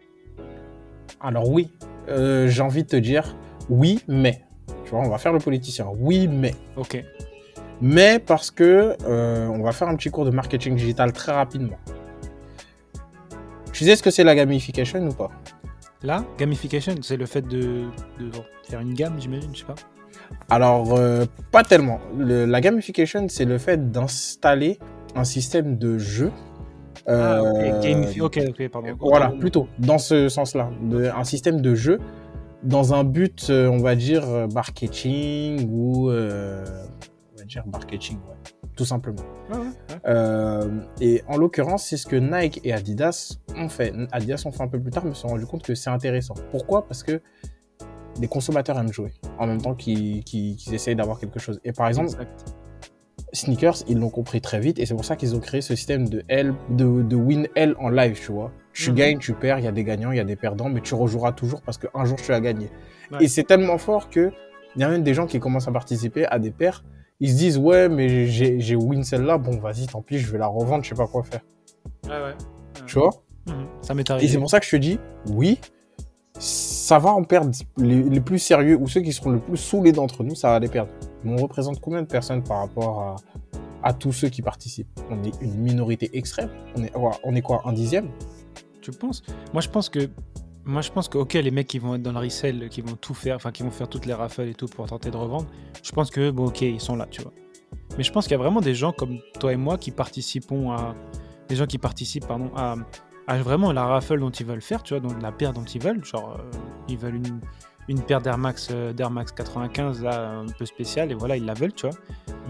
Alors 1.20 1.50
oui, 1.50 1.72
euh, 2.10 2.48
j'ai 2.48 2.62
envie 2.62 2.84
de 2.84 2.90
te 2.90 2.96
dire 2.96 3.36
oui, 3.70 4.00
mais. 4.08 4.44
Tu 4.86 4.92
vois, 4.92 5.00
on 5.00 5.10
va 5.10 5.18
faire 5.18 5.34
le 5.34 5.40
politicien. 5.40 5.88
Oui, 6.00 6.28
mais. 6.28 6.54
Ok. 6.76 7.04
Mais 7.82 8.20
parce 8.20 8.50
que 8.52 8.96
euh, 9.06 9.48
on 9.48 9.62
va 9.62 9.72
faire 9.72 9.88
un 9.88 9.96
petit 9.96 10.10
cours 10.10 10.26
de 10.26 10.32
marketing 10.32 10.76
digital 10.76 11.14
très 11.14 11.32
rapidement. 11.32 11.78
Tu 13.72 13.86
sais 13.86 13.96
ce 13.96 14.02
que 14.02 14.10
c'est 14.10 14.24
la 14.24 14.34
gamification 14.36 15.08
ou 15.08 15.14
pas? 15.14 15.30
Là, 16.04 16.24
gamification, 16.38 16.96
c'est 17.02 17.18
le 17.18 17.26
fait 17.26 17.42
de, 17.48 17.86
de 18.20 18.32
faire 18.68 18.80
une 18.82 18.94
gamme, 18.94 19.16
j'imagine, 19.20 19.50
je 19.54 19.60
sais 19.60 19.66
pas. 19.66 19.76
Alors, 20.50 20.96
euh, 20.98 21.26
pas 21.52 21.64
tellement. 21.64 22.00
Le- 22.18 22.46
la 22.46 22.62
gamification, 22.62 23.28
c'est 23.30 23.46
le 23.46 23.58
fait 23.58 23.92
d'installer 23.92 24.80
un 25.16 25.24
système 25.24 25.78
de 25.78 25.98
jeu. 25.98 26.32
Ah, 27.08 27.42
ok, 27.42 27.48
euh, 27.62 27.80
gamifi- 27.80 28.22
ok, 28.22 28.40
ok, 28.50 28.70
pardon. 28.70 28.90
Voilà, 29.00 29.30
plutôt 29.40 29.68
dans 29.80 29.98
ce 29.98 30.28
sens-là, 30.30 30.70
un 31.16 31.24
système 31.24 31.62
de 31.62 31.76
jeu 31.76 32.00
dans 32.64 32.94
un 32.94 33.04
but, 33.04 33.48
euh, 33.50 33.68
on 33.70 33.78
va 33.78 33.96
dire 33.96 34.26
marketing 34.54 35.70
ou 35.72 36.10
dire 37.48 37.64
marketing, 37.72 38.18
ouais, 38.18 38.36
tout 38.76 38.86
simplement. 38.86 39.22
Ouais, 39.52 39.58
ouais, 39.58 39.64
ouais. 39.66 39.96
Euh, 40.08 40.70
et 41.02 41.24
en 41.28 41.38
l'occurrence, 41.38 41.86
c'est 41.86 41.98
ce 41.98 42.06
que 42.06 42.16
Nike 42.16 42.62
et 42.64 42.74
Adidas 42.74 43.38
ont 43.56 43.70
fait. 43.70 43.94
Adidas 44.12 44.44
ont 44.46 44.52
fait 44.52 44.64
un 44.64 44.68
peu 44.68 44.80
plus 44.80 44.92
tard, 44.92 45.04
mais 45.06 45.14
se 45.14 45.22
sont 45.22 45.30
rendu 45.30 45.46
compte 45.46 45.64
que 45.64 45.74
c'est 45.76 45.90
intéressant. 45.90 46.36
Pourquoi? 46.52 46.88
Parce 46.88 47.04
que 47.04 47.22
les 48.20 48.28
consommateurs 48.28 48.78
aiment 48.80 48.92
jouer 48.94 49.14
en 49.40 49.46
même 49.48 49.62
temps 49.62 49.76
qu'ils 49.76 50.24
qu'ils- 50.24 50.56
qu'ils 50.56 50.74
essayent 50.74 50.96
d'avoir 50.96 51.20
quelque 51.20 51.40
chose. 51.40 51.60
Et 51.64 51.72
par 51.72 51.88
exemple, 51.88 52.08
Exact. 52.10 52.54
Sneakers, 53.34 53.84
ils 53.90 53.98
l'ont 54.00 54.10
compris 54.10 54.40
très 54.40 54.60
vite 54.60 54.80
et 54.80 54.86
c'est 54.86 54.94
pour 54.96 55.04
ça 55.04 55.16
qu'ils 55.18 55.36
ont 55.36 55.40
créé 55.42 55.60
ce 55.62 55.76
système 55.76 56.08
de 56.08 56.24
L, 56.30 56.54
de, 56.70 57.02
de 57.04 57.16
win 57.16 57.48
L 57.56 57.76
en 57.78 57.90
live, 57.90 58.18
tu 58.20 58.32
vois. 58.32 58.52
Tu 58.74 58.90
Mhm. 58.92 58.96
gagnes, 58.96 59.18
tu 59.20 59.34
perds, 59.34 59.60
il 59.60 59.66
y 59.66 59.68
a 59.68 59.72
des 59.72 59.84
gagnants, 59.84 60.12
il 60.12 60.18
y 60.18 60.22
a 60.22 60.24
des 60.24 60.38
perdants, 60.38 60.70
mais 60.70 60.80
tu 60.82 60.96
rejoueras 60.96 61.34
toujours 61.34 61.62
parce 61.62 61.78
qu'un 61.78 62.06
jour 62.06 62.16
tu 62.18 62.32
as 62.32 62.40
gagné. 62.40 62.70
Ouais. 63.12 63.18
Et 63.26 63.28
c'est 63.28 63.44
tellement 63.44 63.78
fort 63.78 64.10
que 64.10 64.32
il 64.76 64.82
y 64.82 64.84
a 64.86 64.90
même 64.90 65.04
des 65.04 65.14
gens 65.14 65.26
qui 65.28 65.40
commencent 65.40 65.68
à 65.68 65.72
participer 65.72 66.26
à 66.26 66.40
des 66.40 66.52
paires. 66.52 66.84
Ils 67.20 67.32
se 67.32 67.38
disent, 67.38 67.58
ouais, 67.58 67.90
mais 67.90 68.28
j'ai 68.28 68.60
j'ai 68.60 68.76
win 68.76 69.04
celle-là, 69.04 69.38
bon, 69.38 69.58
vas-y, 69.60 69.88
tant 69.88 70.02
pis, 70.02 70.20
je 70.20 70.32
vais 70.32 70.38
la 70.38 70.48
revendre, 70.48 70.84
je 70.84 70.90
sais 70.90 70.96
pas 70.96 71.08
quoi 71.08 71.24
faire. 71.24 71.42
Ouais, 72.06 72.12
ouais. 72.12 72.36
Tu 72.86 73.00
vois 73.00 73.10
Mhm. 73.48 73.66
Ça 73.82 73.94
m'est 73.94 74.10
Et 74.10 74.12
arrivé. 74.12 74.28
c'est 74.28 74.38
pour 74.40 74.50
ça 74.50 74.60
que 74.60 74.66
je 74.66 74.72
te 74.72 74.76
dis, 74.76 75.00
oui, 75.28 75.58
ça 76.38 77.00
va 77.00 77.12
en 77.12 77.24
perdre. 77.24 77.52
Les, 77.78 78.04
les 78.04 78.20
plus 78.20 78.40
sérieux 78.40 78.78
ou 78.80 78.88
ceux 78.90 79.00
qui 79.02 79.14
seront 79.14 79.30
le 79.32 79.40
plus 79.40 79.56
saoulés 79.58 79.94
d'entre 79.94 80.24
nous, 80.26 80.36
ça 80.36 80.50
va 80.50 80.60
les 80.60 80.68
perdre. 80.68 80.92
Mais 81.24 81.32
on 81.32 81.42
représente 81.44 81.80
combien 81.80 82.02
de 82.02 82.08
personnes 82.08 82.44
par 82.44 82.60
rapport 82.60 83.00
à, 83.02 83.16
à 83.84 83.94
tous 83.94 84.12
ceux 84.12 84.28
qui 84.30 84.42
participent? 84.42 84.88
On 85.10 85.24
est 85.24 85.32
une 85.42 85.56
minorité 85.56 86.10
extrême. 86.18 86.50
On 86.76 86.84
est, 86.84 86.92
on 87.24 87.36
est 87.36 87.42
quoi 87.42 87.62
Un 87.66 87.72
dixième? 87.74 88.10
Tu 88.82 88.92
penses? 88.92 89.24
Moi, 89.54 89.62
je 89.62 89.70
pense 89.70 89.88
que. 89.90 90.10
Moi, 90.68 90.82
je 90.82 90.92
pense 90.92 91.08
que, 91.08 91.18
ok, 91.18 91.34
les 91.34 91.50
mecs 91.52 91.68
qui 91.68 91.80
vont 91.80 91.96
être 91.96 92.04
dans 92.04 92.12
le 92.12 92.20
resell, 92.20 92.68
qui 92.70 92.82
vont 92.82 92.96
tout 92.96 93.14
faire, 93.14 93.38
enfin, 93.38 93.52
qui 93.52 93.64
vont 93.64 93.72
faire 93.72 93.88
toutes 93.88 94.06
les 94.06 94.14
rafales 94.14 94.50
et 94.50 94.54
tout 94.54 94.68
pour 94.68 94.86
tenter 94.86 95.10
de 95.10 95.18
revendre, 95.18 95.48
je 95.82 95.92
pense 95.94 96.10
que, 96.12 96.30
bon, 96.30 96.48
ok, 96.48 96.62
ils 96.62 96.82
sont 96.82 96.96
là, 96.98 97.08
tu 97.10 97.22
vois. 97.22 97.32
Mais 97.98 98.04
je 98.04 98.12
pense 98.12 98.26
qu'il 98.26 98.32
y 98.34 98.36
a 98.36 98.44
vraiment 98.44 98.60
des 98.62 98.76
gens 98.76 98.92
comme 98.92 99.18
toi 99.40 99.54
et 99.54 99.56
moi 99.56 99.78
qui 99.78 99.92
participons 99.92 100.72
à. 100.72 100.94
Des 101.48 101.56
gens 101.56 101.66
qui 101.66 101.78
participent, 101.78 102.28
pardon, 102.28 102.52
à, 102.56 102.76
à 103.28 103.38
vraiment 103.38 103.72
la 103.72 103.86
raffle 103.86 104.20
dont 104.20 104.30
ils 104.30 104.46
veulent 104.46 104.62
faire, 104.62 104.84
tu 104.84 104.94
vois, 104.94 105.00
donc 105.00 105.22
la 105.22 105.32
paire 105.32 105.54
dont 105.54 105.64
ils 105.64 105.82
veulent. 105.82 106.04
Genre, 106.04 106.38
euh, 106.38 106.58
ils 106.90 106.98
veulent 106.98 107.16
une, 107.16 107.40
une 107.88 108.02
paire 108.02 108.22
d'Air 108.22 108.38
Max, 108.38 108.68
euh, 108.70 108.92
d'Air 108.92 109.10
Max 109.10 109.32
95, 109.32 110.04
là, 110.04 110.32
un 110.40 110.46
peu 110.48 110.66
spéciale, 110.66 111.10
et 111.12 111.16
voilà, 111.16 111.38
ils 111.38 111.46
la 111.46 111.54
veulent, 111.54 111.72
tu 111.74 111.88
vois. 111.88 111.98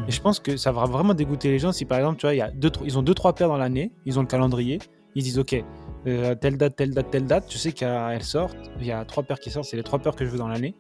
Et 0.08 0.12
je 0.12 0.20
pense 0.20 0.40
que 0.40 0.58
ça 0.58 0.72
va 0.72 0.86
vraiment 0.86 1.14
dégoûter 1.14 1.50
les 1.50 1.60
gens 1.60 1.72
si, 1.72 1.86
par 1.86 2.00
exemple, 2.00 2.18
tu 2.18 2.26
vois, 2.26 2.34
il 2.34 2.38
y 2.38 2.42
a 2.42 2.50
deux, 2.50 2.72
trois- 2.72 2.88
ils 2.88 2.98
ont 2.98 3.04
deux, 3.04 3.14
trois 3.14 3.34
paires 3.34 3.50
dans 3.50 3.58
l'année, 3.58 3.92
ils 4.08 4.18
ont 4.18 4.22
le 4.24 4.28
calendrier, 4.28 4.80
ils 5.14 5.22
disent, 5.24 5.38
ok, 5.38 5.64
euh, 6.08 6.36
telle 6.36 6.58
date, 6.58 6.76
telle 6.76 6.94
date, 6.94 7.12
telle 7.12 7.26
date, 7.26 7.48
tu 7.48 7.58
sais 7.58 7.72
qu'elles 7.72 8.24
sortent, 8.24 8.58
il 8.80 8.86
y 8.86 8.92
a 8.92 9.04
trois 9.06 9.24
paires 9.24 9.40
qui 9.40 9.52
sortent, 9.52 9.68
c'est 9.68 9.78
les 9.78 9.84
trois 9.84 10.00
paires 10.00 10.16
que 10.16 10.26
je 10.26 10.30
veux 10.30 10.38
dans 10.38 10.48
l'année. 10.48 10.76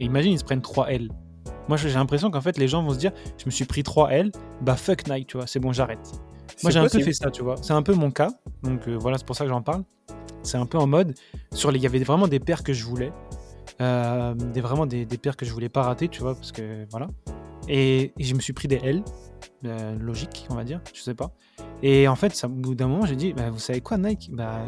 Et 0.00 0.04
imagine, 0.04 0.32
ils 0.32 0.38
se 0.38 0.44
prennent 0.44 0.62
3 0.62 0.92
L. 0.92 1.10
Moi, 1.68 1.76
j'ai 1.76 1.90
l'impression 1.90 2.30
qu'en 2.30 2.40
fait, 2.40 2.58
les 2.58 2.68
gens 2.68 2.82
vont 2.82 2.92
se 2.92 2.98
dire, 2.98 3.12
je 3.38 3.46
me 3.46 3.50
suis 3.50 3.64
pris 3.64 3.82
3 3.82 4.10
L, 4.12 4.32
bah 4.60 4.76
fuck 4.76 5.08
Nike, 5.08 5.28
tu 5.28 5.36
vois, 5.36 5.46
c'est 5.46 5.60
bon, 5.60 5.72
j'arrête. 5.72 6.12
Moi, 6.62 6.70
j'ai 6.70 6.78
un 6.78 6.88
peu 6.88 7.00
fait 7.00 7.12
ça, 7.12 7.30
tu 7.30 7.42
vois. 7.42 7.56
C'est 7.60 7.72
un 7.72 7.82
peu 7.82 7.94
mon 7.94 8.10
cas, 8.10 8.30
donc 8.62 8.86
euh, 8.86 8.96
voilà, 8.96 9.18
c'est 9.18 9.26
pour 9.26 9.36
ça 9.36 9.44
que 9.44 9.50
j'en 9.50 9.62
parle. 9.62 9.82
C'est 10.42 10.58
un 10.58 10.66
peu 10.66 10.78
en 10.78 10.86
mode, 10.86 11.14
sur 11.52 11.70
les, 11.70 11.78
il 11.78 11.82
y 11.82 11.86
avait 11.86 12.00
vraiment 12.00 12.28
des 12.28 12.40
paires 12.40 12.62
que 12.62 12.72
je 12.72 12.84
voulais, 12.84 13.12
euh, 13.80 14.34
des, 14.34 14.60
vraiment 14.60 14.86
des, 14.86 15.04
des 15.04 15.18
paires 15.18 15.36
que 15.36 15.46
je 15.46 15.52
voulais 15.52 15.68
pas 15.68 15.82
rater, 15.82 16.08
tu 16.08 16.20
vois, 16.20 16.34
parce 16.34 16.52
que 16.52 16.86
voilà. 16.90 17.08
Et, 17.68 18.12
et 18.18 18.24
je 18.24 18.34
me 18.34 18.40
suis 18.40 18.52
pris 18.52 18.68
des 18.68 18.76
L, 18.82 19.02
euh, 19.64 19.96
logique, 19.98 20.46
on 20.50 20.54
va 20.54 20.64
dire, 20.64 20.80
je 20.94 21.00
sais 21.00 21.14
pas. 21.14 21.30
Et 21.82 22.08
en 22.08 22.16
fait, 22.16 22.34
ça, 22.34 22.46
au 22.46 22.50
bout 22.50 22.74
d'un 22.74 22.88
moment, 22.88 23.06
j'ai 23.06 23.16
dit, 23.16 23.32
bah, 23.32 23.50
vous 23.50 23.58
savez 23.58 23.80
quoi, 23.80 23.98
Nike 23.98 24.30
Bah, 24.32 24.60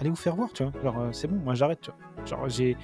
allez 0.00 0.10
vous 0.10 0.16
faire 0.16 0.36
voir, 0.36 0.52
tu 0.52 0.62
vois. 0.64 0.72
Genre, 0.82 0.98
euh, 1.00 1.08
c'est 1.12 1.28
bon, 1.28 1.36
moi 1.36 1.54
j'arrête, 1.54 1.80
tu 1.80 1.90
vois. 1.90 2.26
Genre, 2.26 2.48
j'ai. 2.48 2.76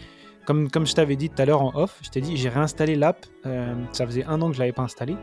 Comme, 0.44 0.68
comme 0.70 0.86
je 0.86 0.94
t'avais 0.94 1.14
dit 1.14 1.30
tout 1.30 1.40
à 1.40 1.44
l'heure 1.46 1.62
en 1.62 1.70
off, 1.76 2.00
je 2.02 2.10
t'ai 2.10 2.20
dit, 2.20 2.36
j'ai 2.36 2.48
réinstallé 2.48 2.96
l'app. 2.96 3.24
euh, 3.46 3.74
ça 3.92 4.04
faisait 4.06 4.24
un 4.24 4.42
an 4.42 4.48
que 4.50 4.54
je 4.54 4.58
l'avais 4.60 4.72
pas 4.72 4.82
installé. 4.82 5.16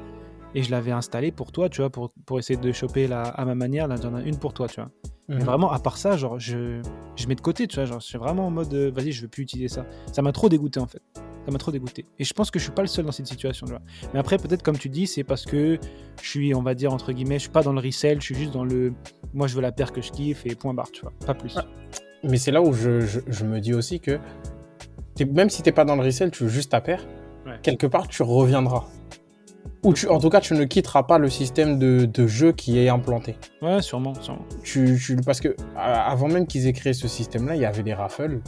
Et 0.56 0.64
je 0.64 0.72
l'avais 0.72 0.92
installé 0.92 1.32
pour 1.32 1.52
toi, 1.52 1.68
tu 1.70 1.82
vois, 1.82 1.90
pour, 1.90 2.12
pour 2.26 2.40
essayer 2.40 2.58
de 2.60 2.72
choper 2.72 3.08
la, 3.08 3.24
à 3.24 3.44
ma 3.46 3.54
manière. 3.54 3.88
Là, 3.88 3.98
j'en 4.02 4.18
ai 4.18 4.24
une 4.28 4.40
pour 4.40 4.54
toi, 4.54 4.68
tu 4.70 4.80
vois. 4.80 4.90
Mais 5.28 5.36
Mhm. 5.40 5.44
vraiment, 5.44 5.72
à 5.72 5.78
part 5.80 5.98
ça, 5.98 6.16
genre, 6.18 6.40
je, 6.40 6.82
je 7.18 7.28
mets 7.28 7.36
de 7.36 7.42
côté, 7.42 7.68
tu 7.68 7.76
vois. 7.76 7.86
Genre, 7.86 8.00
je 8.00 8.06
suis 8.08 8.18
vraiment 8.18 8.48
en 8.48 8.50
mode, 8.50 8.74
euh, 8.74 8.92
vas-y, 8.96 9.12
je 9.12 9.22
veux 9.24 9.28
plus 9.28 9.44
utiliser 9.44 9.68
ça. 9.68 9.86
Ça 10.14 10.22
m'a 10.22 10.32
trop 10.32 10.48
dégoûté, 10.50 10.80
en 10.80 10.88
fait. 10.88 11.02
Ça 11.46 11.52
m'a 11.52 11.58
trop 11.58 11.72
dégoûté. 11.72 12.06
Et 12.20 12.24
je 12.24 12.34
pense 12.34 12.52
que 12.52 12.60
je 12.60 12.64
suis 12.66 12.72
pas 12.74 12.82
le 12.82 12.88
seul 12.88 13.06
dans 13.06 13.12
cette 13.12 13.28
situation, 13.28 13.66
tu 13.66 13.72
vois. 13.72 13.82
Mais 14.14 14.20
après, 14.20 14.38
peut-être, 14.38 14.62
comme 14.62 14.78
tu 14.78 14.90
dis, 14.90 15.08
c'est 15.08 15.24
parce 15.24 15.46
que 15.46 15.80
je 16.22 16.30
suis, 16.30 16.54
on 16.54 16.62
va 16.62 16.76
dire, 16.76 16.94
entre 16.94 17.12
guillemets, 17.12 17.36
je 17.36 17.44
suis 17.44 17.50
pas 17.50 17.64
dans 17.64 17.74
le 17.74 17.80
resell, 17.80 18.20
je 18.20 18.26
suis 18.26 18.36
juste 18.36 18.52
dans 18.54 18.64
le. 18.66 18.94
Moi, 19.34 19.48
je 19.48 19.56
veux 19.56 19.62
la 19.62 19.72
paire 19.72 19.92
que 19.92 20.02
je 20.02 20.12
kiffe 20.12 20.46
et 20.46 20.54
point 20.56 20.74
barre, 20.74 20.92
tu 20.92 21.02
vois. 21.02 21.14
Pas 21.26 21.34
plus. 21.34 21.54
Ah. 21.58 21.66
Mais 22.24 22.38
c'est 22.38 22.52
là 22.52 22.62
où 22.62 22.74
je, 22.74 23.00
je- 23.02 23.20
je 23.28 23.46
me 23.46 23.60
dis 23.62 23.74
aussi 23.74 24.00
que 24.00 24.20
même 25.34 25.50
si 25.50 25.62
t'es 25.64 25.72
pas 25.72 25.86
dans 25.86 25.96
le 25.96 26.02
resell, 26.02 26.32
tu 26.32 26.44
veux 26.44 26.50
juste 26.50 26.72
ta 26.72 26.82
paire, 26.82 27.06
Ouais. 27.46 27.58
quelque 27.64 27.88
part 27.88 28.08
tu 28.08 28.22
reviendras. 28.24 28.84
Ou 29.84 29.94
tu, 29.94 30.08
en 30.10 30.20
tout 30.20 30.30
cas, 30.30 30.42
tu 30.42 30.54
ne 30.54 30.66
quitteras 30.66 31.04
pas 31.04 31.18
le 31.18 31.30
système 31.30 31.80
de, 31.80 32.04
de 32.06 32.28
jeu 32.28 32.52
qui 32.52 32.78
est 32.80 32.90
implanté. 32.90 33.38
Ouais, 33.62 33.82
sûrement, 33.82 34.14
sûrement. 34.16 34.46
Tu, 34.64 35.00
tu- 35.02 35.16
parce 35.18 35.40
que 35.40 35.56
avant 35.78 36.28
même 36.28 36.46
qu'ils 36.48 36.68
aient 36.68 36.74
créé 36.74 36.92
ce 36.94 37.08
système-là, 37.08 37.56
il 37.56 37.62
y 37.62 37.66
avait 37.66 37.84
les 37.84 37.94
raffles. 37.94 38.40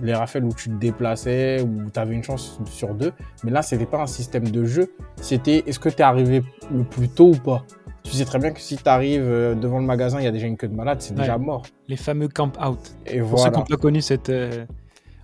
Les 0.00 0.14
raffles 0.14 0.44
où 0.44 0.52
tu 0.52 0.68
te 0.68 0.74
déplaçais, 0.74 1.62
où 1.62 1.90
tu 1.90 1.98
avais 1.98 2.14
une 2.14 2.22
chance 2.22 2.58
sur 2.66 2.94
deux. 2.94 3.12
Mais 3.44 3.50
là, 3.50 3.62
c'était 3.62 3.86
pas 3.86 4.02
un 4.02 4.06
système 4.06 4.48
de 4.48 4.64
jeu. 4.64 4.92
C'était 5.20 5.62
est-ce 5.66 5.78
que 5.78 5.88
tu 5.88 5.96
es 5.98 6.02
arrivé 6.02 6.42
le 6.72 6.84
plus 6.84 7.08
tôt 7.08 7.28
ou 7.30 7.36
pas? 7.38 7.64
Tu 8.02 8.12
sais 8.12 8.24
très 8.24 8.38
bien 8.38 8.50
que 8.52 8.60
si 8.60 8.76
tu 8.76 8.88
arrives 8.88 9.24
devant 9.60 9.78
le 9.80 9.86
magasin, 9.86 10.20
il 10.20 10.24
y 10.24 10.28
a 10.28 10.30
déjà 10.32 10.46
une 10.46 10.56
queue 10.56 10.68
de 10.68 10.74
malade, 10.76 11.00
c'est 11.00 11.12
Ouais. 11.14 11.20
déjà 11.20 11.38
mort. 11.38 11.62
Les 11.88 11.96
fameux 11.96 12.28
camp 12.28 12.52
out. 12.64 12.78
Et 13.06 13.18
Pour 13.20 13.38
ceux 13.38 13.46
qui 13.46 13.50
voilà. 13.50 13.58
n'ont 13.58 13.64
pas 13.64 13.76
connu 13.76 14.00
cette, 14.00 14.28
euh, 14.28 14.64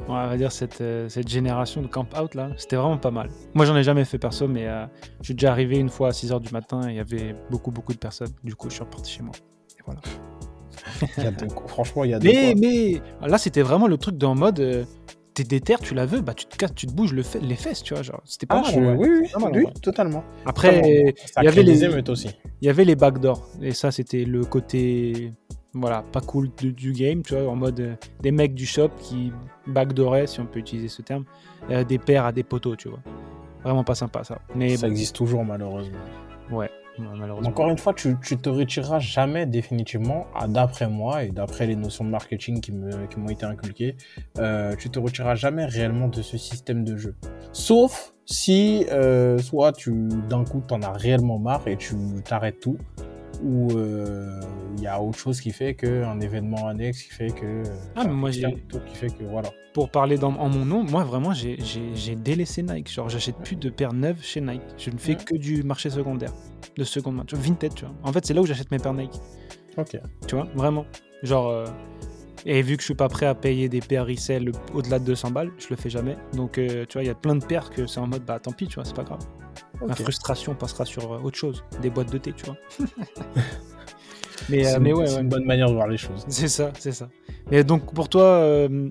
on 0.08 0.14
va 0.14 0.37
dire 0.37 0.50
cette, 0.50 0.80
euh, 0.80 1.08
cette 1.08 1.28
génération 1.28 1.80
de 1.80 1.87
camp 1.87 2.06
out 2.20 2.35
là, 2.35 2.48
c'était 2.56 2.74
vraiment 2.74 2.98
pas 2.98 3.12
mal. 3.12 3.28
Moi 3.54 3.66
j'en 3.66 3.76
ai 3.76 3.85
jamais 3.85 4.04
fait 4.04 4.18
perso, 4.18 4.48
mais 4.48 4.66
euh, 4.66 4.85
je 5.20 5.26
suis 5.26 5.35
déjà 5.35 5.52
arrivé 5.52 5.76
une 5.78 5.90
fois 5.90 6.08
à 6.08 6.11
6h 6.12 6.40
du 6.40 6.52
matin 6.52 6.88
et 6.88 6.92
il 6.92 6.96
y 6.96 7.00
avait 7.00 7.37
beaucoup 7.50 7.70
beaucoup 7.70 7.92
de 7.92 7.98
personnes. 7.98 8.32
Du 8.42 8.56
coup 8.56 8.68
je 8.68 8.74
suis 8.74 8.82
reparti 8.85 9.12
chez 9.12 9.22
moi. 9.22 9.35
Et 9.78 9.82
voilà. 9.87 10.00
Il 11.18 11.24
y 11.24 11.26
a 11.26 11.30
de- 11.30 11.48
franchement, 11.68 12.04
il 12.04 12.10
y 12.10 12.14
a 12.14 12.18
de 12.18 12.24
Mais, 12.24 13.00
là 13.26 13.38
c'était 13.38 13.62
vraiment 13.62 13.86
le 13.86 13.96
truc 13.98 14.16
dans 14.18 14.34
mode, 14.34 14.60
euh, 14.60 14.84
t'es 15.34 15.44
déter, 15.44 15.76
tu 15.80 15.94
la 15.94 16.04
veux, 16.06 16.20
bah 16.20 16.34
tu 16.34 16.44
te 16.46 16.56
casses, 16.56 16.74
tu 16.74 16.86
te 16.86 16.92
bouges 16.92 17.12
le 17.12 17.22
les 17.40 17.54
fesses, 17.56 17.82
tu 17.82 17.94
vois. 17.94 18.02
genre 18.02 18.20
C'était 18.24 18.46
pas 18.46 18.56
Ah, 18.58 18.62
mal. 18.62 18.72
je- 18.74 18.80
oui, 18.96 19.08
oui, 19.22 19.28
Pas 19.32 19.38
mal, 19.38 19.52
en 19.52 19.56
oui, 19.56 19.62
vrai. 19.64 19.72
totalement. 19.82 20.24
Après, 20.44 20.80
il 20.80 21.14
y 21.44 21.46
avait 21.46 21.62
les- 21.62 21.84
émeutes 21.84 22.08
aussi. 22.08 22.30
il 22.60 22.66
y 22.66 22.68
avait 22.70 22.84
les 22.84 22.96
backdoors 22.96 23.48
et 23.60 23.72
ça 23.72 23.90
c'était 23.90 24.24
le 24.24 24.44
côté 24.44 25.32
voilà 25.74 26.02
pas 26.12 26.20
cool 26.20 26.50
de- 26.60 26.70
du 26.70 26.92
game 26.92 27.22
tu 27.22 27.34
vois 27.34 27.50
en 27.50 27.56
mode 27.56 27.80
euh, 27.80 27.94
des 28.20 28.30
mecs 28.30 28.54
du 28.54 28.66
shop 28.66 28.90
qui 29.00 29.32
backdooraient 29.66 30.26
si 30.26 30.38
on 30.38 30.44
peut 30.46 30.58
utiliser 30.58 30.88
ce 30.88 31.00
terme 31.00 31.24
euh, 31.70 31.82
des 31.82 31.98
paires 31.98 32.26
à 32.26 32.32
des 32.32 32.42
poteaux 32.42 32.76
tu 32.76 32.88
vois 32.90 33.00
vraiment 33.64 33.82
pas 33.82 33.94
sympa 33.94 34.22
ça 34.22 34.38
mais 34.54 34.76
ça 34.76 34.86
bon, 34.86 34.92
existe 34.92 35.16
toujours, 35.16 35.44
malheureusement. 35.44 35.96
ouais 36.50 36.70
Encore 37.46 37.68
une 37.70 37.78
fois, 37.78 37.94
tu, 37.94 38.16
tu 38.22 38.36
te 38.36 38.48
retireras 38.48 38.98
jamais 38.98 39.46
définitivement, 39.46 40.26
à- 40.34 40.46
d'après 40.48 40.88
moi 40.88 41.24
et 41.24 41.30
d'après 41.30 41.66
les 41.66 41.76
notions 41.76 42.04
de 42.04 42.10
marketing 42.10 42.60
qui 42.60 42.72
me- 42.72 43.06
qui 43.06 43.18
m'ont 43.18 43.28
été 43.28 43.44
inculquées, 43.46 43.96
euh, 44.38 44.74
tu 44.76 44.90
te 44.90 44.98
retireras 44.98 45.34
jamais 45.34 45.64
réellement 45.64 46.08
de 46.08 46.22
ce 46.22 46.36
système 46.38 46.84
de 46.84 46.96
jeu. 46.96 47.14
Sauf 47.52 48.14
si 48.24 48.86
euh, 48.90 49.38
soit 49.38 49.72
tu 49.72 50.08
d'un 50.28 50.44
coup 50.44 50.62
t'en 50.66 50.80
as 50.82 50.92
réellement 50.92 51.38
marre 51.38 51.66
et 51.66 51.76
tu 51.76 51.94
t'arrêtes 52.24 52.60
tout, 52.60 52.78
ou 53.42 53.70
euh, 53.76 54.40
il 54.76 54.83
y 54.83 54.87
a 54.87 55.00
autre 55.02 55.18
chose 55.18 55.40
qui 55.40 55.50
fait 55.50 55.74
que 55.74 56.05
un 56.05 56.20
événement 56.20 56.66
annexe 56.68 57.02
qui 57.02 57.11
fait 57.11 57.31
que 57.31 57.44
euh, 57.44 57.64
Ah, 57.96 58.05
mais 58.05 58.12
moi, 58.12 58.31
j'ai- 58.31 58.64
qui 58.87 58.94
fait 58.96 59.09
que 59.09 59.24
voilà. 59.24 59.50
pour 59.74 59.90
parler 59.90 60.16
dans, 60.18 60.33
en 60.35 60.48
mon 60.48 60.64
nom 60.64 60.85
moi 60.85 61.02
vraiment 61.05 61.33
j'ai- 61.33 61.57
délaissé 62.16 62.62
Nike 62.62 62.90
genre 62.90 63.09
j'achète 63.09 63.37
plus 63.37 63.57
de 63.57 63.68
paires 63.70 63.92
neuves 63.92 64.22
chez 64.22 64.40
Nike 64.40 64.62
je 64.78 64.90
ne 64.90 64.98
fais 64.98 65.16
que 65.16 65.37
du 65.37 65.62
marché 65.62 65.90
secondaire 65.90 66.33
de 66.76 66.85
seconde 66.85 67.16
main 67.16 67.24
tu 67.26 67.35
vois 67.35 67.44
vintage 67.44 67.74
tu 67.74 67.85
vois 67.85 67.94
en 68.05 68.12
fait 68.12 68.24
c'est 68.24 68.35
là 68.35 68.40
où 68.40 68.46
j'achète 68.46 68.70
mes 68.70 68.78
paires 68.78 68.94
Nike 68.94 69.14
Ok. 69.78 69.96
tu 70.28 70.35
vois, 70.37 70.46
vraiment. 70.55 70.85
Genre, 71.22 71.48
euh, 71.48 71.64
et 72.44 72.61
vu 72.61 72.76
que 72.76 72.83
je 72.83 72.87
suis 72.87 72.94
pas 72.94 73.09
prêt 73.09 73.24
à 73.24 73.35
payer 73.35 73.70
des 73.70 73.81
paires 73.81 74.05
resell 74.05 74.52
au-delà 74.74 74.98
de 74.98 75.05
200 75.07 75.31
balles, 75.31 75.50
je 75.59 75.68
le 75.70 75.76
fais 75.76 75.88
jamais. 75.88 76.14
Donc, 76.35 76.59
euh, 76.59 76.85
tu 76.87 76.94
vois, 76.94 77.02
il 77.05 77.07
y 77.07 77.11
a 77.11 77.14
plein 77.14 77.37
de 77.37 77.42
paires 77.44 77.70
que 77.70 77.87
c'est 77.87 77.98
en 78.00 78.07
mode, 78.07 78.22
bah 78.26 78.38
tant 78.38 78.52
pis, 78.52 78.66
tu 78.66 78.74
vois, 78.74 78.85
c'est 78.85 78.94
pas 78.94 79.05
grave. 79.05 79.20
Ma 79.88 79.94
frustration 79.94 80.54
passera 80.54 80.84
sur 80.84 81.12
euh, 81.12 81.18
autre 81.20 81.36
chose, 81.38 81.64
des 81.80 81.90
boîtes 81.90 82.12
de 82.12 82.18
thé, 82.18 82.32
tu 82.32 82.44
vois. 82.46 82.56
mais, 84.48 84.66
euh, 84.66 84.70
C'est 84.70 84.80
mais 84.80 84.90
une- 84.90 84.96
ouais, 84.96 85.06
c'est 85.06 85.14
ouais. 85.16 85.20
une 85.22 85.28
bonne 85.28 85.44
manière 85.44 85.68
de 85.68 85.74
voir 85.74 85.88
les 85.88 85.96
choses. 85.96 86.24
C'est 86.28 86.48
ça, 86.48 86.72
c'est 86.78 86.92
ça. 86.92 87.08
Mais 87.50 87.64
donc 87.64 87.92
pour 87.94 88.08
toi, 88.08 88.22
euh, 88.24 88.88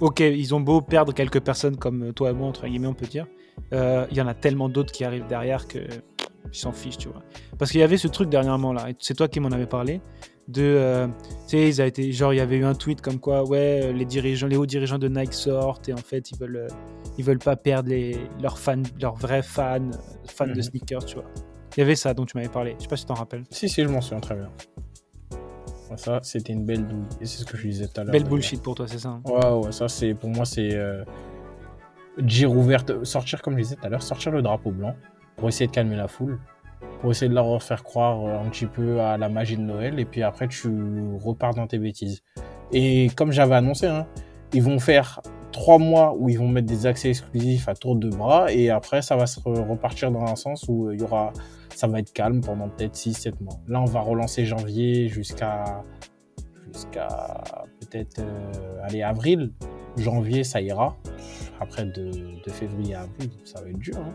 ok, 0.00 0.20
ils 0.20 0.54
ont 0.54 0.60
beau 0.60 0.80
perdre 0.80 1.12
quelques 1.12 1.40
personnes 1.40 1.76
comme 1.76 2.12
toi 2.12 2.30
et 2.30 2.32
moi, 2.32 2.48
entre 2.48 2.66
guillemets, 2.66 2.86
on 2.88 2.94
peut 2.94 3.06
dire. 3.06 3.26
euh, 3.72 4.06
Il 4.10 4.16
y 4.16 4.20
en 4.20 4.26
a 4.26 4.34
tellement 4.34 4.68
d'autres 4.68 4.92
qui 4.92 5.04
arrivent 5.04 5.26
derrière 5.26 5.66
que 5.68 5.78
ils 6.52 6.58
s'en 6.58 6.72
fichent, 6.72 6.98
tu 6.98 7.08
vois. 7.08 7.22
Parce 7.58 7.70
qu'il 7.72 7.80
y 7.80 7.84
avait 7.84 7.96
ce 7.96 8.08
truc 8.08 8.28
dernièrement 8.28 8.72
là, 8.72 8.90
et 8.90 8.96
c'est 9.00 9.14
toi 9.14 9.28
qui 9.28 9.40
m'en 9.40 9.50
avais 9.50 9.66
parlé, 9.66 10.00
de, 10.48 10.62
euh, 10.62 11.08
tu 11.48 11.72
sais, 11.72 11.88
été, 11.88 12.12
genre 12.12 12.32
il 12.32 12.36
y 12.36 12.40
avait 12.40 12.56
eu 12.56 12.64
un 12.64 12.74
tweet 12.74 13.00
comme 13.00 13.18
quoi, 13.18 13.44
ouais, 13.44 13.92
les 13.92 14.04
dirigeants, 14.04 14.46
les 14.46 14.56
hauts 14.56 14.66
dirigeants 14.66 14.98
de 14.98 15.08
Nike 15.08 15.34
sortent 15.34 15.88
et 15.88 15.92
en 15.92 15.96
fait 15.98 16.30
ils 16.30 16.38
veulent, 16.38 16.56
euh, 16.56 16.68
ils 17.18 17.24
veulent 17.24 17.38
pas 17.40 17.56
perdre 17.56 17.88
les, 17.88 18.16
leurs 18.40 18.58
fans, 18.58 18.82
leurs 19.00 19.16
vrais 19.16 19.42
fans, 19.42 19.80
euh, 19.90 19.96
fans 20.28 20.46
de 20.46 20.52
Mhm. 20.54 20.62
sneakers, 20.62 21.04
tu 21.04 21.16
vois. 21.16 21.24
Il 21.76 21.80
y 21.80 21.82
avait 21.82 21.96
ça 21.96 22.14
dont 22.14 22.24
tu 22.24 22.36
m'avais 22.36 22.48
parlé. 22.48 22.74
Je 22.78 22.82
sais 22.84 22.88
pas 22.88 22.96
si 22.96 23.04
tu 23.04 23.08
t'en 23.08 23.14
rappelles. 23.14 23.42
Si, 23.50 23.68
si, 23.68 23.82
je 23.82 23.88
m'en 23.88 24.00
souviens 24.00 24.20
très 24.20 24.34
bien. 24.36 24.50
Ça, 25.96 26.20
c'était 26.22 26.52
une 26.52 26.64
belle 26.64 26.86
douille. 26.86 27.04
Et 27.20 27.26
c'est 27.26 27.38
ce 27.40 27.44
que 27.44 27.56
je 27.56 27.66
disais 27.68 27.86
tout 27.86 28.00
à 28.00 28.04
l'heure. 28.04 28.12
Belle 28.12 28.24
bullshit 28.24 28.62
pour 28.62 28.74
toi, 28.74 28.86
c'est 28.88 28.98
ça. 28.98 29.08
hein 29.10 29.22
Ouais, 29.24 29.64
ouais, 29.66 29.72
ça, 29.72 29.88
c'est 29.88 30.14
pour 30.14 30.30
moi, 30.30 30.44
c'est 30.44 30.74
euh, 30.74 31.04
dire 32.18 32.50
ouverte, 32.50 33.04
sortir, 33.04 33.40
comme 33.42 33.54
je 33.56 33.62
disais 33.62 33.76
tout 33.76 33.86
à 33.86 33.88
l'heure, 33.88 34.02
sortir 34.02 34.32
le 34.32 34.42
drapeau 34.42 34.70
blanc 34.70 34.94
pour 35.36 35.48
essayer 35.48 35.66
de 35.66 35.72
calmer 35.72 35.96
la 35.96 36.08
foule, 36.08 36.38
essayer 37.10 37.28
de 37.28 37.34
leur 37.34 37.62
faire 37.62 37.82
croire 37.84 38.24
euh, 38.24 38.38
un 38.40 38.48
petit 38.48 38.66
peu 38.66 39.00
à 39.00 39.16
la 39.18 39.28
magie 39.28 39.56
de 39.56 39.62
Noël, 39.62 39.98
et 39.98 40.04
puis 40.04 40.22
après, 40.22 40.48
tu 40.48 40.68
repars 41.22 41.54
dans 41.54 41.66
tes 41.66 41.78
bêtises. 41.78 42.22
Et 42.72 43.08
comme 43.16 43.32
j'avais 43.32 43.54
annoncé, 43.54 43.86
hein, 43.86 44.06
ils 44.52 44.62
vont 44.62 44.78
faire 44.78 45.20
trois 45.52 45.78
mois 45.78 46.14
où 46.18 46.28
ils 46.28 46.38
vont 46.38 46.48
mettre 46.48 46.66
des 46.66 46.86
accès 46.86 47.08
exclusifs 47.10 47.68
à 47.68 47.74
tour 47.74 47.96
de 47.96 48.08
bras, 48.10 48.52
et 48.52 48.70
après, 48.70 49.02
ça 49.02 49.16
va 49.16 49.26
se 49.26 49.40
re- 49.40 49.66
repartir 49.68 50.10
dans 50.10 50.24
un 50.24 50.36
sens 50.36 50.66
où 50.68 50.88
euh, 50.88 50.94
il 50.94 51.00
y 51.00 51.04
aura, 51.04 51.32
ça 51.74 51.86
va 51.86 51.98
être 52.00 52.12
calme 52.12 52.40
pendant 52.40 52.68
peut-être 52.68 52.94
6-7 52.94 53.34
mois. 53.40 53.58
Là, 53.68 53.80
on 53.80 53.84
va 53.86 54.00
relancer 54.00 54.44
janvier 54.44 55.08
jusqu'à 55.08 55.82
jusqu'à 56.72 57.42
peut-être 57.80 58.20
euh, 58.20 59.02
avril. 59.04 59.52
Janvier, 59.96 60.44
ça 60.44 60.60
ira. 60.60 60.94
Après, 61.58 61.86
de, 61.86 62.10
de 62.44 62.50
février 62.50 62.94
à 62.94 63.02
avril, 63.02 63.30
ça 63.44 63.62
va 63.62 63.70
être 63.70 63.78
dur. 63.78 63.96
hein. 63.96 64.12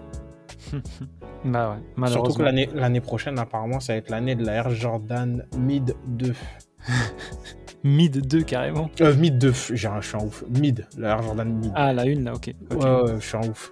Bah 1.43 1.71
ouais, 1.71 2.07
Surtout 2.11 2.37
malheureusement. 2.39 2.45
que 2.71 2.77
l'année 2.77 3.01
prochaine, 3.01 3.39
apparemment, 3.39 3.79
ça 3.79 3.93
va 3.93 3.97
être 3.97 4.09
l'année 4.11 4.35
de 4.35 4.45
la 4.45 4.53
Air 4.53 4.69
Jordan 4.69 5.45
Mid 5.57 5.95
2. 6.07 6.33
Mid 7.83 8.27
2 8.27 8.43
carrément. 8.43 8.89
Euh, 9.01 9.15
Mid 9.15 9.39
2, 9.39 9.51
j'ai 9.73 9.87
un- 9.87 10.01
je 10.01 10.07
suis 10.09 10.17
ouf. 10.17 10.43
Mid, 10.49 10.85
la 10.99 11.09
Air 11.15 11.23
Jordan 11.23 11.51
Mid. 11.51 11.71
Ah, 11.73 11.93
la 11.93 12.05
une 12.05 12.25
là, 12.25 12.33
ok. 12.35 12.53
ok. 12.69 12.79
Ouais, 12.83 13.01
ouais, 13.01 13.13
je 13.19 13.25
suis 13.25 13.37
en 13.37 13.41
ouf. 13.49 13.71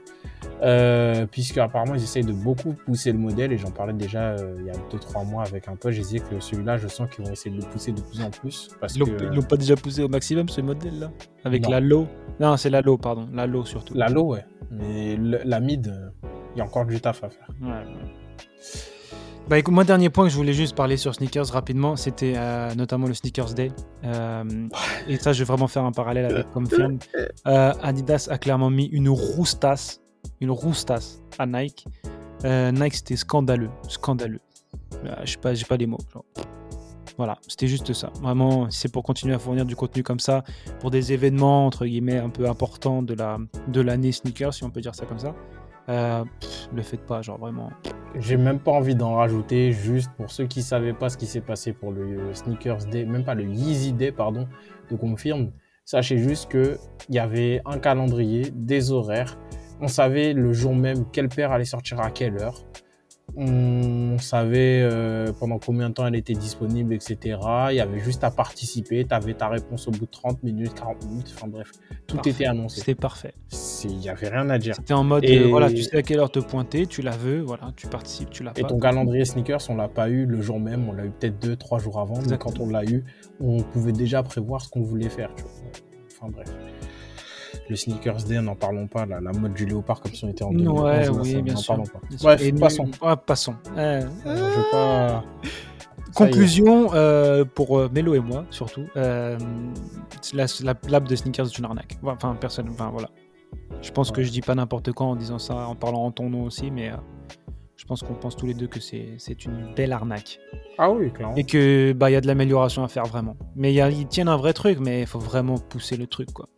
Euh, 0.62 1.26
puisque 1.30 1.58
apparemment 1.58 1.96
ils 1.96 2.04
essayent 2.04 2.26
de 2.26 2.34
beaucoup 2.34 2.74
pousser 2.74 3.12
le 3.14 3.18
modèle 3.18 3.54
et 3.54 3.58
j'en 3.58 3.72
parlais 3.72 3.94
déjà 3.94 4.32
euh, 4.32 4.56
il 4.60 4.66
y 4.66 4.70
a 4.70 4.74
2-3 4.92 5.26
mois 5.26 5.44
avec 5.44 5.68
un 5.70 5.76
pote, 5.78 5.92
je 5.94 6.02
disais 6.02 6.20
que 6.20 6.40
celui-là 6.40 6.78
je 6.78 6.88
sens 6.90 7.10
qu'ils 7.10 7.24
vont 7.26 7.32
essayer 7.32 7.56
de 7.56 7.62
le 7.62 7.68
pousser 7.70 7.94
de 7.94 8.02
plus 8.02 8.22
en 8.22 8.30
plus 8.30 8.70
parce 8.82 8.96
Ils 8.96 9.00
l'ont 9.00 9.06
que 9.06 9.24
ils 9.24 9.30
l'ont 9.36 9.42
pas 9.42 9.56
déjà 9.56 9.76
poussé 9.78 10.04
au 10.04 10.10
maximum 10.10 10.50
ce 10.50 10.60
modèle 10.60 11.00
là 11.00 11.12
Avec 11.46 11.64
Non. 11.64 11.70
la 11.70 11.80
low? 11.80 12.08
Non, 12.42 12.58
c'est 12.58 12.70
la 12.70 12.82
low, 12.82 12.98
pardon. 12.98 13.30
La 13.34 13.48
low 13.48 13.64
surtout. 13.64 13.94
la 13.94 14.10
low 14.10 14.34
ouais, 14.34 14.46
mais 14.72 15.16
le- 15.16 15.40
la 15.46 15.60
mid 15.62 15.88
euh, 15.88 16.10
il 16.56 16.60
y 16.60 16.62
a 16.62 16.66
encore 16.66 16.86
du 16.86 17.00
taf 17.00 17.24
à 17.24 17.30
faire. 17.30 17.48
Ouais, 17.62 17.70
ouais. 17.70 17.86
Bah 19.50 19.58
écoute, 19.58 19.74
moi 19.74 19.84
dernier 19.84 20.12
point 20.12 20.26
que 20.26 20.30
je 20.30 20.36
voulais 20.36 20.54
juste 20.54 20.76
parler 20.76 20.96
sur 20.96 21.16
sneakers 21.16 21.48
rapidement, 21.48 21.96
c'était 21.96 22.36
euh, 22.38 22.76
notamment 22.76 23.08
le 23.08 23.16
Sneakers 23.16 23.56
Day. 23.56 23.72
Euh, 24.04 24.44
et 25.08 25.18
ça, 25.18 25.34
je 25.34 25.40
vais 25.40 25.46
vraiment 25.46 25.68
faire 25.68 25.86
un 25.86 25.92
parallèle 25.92 26.26
avec 26.26 26.52
Confirm. 26.52 27.00
Euh, 27.48 27.74
Adidas 27.82 28.28
a 28.30 28.38
clairement 28.38 28.70
mis 28.70 28.86
une 28.86 29.10
roustasse, 29.10 30.02
une 30.40 30.52
roustasse 30.52 31.24
à 31.40 31.48
Nike. 31.48 31.88
Euh, 32.46 32.72
Nike, 32.72 32.94
c'était 32.94 33.16
scandaleux, 33.16 33.72
scandaleux. 33.88 34.42
Euh, 35.04 35.16
je 35.24 35.32
sais 35.32 35.38
pas, 35.40 35.56
j'ai 35.56 35.66
pas 35.66 35.78
les 35.78 35.88
mots. 35.88 35.98
genre. 36.14 36.26
Voilà, 37.18 37.40
c'était 37.48 37.68
juste 37.68 37.92
ça. 37.92 38.12
Vraiment, 38.22 38.70
c'est 38.70 38.92
pour 38.92 39.04
continuer 39.04 39.34
à 39.34 39.40
fournir 39.40 39.66
du 39.66 39.76
contenu 39.76 40.04
comme 40.04 40.20
ça, 40.20 40.44
pour 40.80 40.92
des 40.92 41.12
événements, 41.12 41.66
entre 41.66 41.86
guillemets, 41.88 42.18
un 42.18 42.30
peu 42.30 42.48
importants 42.48 43.02
de 43.02 43.16
la 43.16 43.40
de 43.68 43.82
l'année 43.82 44.12
sneaker, 44.12 44.54
si 44.54 44.64
on 44.64 44.70
peut 44.70 44.80
dire 44.80 44.94
ça 44.96 45.06
comme 45.06 45.20
ça, 45.20 45.34
euh, 45.90 46.24
le 46.74 46.82
faites 46.82 47.06
pas, 47.06 47.22
genre 47.22 47.40
vraiment. 47.40 47.72
J'ai 48.16 48.38
même 48.38 48.60
pas 48.60 48.72
envie 48.72 48.96
d'en 48.96 49.16
rajouter, 49.16 49.72
juste 49.72 50.12
pour 50.18 50.32
ceux 50.32 50.46
qui 50.46 50.62
savaient 50.62 50.94
pas 50.94 51.10
ce 51.10 51.18
qui 51.18 51.26
s'est 51.26 51.42
passé 51.42 51.74
pour 51.74 51.92
le 51.92 52.34
Sneakers 52.34 52.86
Day, 52.86 53.06
même 53.06 53.24
pas 53.24 53.36
le 53.36 53.44
Yeezy 53.44 53.94
Day, 53.94 54.12
pardon, 54.12 54.48
de 54.90 54.96
confirme. 54.96 55.52
Sachez 55.86 56.18
juste 56.18 56.52
que 56.52 56.78
il 57.08 57.16
y 57.16 57.20
avait 57.20 57.62
un 57.66 57.80
calendrier, 57.80 58.52
des 58.54 58.92
horaires. 58.92 59.38
On 59.82 59.88
savait 59.88 60.34
le 60.34 60.54
jour 60.54 60.76
même 60.76 61.10
quelle 61.12 61.30
paire 61.30 61.52
allait 61.52 61.66
sortir 61.66 62.00
à 62.00 62.12
quelle 62.12 62.38
heure. 62.38 62.64
On 63.36 64.18
savait 64.18 64.82
euh, 64.84 65.32
pendant 65.40 65.60
combien 65.60 65.90
de 65.90 65.94
temps 65.94 66.06
elle 66.08 66.16
était 66.16 66.34
disponible, 66.34 66.94
etc. 66.94 67.38
Il 67.72 67.76
y 67.76 67.80
avait 67.80 68.00
juste 68.00 68.24
à 68.24 68.32
participer. 68.32 69.06
Tu 69.06 69.14
avais 69.14 69.34
ta 69.34 69.48
réponse 69.48 69.88
au 69.88 69.92
bout 69.92 70.06
de 70.06 70.12
30 70.12 70.44
minutes, 70.44 70.74
40 70.74 71.06
minutes. 71.06 71.34
Enfin 71.36 71.48
bref, 71.48 71.72
tout 72.08 72.16
Parfait. 72.18 72.32
était 72.32 72.46
annoncé. 72.46 72.80
C'était 72.82 72.96
parfait. 72.96 73.34
Il 73.86 73.98
n'y 73.98 74.10
avait 74.10 74.30
rien 74.30 74.50
à 74.50 74.58
dire. 74.58 74.76
C'était 74.76 74.94
en 74.94 75.04
mode, 75.04 75.24
Et- 75.24 75.40
euh, 75.40 75.48
voilà, 75.48 75.70
tu 75.70 75.82
sais 75.84 75.98
à 75.98 76.02
quelle 76.02 76.20
heure 76.20 76.32
te 76.32 76.40
pointer, 76.40 76.86
tu 76.88 77.02
la 77.02 77.12
veux, 77.16 77.40
voilà, 77.42 77.72
tu 77.76 77.88
participes, 77.88 78.30
tu 78.30 78.44
l'as 78.44 78.52
Et 78.58 78.62
pas. 78.62 78.68
ton 78.68 78.80
calendrier 78.80 79.26
sneakers, 79.26 79.62
on 79.70 79.76
l'a 79.76 79.88
pas 79.88 80.10
eu 80.10 80.26
le 80.26 80.42
jour 80.42 80.60
même, 80.60 80.90
on 80.90 80.92
l'a 80.94 81.06
eu 81.06 81.10
peut-être 81.12 81.40
deux, 81.40 81.56
trois 81.56 81.80
jours 81.80 82.00
avant, 82.00 82.20
mais 82.30 82.38
quand 82.38 82.60
on 82.60 82.68
l'a 82.70 82.84
eu, 82.84 83.04
on 83.40 83.62
pouvait 83.64 83.92
déjà 83.94 84.22
prévoir 84.24 84.62
ce 84.62 84.70
qu'on 84.70 84.82
voulait 84.82 85.10
faire. 85.10 85.30
tu 85.36 85.44
vois. 85.44 85.52
Enfin 86.22 86.32
bref. 86.32 86.50
Le 87.70 87.76
sneakers 87.76 88.24
day, 88.28 88.42
n'en 88.42 88.56
parlons 88.56 88.88
pas, 88.88 89.06
là, 89.06 89.20
la 89.22 89.32
mode 89.32 89.54
du 89.54 89.66
léopard 89.66 90.02
comme 90.02 90.14
si 90.14 90.26
on 90.26 90.30
était 90.30 90.44
en 90.44 90.52
2011. 90.52 90.82
Ouais, 90.82 91.06
là, 91.06 91.12
oui, 91.12 91.32
ça, 91.34 91.42
bien 91.42 91.54
n'en 91.54 91.60
sûr. 91.60 91.68
parlons 91.76 91.84
pas. 91.90 92.00
Bien 92.10 92.18
sûr. 92.18 92.28
Bref, 92.28 92.42
Et 92.44 92.52
nous- 92.52 92.60
passons. 92.60 92.92
Ah, 93.02 93.16
passons. 93.16 93.56
Euh, 93.78 94.02
Euh, 94.26 94.36
je 94.36 94.60
vais 94.60 94.72
pas... 94.72 95.24
Conclusion 96.16 96.90
euh, 96.96 97.46
pour 97.46 97.78
euh, 97.78 97.90
Mélo 97.94 98.16
et 98.16 98.20
moi, 98.20 98.46
surtout. 98.50 98.86
Euh, 98.98 99.38
la, 100.34 100.46
la 100.64 100.74
lab 100.90 101.08
de 101.08 101.16
sneakers 101.16 101.46
est 101.46 101.58
une 101.60 101.66
arnaque. 101.66 101.98
Enfin, 102.04 102.36
personne. 102.40 102.68
Enfin, 102.70 102.90
voilà. 102.92 103.10
Je 103.82 103.92
pense 103.92 104.12
que 104.12 104.24
je 104.24 104.32
dis 104.32 104.42
pas 104.42 104.56
n'importe 104.56 104.92
quoi 104.92 105.06
en 105.06 105.16
disant 105.16 105.38
ça, 105.40 105.56
en 105.68 105.76
parlant 105.76 106.06
en 106.06 106.12
ton 106.12 106.30
nom 106.30 106.46
aussi, 106.46 106.72
mais 106.72 106.90
euh, 106.92 106.96
je 107.76 107.86
pense 107.86 108.02
qu'on 108.02 108.16
pense 108.16 108.36
tous 108.36 108.48
les 108.48 108.56
deux 108.56 108.68
que 108.68 108.80
c'est 108.80 109.46
une 109.46 109.74
belle 109.76 109.94
arnaque. 109.94 110.40
Ah 110.80 110.90
oui, 110.90 111.12
clairement. 111.12 111.36
Et 111.36 111.44
que 111.44 111.94
bah 111.94 112.10
il 112.10 112.14
y 112.14 112.16
a 112.16 112.22
de 112.22 112.28
l'amélioration 112.28 112.84
à 112.84 112.88
faire 112.88 113.06
vraiment. 113.06 113.38
Mais 113.56 113.72
il 113.72 113.76
y 113.76 113.82
a- 113.82 113.90
ils 113.90 114.08
tiennent 114.08 114.28
un 114.28 114.38
vrai 114.38 114.54
truc, 114.54 114.80
mais 114.80 115.02
il 115.02 115.08
faut 115.08 115.20
vraiment 115.20 115.60
pousser 115.60 115.96
le 115.96 116.08
truc, 116.08 116.32
quoi. 116.34 116.50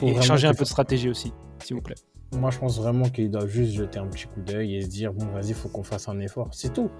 Faut 0.00 0.06
et 0.08 0.22
changer 0.22 0.48
un 0.48 0.54
peu 0.54 0.64
de 0.64 0.68
stratégie 0.68 1.08
aussi, 1.08 1.32
s'il 1.62 1.76
vous 1.76 1.82
plaît. 1.82 1.94
Moi, 2.32 2.50
je 2.50 2.58
pense 2.58 2.78
vraiment 2.80 3.08
qu'il 3.08 3.30
doit 3.30 3.46
juste 3.46 3.72
jeter 3.72 3.98
un 3.98 4.06
petit 4.06 4.26
coup 4.26 4.40
d'œil 4.40 4.76
et 4.76 4.82
se 4.82 4.88
dire, 4.88 5.12
bon, 5.12 5.26
vas-y, 5.26 5.52
faut 5.52 5.68
qu'on 5.68 5.82
fasse 5.82 6.08
un 6.08 6.18
effort. 6.20 6.48
C'est 6.52 6.72
tout. 6.72 6.90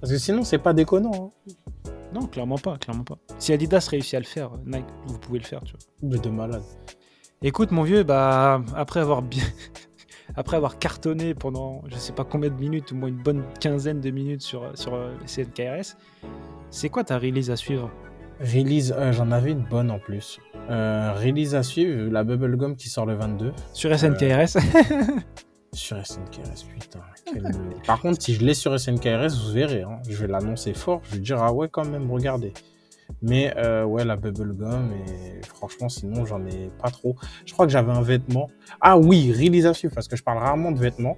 Parce 0.00 0.12
que 0.12 0.18
sinon, 0.18 0.42
c'est 0.42 0.58
pas 0.58 0.72
déconnant. 0.72 1.32
hein. 1.46 1.90
Non, 2.14 2.26
clairement 2.26 2.58
pas, 2.58 2.78
clairement 2.78 3.04
pas. 3.04 3.18
Si 3.38 3.52
Adidas 3.52 3.86
réussit 3.90 4.14
à 4.14 4.18
le 4.20 4.24
faire, 4.24 4.50
Nike, 4.66 4.86
vous 5.06 5.18
pouvez 5.18 5.38
le 5.38 5.44
faire, 5.44 5.62
tu 5.64 5.72
vois. 5.72 5.80
Mais 6.02 6.18
de 6.18 6.28
malade. 6.30 6.62
Écoute, 7.42 7.72
mon 7.72 7.82
vieux, 7.82 8.04
bah, 8.04 8.62
après 8.74 9.00
avoir 9.00 9.22
bien. 9.22 9.42
Après 10.36 10.56
avoir 10.56 10.78
cartonné 10.78 11.34
pendant 11.34 11.82
je 11.86 11.96
sais 11.96 12.12
pas 12.14 12.24
combien 12.24 12.48
de 12.48 12.54
minutes, 12.58 12.92
au 12.92 12.94
moins 12.96 13.08
une 13.10 13.22
bonne 13.22 13.44
quinzaine 13.60 14.00
de 14.00 14.10
minutes 14.10 14.40
sur, 14.40 14.76
sur 14.76 14.94
euh, 14.94 15.14
les 15.20 15.26
CNKRS, 15.28 15.96
c'est 16.70 16.88
quoi 16.88 17.04
ta 17.04 17.18
release 17.18 17.50
à 17.50 17.56
suivre? 17.56 17.90
Release, 18.40 18.92
euh, 18.96 19.12
j'en 19.12 19.30
avais 19.30 19.52
une 19.52 19.64
bonne 19.64 19.90
en 19.90 19.98
plus. 19.98 20.40
Euh, 20.70 21.12
release 21.12 21.54
à 21.54 21.62
suivre, 21.62 22.10
la 22.10 22.24
Bubblegum 22.24 22.74
qui 22.76 22.88
sort 22.88 23.04
le 23.06 23.14
22. 23.14 23.52
Sur 23.72 23.96
SNKRS 23.98 24.56
Sur 25.74 25.96
SNKRS, 26.06 26.64
putain. 26.72 27.00
quel. 27.26 27.42
Par 27.86 28.00
contre, 28.00 28.22
si 28.22 28.34
je 28.34 28.44
l'ai 28.44 28.54
sur 28.54 28.78
SNKRS, 28.78 29.44
vous 29.44 29.52
verrez. 29.52 29.82
hein, 29.82 29.98
je 30.08 30.16
vais 30.16 30.28
l'annoncer 30.28 30.72
fort. 30.72 31.00
Je 31.10 31.16
vais 31.16 31.20
dire, 31.20 31.42
ah 31.42 31.52
ouais, 31.52 31.68
quand 31.68 31.84
même, 31.84 32.10
regardez. 32.10 32.52
Mais 33.20 33.52
euh, 33.58 33.84
ouais, 33.84 34.04
la 34.04 34.16
Bubblegum, 34.16 34.90
et 34.92 35.42
franchement, 35.44 35.88
sinon, 35.90 36.24
j'en 36.24 36.44
ai 36.46 36.70
pas 36.80 36.90
trop. 36.90 37.16
Je 37.44 37.52
crois 37.52 37.66
que 37.66 37.72
j'avais 37.72 37.92
un 37.92 38.00
vêtement. 38.02 38.48
Ah 38.80 38.96
oui, 38.96 39.32
release 39.32 39.66
à 39.66 39.74
suivre, 39.74 39.94
parce 39.94 40.08
que 40.08 40.16
je 40.16 40.22
parle 40.22 40.38
rarement 40.38 40.70
de 40.72 40.78
vêtements. 40.78 41.16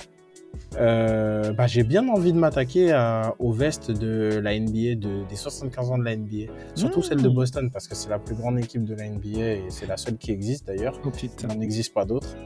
Euh, 0.79 1.53
bah, 1.53 1.67
j'ai 1.67 1.83
bien 1.83 2.07
envie 2.09 2.33
de 2.33 2.39
m'attaquer 2.39 2.93
aux 3.39 3.53
vestes 3.53 3.91
de 3.91 4.39
la 4.43 4.59
NBA, 4.59 4.97
de, 4.97 5.29
des 5.29 5.37
75 5.37 5.91
ans 5.91 5.99
de 5.99 6.05
la 6.05 6.17
NBA. 6.17 6.53
Surtout 6.75 7.01
Mmh. 7.01 7.03
celle 7.03 7.23
de 7.23 7.29
Boston, 7.29 7.71
parce 7.71 7.89
que 7.89 7.95
c'est 7.95 8.09
la 8.11 8.19
plus 8.19 8.35
grande 8.35 8.59
équipe 8.59 8.85
de 8.85 8.95
la 8.95 9.09
NBA 9.09 9.39
et 9.39 9.65
c'est 9.69 9.87
la 9.87 9.97
seule 9.97 10.17
qui 10.17 10.31
existe 10.33 10.67
d'ailleurs. 10.67 11.01
Oh. 11.05 11.11
Il 11.43 11.49
n'en 11.49 11.61
existe 11.61 11.95
pas 11.95 12.05
d'autres. 12.05 12.37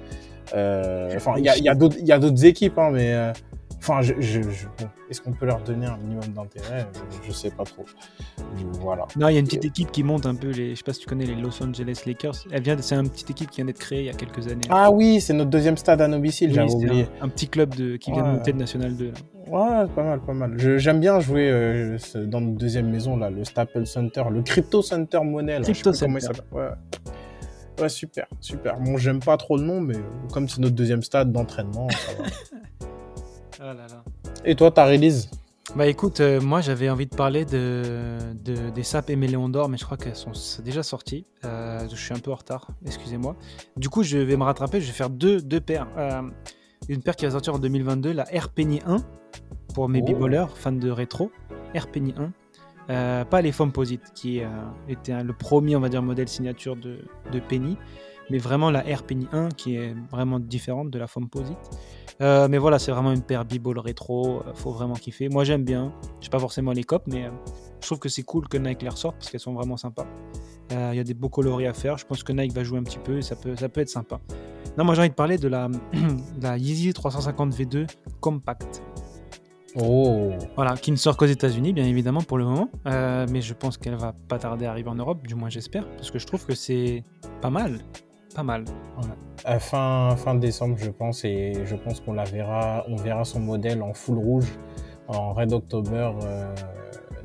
Euh, 0.55 1.11
Enfin, 1.14 1.35
il 1.38 1.44
y 1.44 1.49
a, 1.49 1.57
il 1.57 1.64
y 1.64 1.68
a 1.68 1.75
d'autres 1.75 1.96
il 1.99 2.07
y 2.07 2.12
a 2.12 2.18
d'autres 2.18 2.44
équipes, 2.44 2.79
hein, 2.79 2.90
mais 2.92 3.12
euh, 3.12 3.33
enfin, 3.81 4.03
je, 4.03 4.14
je- 4.21 4.43
je- 4.43 4.66
bon, 4.79 4.88
est-ce 5.11 5.21
qu'on 5.21 5.33
peut 5.33 5.47
leur 5.47 5.61
donner 5.62 5.87
un 5.87 5.97
minimum 5.97 6.29
d'intérêt? 6.35 6.87
Je, 7.23 7.29
je 7.29 7.33
sais 7.33 7.51
pas 7.51 7.64
trop. 7.64 7.85
Voilà. 8.81 9.07
Non, 9.16 9.29
il 9.29 9.35
y 9.35 9.37
a 9.37 9.40
une 9.40 9.47
petite 9.47 9.64
équipe 9.64 9.90
qui 9.90 10.03
monte 10.03 10.27
un 10.27 10.35
peu 10.35 10.51
les. 10.51 10.71
Je 10.71 10.75
sais 10.77 10.85
pas 10.85 10.93
si 10.93 11.01
tu 11.01 11.07
connais 11.07 11.27
les 11.27 11.35
Los 11.35 11.62
Angeles 11.62 12.03
Lakers. 12.07 12.35
Elle 12.51 12.62
vient, 12.62 12.77
c'est 12.81 12.95
une 12.95 13.09
petite 13.11 13.31
équipe 13.31 13.51
qui 13.51 13.57
vient 13.57 13.64
d'être 13.66 13.79
créée 13.79 14.01
il 14.01 14.07
y 14.07 14.11
a 14.11 14.14
quelques 14.14 14.47
années. 14.49 14.61
Ah 14.71 14.90
oui, 14.90 15.21
c'est 15.21 15.33
notre 15.33 15.51
deuxième 15.51 15.77
stade 15.77 16.01
à 16.01 16.09
domicile, 16.09 16.49
Oui, 16.51 16.55
j'avais 16.55 16.69
c'est 16.69 16.75
oublié. 16.77 17.07
un, 17.21 17.27
un 17.27 17.29
petit 17.29 17.49
club 17.49 17.75
de, 17.75 17.97
qui 17.97 18.12
vient 18.12 18.23
de 18.23 18.29
monter 18.29 18.53
de 18.53 18.59
National 18.59 18.97
2. 18.97 19.07
là. 19.07 19.12
Ouais, 19.49 19.88
pas 19.97 20.05
mal, 20.05 20.21
pas 20.21 20.33
mal. 20.33 20.55
J'aime 20.79 21.01
bien 21.01 21.19
jouer 21.19 21.51
euh, 21.51 21.99
dans 22.27 22.40
notre 22.40 22.57
deuxième 22.59 22.88
maison, 22.88 23.16
là, 23.16 23.31
le 23.31 23.43
Staples 23.45 23.87
Center, 23.87 24.23
le 24.31 24.43
Crypto 24.43 24.81
Center 24.83 25.21
Money. 25.25 25.59
là, 25.59 25.64
Crypto 25.64 25.93
Center. 25.93 26.29
Ouais. 26.53 26.69
Ouais, 27.81 27.88
super, 27.88 28.27
super. 28.40 28.79
Bon, 28.79 28.97
j'aime 28.99 29.21
pas 29.21 29.37
trop 29.38 29.57
le 29.57 29.64
nom, 29.64 29.81
mais 29.81 29.97
comme 30.33 30.49
c'est 30.49 30.61
notre 30.61 30.75
deuxième 30.77 31.03
stade 31.03 31.33
d'entraînement, 31.33 31.88
ça 31.88 32.23
va. 32.23 32.29
Là 33.61 33.75
là. 33.75 33.87
Et 34.44 34.55
toi, 34.57 34.70
ta 34.70 34.87
release 34.87 35.31
Bah 35.77 35.87
écoute, 35.87 36.20
euh, 36.20 36.40
moi 36.40 36.61
j'avais 36.62 36.88
envie 36.90 37.07
de 37.07 37.14
parler 37.14 37.44
de, 37.44 38.18
de- 38.42 38.70
des 38.70 38.83
sapes 38.83 39.11
et 39.11 39.16
Méléon 39.16 39.49
d'or, 39.49 39.68
mais 39.68 39.77
je 39.77 39.85
crois 39.85 39.96
qu'elles 39.99 40.16
sont 40.16 40.33
déjà 40.64 40.83
sorties. 40.83 41.27
Euh, 41.44 41.87
je 41.90 41.94
suis 41.96 42.14
un 42.14 42.18
peu 42.18 42.33
en 42.33 42.37
retard, 42.37 42.68
excusez-moi. 42.87 43.37
Du 43.77 43.88
coup, 43.88 44.03
je 44.03 44.16
vais 44.18 44.37
me 44.37 44.44
rattraper, 44.44 44.81
je 44.81 44.87
vais 44.87 44.92
faire 44.92 45.11
deux, 45.11 45.40
deux 45.42 45.61
paires. 45.61 45.87
Euh, 45.99 46.23
une 46.88 47.03
paire 47.03 47.14
qui 47.14 47.27
va 47.27 47.33
sortir 47.33 47.55
en 47.55 47.59
2022, 47.59 48.12
la 48.12 48.33
Air 48.35 48.49
Penny 48.49 48.81
1, 48.87 48.96
pour 49.75 49.88
mes 49.88 50.03
Oh. 50.03 50.12
b-ballers, 50.14 50.46
fans 50.55 50.73
de 50.73 50.90
rétro. 50.90 51.31
Air 51.75 51.87
Penny 51.88 52.14
1. 52.16 52.33
Euh, 52.88 53.25
pas 53.25 53.40
les 53.42 53.53
Fomposite, 53.53 54.03
qui 54.14 54.40
euh, 54.40 54.46
était 54.88 55.23
le 55.23 55.33
premier, 55.33 55.77
on 55.77 55.81
va 55.81 55.88
dire, 55.88 56.03
modèle 56.03 56.27
signature 56.29 56.75
de, 56.75 56.99
de 57.31 57.38
Penny, 57.38 57.77
mais 58.31 58.38
vraiment 58.38 58.71
la 58.71 58.83
Penny 59.07 59.27
1, 59.33 59.49
qui 59.51 59.77
est 59.77 59.95
vraiment 60.11 60.38
différente 60.38 60.90
de 60.90 60.99
la 60.99 61.07
Fomposite. 61.07 61.59
Euh, 62.21 62.49
mais 62.49 62.59
voilà, 62.59 62.79
c'est 62.79 62.93
vraiment 62.93 63.12
une 63.12 63.23
paire 63.23 63.45
b-ball 63.45 63.79
rétro, 63.79 64.43
euh, 64.47 64.55
faut 64.55 64.73
vraiment 64.73 64.95
kiffer. 64.95 65.29
Moi 65.29 65.45
j'aime 65.45 65.64
bien, 65.64 65.93
je 66.21 66.27
sais 66.27 66.31
pas 66.31 66.38
forcément 66.38 66.73
les 66.73 66.85
copes, 66.85 67.05
mais 67.07 67.25
euh, 67.25 67.31
je 67.81 67.87
trouve 67.87 67.99
que 67.99 68.11
c'est 68.11 68.23
cool 68.23 68.47
que 68.47 68.59
Nike 68.59 68.83
les 68.83 68.90
ressorte 68.90 69.16
parce 69.16 69.31
qu'elles 69.31 69.40
sont 69.40 69.55
vraiment 69.55 69.79
sympas. 69.79 70.07
Euh, 70.73 70.90
Il 70.93 70.97
y 70.97 71.01
a 71.01 71.05
des 71.05 71.14
beaux 71.14 71.31
coloris 71.31 71.66
à 71.66 71.73
faire, 71.73 71.97
je 71.97 72.05
pense 72.05 72.23
que 72.23 72.33
Nike 72.33 72.53
va 72.53 72.62
jouer 72.62 72.79
un 72.79 72.83
petit 72.83 72.99
peu 72.99 73.19
et 73.19 73.23
ça 73.23 73.37
peut, 73.37 73.57
ça 73.57 73.69
peut 73.69 73.81
être 73.81 73.88
sympa. 73.88 74.21
Non, 74.77 74.85
moi 74.85 74.95
j'ai 74.95 75.01
envie 75.01 75.11
de 75.11 75.14
parler 75.14 75.38
de 75.38 75.49
la, 75.49 75.69
de 75.69 75.79
la 76.43 76.59
Yeezy 76.59 76.93
350 76.93 77.55
V2 77.55 77.87
Compact. 78.21 78.83
Oh, 79.77 80.31
Voilà, 80.57 80.77
qui 80.77 80.90
ne 80.90 80.97
sort 80.97 81.16
qu'aux 81.16 81.27
États-Unis, 81.27 81.73
bien 81.73 81.85
évidemment, 81.85 82.23
pour 82.23 82.38
le 82.38 82.45
moment. 82.45 82.69
Euh, 82.87 83.27
mais 83.31 83.40
je 83.40 83.55
pense 83.55 83.79
qu'elle 83.79 83.95
va 83.95 84.12
pas 84.29 84.38
tarder 84.38 84.66
à 84.66 84.71
arriver 84.71 84.88
en 84.90 84.97
Europe, 84.97 85.27
du 85.27 85.35
moins 85.35 85.49
j'espère, 85.49 85.88
parce 85.97 86.11
que 86.11 86.19
je 86.19 86.27
trouve 86.27 86.45
que 86.45 86.55
c'est 86.55 87.05
pas 87.40 87.51
mal. 87.51 87.79
Pas 88.35 88.43
mal. 88.43 88.64
Euh, 89.49 89.59
fin, 89.59 90.14
fin 90.16 90.35
décembre, 90.35 90.77
je 90.79 90.90
pense, 90.90 91.25
et 91.25 91.64
je 91.64 91.77
pense 91.77 92.01
qu'on 92.01 92.12
la 92.12 92.25
verra, 92.25 92.85
on 92.88 92.97
verra 92.97 93.25
son 93.25 93.40
modèle 93.40 93.83
en 93.83 93.93
full 93.95 94.19
rouge, 94.19 94.47
en 95.09 95.33
Red 95.33 95.53
October. 95.53 96.12
euh, 96.23 96.55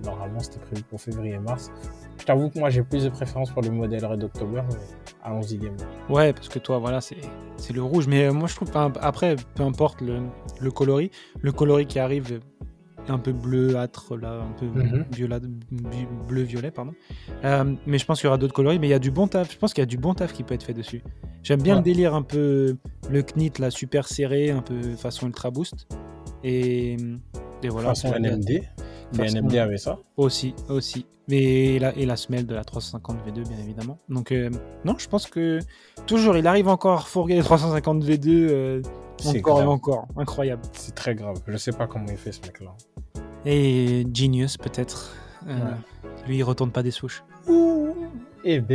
normalement, 0.03 0.39
c'était 0.39 0.59
prévu 0.59 0.83
pour 0.83 0.99
février-mars. 0.99 1.71
Je 2.19 2.25
t'avoue 2.25 2.49
que 2.49 2.57
moi, 2.57 2.69
j'ai 2.69 2.81
plus 2.83 3.03
de 3.03 3.09
préférence 3.09 3.51
pour 3.51 3.61
le 3.61 3.69
modèle 3.69 4.05
Red 4.05 4.23
October, 4.23 4.61
mais 4.69 4.77
allons-y, 5.23 5.57
game. 5.57 5.75
Ouais, 6.09 6.33
parce 6.33 6.49
que 6.49 6.59
toi, 6.59 6.79
voilà, 6.79 7.01
c'est 7.01 7.17
c'est 7.57 7.73
le 7.73 7.83
rouge. 7.83 8.07
Mais 8.07 8.25
euh, 8.25 8.33
moi, 8.33 8.47
je 8.47 8.55
trouve, 8.55 8.71
après, 8.75 9.35
peu 9.55 9.63
importe 9.63 10.01
le, 10.01 10.19
le 10.59 10.71
coloris, 10.71 11.11
le 11.41 11.51
coloris 11.51 11.85
qui 11.85 11.99
arrive 11.99 12.39
un 13.07 13.19
peu 13.19 13.31
bleuâtre, 13.33 14.15
là, 14.17 14.41
un 14.41 14.51
peu 14.59 14.65
bu- 14.67 16.07
bleu-violet, 16.27 16.71
pardon. 16.71 16.93
Euh, 17.43 17.75
mais 17.85 17.97
je 17.97 18.05
pense 18.05 18.19
qu'il 18.19 18.27
y 18.27 18.29
aura 18.29 18.37
d'autres 18.37 18.53
coloris, 18.53 18.79
mais 18.79 18.87
il 18.87 18.91
y 18.91 18.93
a 18.95 18.99
du 18.99 19.11
bon 19.11 19.27
taf. 19.27 19.51
Je 19.51 19.57
pense 19.57 19.73
qu'il 19.73 19.81
y 19.81 19.83
a 19.83 19.87
du 19.87 19.97
bon 19.97 20.13
taf 20.13 20.33
qui 20.33 20.43
peut 20.43 20.53
être 20.53 20.63
fait 20.63 20.73
dessus. 20.73 21.03
J'aime 21.43 21.61
bien 21.61 21.73
Ouais. 21.75 21.79
le 21.81 21.83
délire 21.83 22.15
un 22.15 22.23
peu, 22.23 22.77
le 23.09 23.21
knit, 23.21 23.51
là, 23.59 23.69
super 23.69 24.07
serré, 24.07 24.49
un 24.51 24.61
peu 24.61 24.81
façon 24.97 25.27
ultra 25.27 25.51
boost. 25.51 25.87
Et, 26.43 26.97
et 27.63 27.69
voilà. 27.69 27.89
façon. 27.89 28.13
NMD. 28.13 28.61
Les 29.13 29.31
NMD 29.33 29.55
avaient 29.57 29.77
ça. 29.77 29.99
Aussi, 30.17 30.55
aussi. 30.69 31.05
Et 31.29 31.79
la, 31.79 31.95
et 31.95 32.05
la 32.05 32.15
semelle 32.17 32.45
de 32.45 32.53
la 32.53 32.63
350 32.63 33.17
V2, 33.27 33.47
bien 33.47 33.57
évidemment. 33.59 33.97
Donc, 34.09 34.31
euh, 34.31 34.49
non, 34.83 34.95
je 34.97 35.07
pense 35.07 35.25
que 35.27 35.59
toujours, 36.05 36.37
il 36.37 36.45
arrive 36.47 36.67
encore 36.67 37.07
à 37.15 37.27
les 37.27 37.41
350 37.41 38.03
V2 38.03 38.27
euh, 38.29 38.81
C'est 39.19 39.39
encore 39.39 39.61
et 39.61 39.65
encore. 39.65 40.07
Incroyable. 40.17 40.61
C'est 40.73 40.93
très 40.95 41.15
grave. 41.15 41.37
Je 41.47 41.57
sais 41.57 41.71
pas 41.71 41.87
comment 41.87 42.05
il 42.09 42.17
fait 42.17 42.31
ce 42.31 42.41
mec-là. 42.41 42.71
Et 43.45 44.05
Genius, 44.13 44.57
peut-être. 44.57 45.15
Euh, 45.47 45.53
Ouais. 45.53 45.71
Lui, 46.27 46.37
il 46.37 46.43
retourne 46.43 46.71
pas 46.71 46.81
des 46.83 46.91
souches. 46.91 47.23
Et 48.43 48.59
B. 48.59 48.71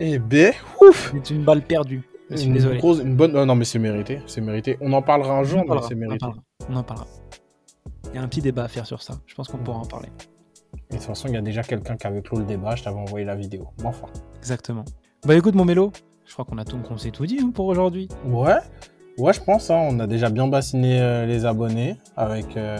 Et 0.00 0.18
B. 0.18 0.34
Ouf. 0.80 1.12
C'est 1.22 1.34
une 1.34 1.44
balle 1.44 1.62
perdue. 1.62 2.02
Je 2.30 2.36
suis 2.36 2.46
Une 2.48 2.54
désolé. 2.54 2.78
grosse- 2.78 3.00
une 3.00 3.16
bonne. 3.16 3.32
non, 3.32 3.46
non, 3.46 3.54
mais 3.54 3.64
c'est 3.64 3.78
mérité. 3.78 4.20
C'est 4.26 4.40
mérité. 4.40 4.78
On 4.80 4.92
en 4.92 5.02
parlera 5.02 5.38
un 5.38 5.42
jour, 5.44 5.62
mais 5.68 5.76
c'est 5.82 5.94
on 5.94 5.96
en 5.96 6.00
mérité. 6.00 6.18
parlera, 6.18 6.40
on 6.70 6.76
en 6.76 6.82
parlera. 6.82 7.06
Il 8.10 8.16
y 8.16 8.18
a 8.18 8.22
un 8.22 8.28
petit 8.28 8.40
débat 8.40 8.64
à 8.64 8.68
faire 8.68 8.86
sur 8.86 9.02
ça. 9.02 9.14
Je 9.26 9.34
pense 9.34 9.48
qu'on 9.48 9.58
pourra 9.58 9.78
en 9.78 9.84
parler. 9.84 10.08
Et 10.90 10.94
de 10.94 10.96
toute 10.98 11.06
façon, 11.06 11.28
il 11.28 11.34
y 11.34 11.36
a 11.36 11.42
déjà 11.42 11.62
quelqu'un 11.62 11.96
qui 11.96 12.06
avait 12.06 12.22
clos 12.22 12.38
le 12.38 12.44
débat, 12.44 12.74
je 12.76 12.84
t'avais 12.84 12.96
envoyé 12.98 13.24
la 13.24 13.34
vidéo. 13.36 13.68
Mais 13.80 13.86
Enfin. 13.86 14.06
Exactement. 14.38 14.84
Bah 15.26 15.34
écoute, 15.34 15.54
mon 15.54 15.64
mélo, 15.64 15.92
je 16.24 16.32
crois 16.32 16.44
qu'on 16.44 16.58
a 16.58 16.64
tout, 16.64 16.78
qu'on 16.78 16.96
s'est 16.98 17.10
tout 17.10 17.26
dit 17.26 17.38
hein, 17.42 17.50
pour 17.54 17.66
aujourd'hui. 17.66 18.08
Ouais, 18.26 18.54
ouais, 19.18 19.32
je 19.32 19.40
pense. 19.40 19.70
hein, 19.70 19.78
on 19.90 19.98
a 20.00 20.06
déjà 20.06 20.30
bien 20.30 20.46
bassiné 20.48 21.00
euh, 21.00 21.26
les 21.26 21.44
abonnés 21.44 21.96
avec 22.16 22.56
euh, 22.56 22.78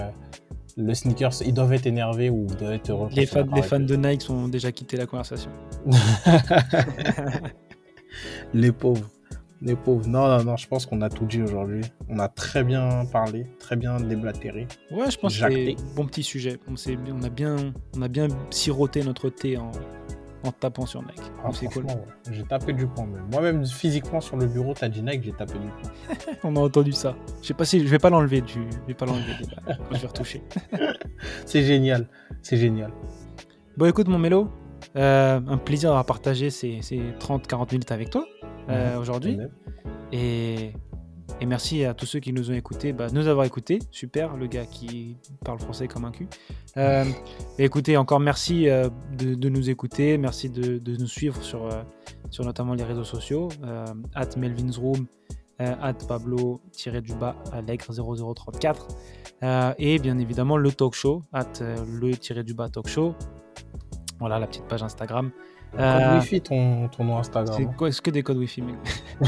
le 0.76 0.94
sneakers. 0.94 1.42
Ils 1.44 1.54
doivent 1.54 1.72
être 1.72 1.86
énervés 1.86 2.30
ou 2.30 2.46
ils 2.50 2.56
doivent 2.56 2.72
être 2.72 2.90
heureux. 2.90 3.08
Les 3.12 3.26
fans, 3.26 3.44
les 3.54 3.84
de 3.84 3.96
Nike 3.96 4.22
sont 4.22 4.48
déjà 4.48 4.72
quitté 4.72 4.96
la 4.96 5.06
conversation. 5.06 5.50
les 8.54 8.72
pauvres. 8.72 9.08
Les 9.62 9.74
pauvres. 9.74 10.06
Non, 10.06 10.28
non, 10.28 10.44
non, 10.44 10.56
je 10.56 10.68
pense 10.68 10.84
qu'on 10.84 11.00
a 11.00 11.08
tout 11.08 11.24
dit 11.24 11.42
aujourd'hui. 11.42 11.82
On 12.08 12.18
a 12.18 12.28
très 12.28 12.62
bien 12.62 13.06
parlé, 13.10 13.46
très 13.58 13.76
bien 13.76 13.98
déblatéré. 13.98 14.68
Ouais, 14.90 15.10
je 15.10 15.16
pense 15.16 15.38
que 15.38 15.48
c'est 15.50 15.72
un 15.72 15.94
bon 15.94 16.04
petit 16.06 16.22
sujet. 16.22 16.58
On, 16.68 16.74
on, 16.74 17.22
a 17.22 17.30
bien, 17.30 17.56
on 17.96 18.02
a 18.02 18.08
bien 18.08 18.28
siroté 18.50 19.02
notre 19.02 19.30
thé 19.30 19.56
en, 19.56 19.72
en 20.44 20.52
tapant 20.52 20.86
sur 20.86 21.02
Nike. 21.02 21.20
Ah, 21.44 21.48
c'est 21.52 21.66
cool. 21.66 21.86
J'ai 22.30 22.42
tapé 22.44 22.72
du 22.72 22.86
poing 22.86 23.06
même. 23.06 23.26
Moi-même, 23.32 23.64
physiquement, 23.66 24.20
sur 24.20 24.36
le 24.36 24.46
bureau, 24.46 24.74
t'as 24.74 24.88
dit 24.88 25.02
Nike, 25.02 25.22
j'ai 25.24 25.32
tapé 25.32 25.54
du 25.58 25.66
poing. 25.68 26.14
On 26.44 26.56
a 26.56 26.60
entendu 26.60 26.92
ça. 26.92 27.16
Je 27.42 27.48
sais 27.48 27.54
pas 27.54 27.64
si 27.64 27.80
je 27.80 27.88
vais 27.88 27.98
pas 27.98 28.10
l'enlever 28.10 28.40
du, 28.42 28.66
je 28.82 28.86
vais 28.88 28.94
pas 28.94 29.06
l'enlever 29.06 29.32
je 29.92 29.98
vais 29.98 30.06
retoucher. 30.06 30.42
C'est 31.46 31.62
génial. 31.62 32.08
C'est 32.42 32.56
génial. 32.56 32.92
Bon, 33.76 33.86
écoute, 33.86 34.08
mon 34.08 34.18
mélo, 34.18 34.48
euh, 34.96 35.40
un 35.46 35.58
plaisir 35.58 35.90
d'avoir 35.90 36.06
partagé 36.06 36.50
ces, 36.50 36.80
ces 36.82 36.98
30-40 37.18 37.72
minutes 37.72 37.92
avec 37.92 38.10
toi 38.10 38.24
euh, 38.68 38.94
Mhm. 38.94 39.00
aujourd'hui. 39.00 39.38
Et, 40.12 40.72
et 41.40 41.46
merci 41.46 41.84
à 41.84 41.92
tous 41.92 42.06
ceux 42.06 42.20
qui 42.20 42.32
nous 42.32 42.50
ont 42.50 42.54
écoutés, 42.54 42.92
bah, 42.92 43.08
nous 43.12 43.26
avoir 43.26 43.44
écoutés. 43.44 43.78
Super, 43.90 44.36
le 44.36 44.46
gars 44.46 44.64
qui 44.64 45.16
parle 45.44 45.58
français 45.58 45.86
comme 45.86 46.04
un 46.04 46.10
cul. 46.10 46.28
Euh, 46.76 47.04
écoutez, 47.58 47.96
encore 47.96 48.20
merci 48.20 48.68
euh, 48.68 48.88
de, 49.18 49.34
de 49.34 49.48
nous 49.48 49.68
écouter. 49.68 50.16
Merci 50.18 50.48
de, 50.48 50.78
de 50.78 50.96
nous 50.96 51.06
suivre 51.06 51.42
sur, 51.42 51.66
euh, 51.66 51.82
sur 52.30 52.44
notamment 52.44 52.74
les 52.74 52.84
réseaux 52.84 53.04
sociaux. 53.04 53.48
At 54.14 54.36
Melvin's 54.36 54.78
Room, 54.78 55.06
at 55.58 55.94
Pablo-du-bas 56.08 57.36
Allègre 57.52 57.92
0034. 58.34 58.88
Euh, 59.42 59.74
et 59.78 59.98
bien 59.98 60.18
évidemment 60.18 60.56
le 60.56 60.72
talk 60.72 60.94
show, 60.94 61.22
at 61.32 61.60
le-du-bas 61.60 62.70
talk 62.70 62.88
show. 62.88 63.14
Voilà 64.18 64.38
la 64.38 64.46
petite 64.46 64.64
page 64.64 64.82
Instagram. 64.82 65.30
Code 65.72 66.14
Wi-Fi, 66.14 66.40
ton, 66.40 66.88
ton 66.88 67.04
nom 67.04 67.18
Instagram. 67.18 67.54
c'est 67.54 67.66
hein. 67.66 67.74
quoi 67.76 67.88
Est-ce 67.88 68.00
que 68.00 68.10
des 68.10 68.22
codes 68.22 68.38
Wi-Fi 68.38 68.62
mec 68.62 68.76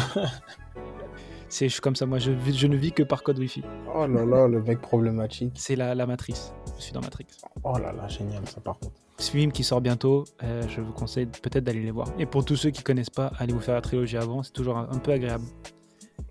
C'est 1.48 1.66
je 1.68 1.72
suis 1.72 1.80
comme 1.80 1.96
ça, 1.96 2.04
moi 2.06 2.18
je, 2.18 2.32
je 2.52 2.66
ne 2.66 2.76
vis 2.76 2.92
que 2.92 3.02
par 3.02 3.22
code 3.22 3.38
Wi-Fi. 3.38 3.62
Oh 3.94 4.06
là 4.06 4.24
là, 4.24 4.46
le 4.46 4.62
mec 4.62 4.80
problématique. 4.80 5.52
C'est 5.54 5.76
la, 5.76 5.94
la 5.94 6.06
matrice. 6.06 6.52
Je 6.76 6.82
suis 6.82 6.92
dans 6.92 7.00
Matrix. 7.00 7.26
Oh 7.64 7.78
là 7.78 7.92
là, 7.92 8.06
génial 8.08 8.46
ça 8.46 8.60
par 8.60 8.78
contre. 8.78 8.94
Ce 9.18 9.30
film 9.30 9.50
qui 9.50 9.64
sort 9.64 9.80
bientôt, 9.80 10.24
euh, 10.44 10.62
je 10.68 10.80
vous 10.80 10.92
conseille 10.92 11.26
peut-être 11.26 11.64
d'aller 11.64 11.82
les 11.82 11.90
voir. 11.90 12.08
Et 12.18 12.26
pour 12.26 12.44
tous 12.44 12.54
ceux 12.56 12.70
qui 12.70 12.82
connaissent 12.82 13.10
pas, 13.10 13.32
allez 13.38 13.52
vous 13.52 13.60
faire 13.60 13.74
la 13.74 13.80
trilogie 13.80 14.16
avant, 14.16 14.42
c'est 14.42 14.52
toujours 14.52 14.76
un, 14.76 14.88
un 14.92 14.98
peu 14.98 15.10
agréable. 15.12 15.44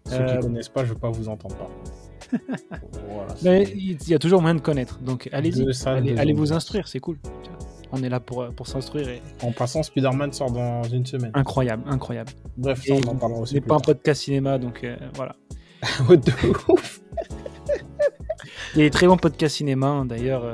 Ceux 0.06 0.22
Euh, 0.22 0.36
qui 0.36 0.40
connaissent 0.40 0.70
pas, 0.70 0.86
je 0.86 0.94
veux 0.94 1.00
pas 1.00 1.10
vous 1.10 1.28
entendre 1.28 1.56
parler. 1.58 1.74
voilà, 3.10 3.34
Mais 3.44 3.64
il 3.76 4.08
y 4.08 4.14
a 4.14 4.20
toujours 4.20 4.42
moyen 4.42 4.56
de 4.56 4.62
connaître, 4.62 5.00
donc 5.00 5.28
allez-y. 5.32 5.66
Allez, 5.86 6.18
allez 6.18 6.34
vous 6.34 6.54
instruire, 6.54 6.88
c'est 6.88 7.00
cool. 7.00 7.18
On 7.92 8.04
est 8.04 8.10
là 8.10 8.20
pour, 8.20 8.42
euh, 8.42 8.50
pour 8.50 8.68
s'instruire 8.68 9.08
et 9.10 9.22
En 9.42 9.52
passant, 9.52 9.82
Spider-Man 9.84 10.34
sort 10.34 10.52
dans 10.52 10.84
une 10.84 11.06
semaine. 11.06 11.32
incroyable, 11.34 11.84
incroyable. 11.88 12.32
Bref, 12.58 12.84
ça, 12.86 12.94
on 12.94 13.10
en 13.10 13.16
parlera 13.16 13.40
aussi 13.42 13.60
plus 13.62 13.68
pas 13.68 13.76
un 13.76 13.80
podcast 13.80 14.22
cinéma, 14.24 14.58
donc 14.58 14.84
euh, 14.84 14.98
voilà. 15.16 15.36
De 16.10 16.32
ouf. 16.72 17.02
Il 18.76 18.80
y 18.80 18.82
a 18.82 18.86
des 18.86 18.92
très 18.92 19.08
bons 19.08 19.18
podcasts 19.18 19.56
cinéma, 19.56 19.88
hein, 19.88 20.06
d'ailleurs. 20.06 20.44
euh, 20.44 20.54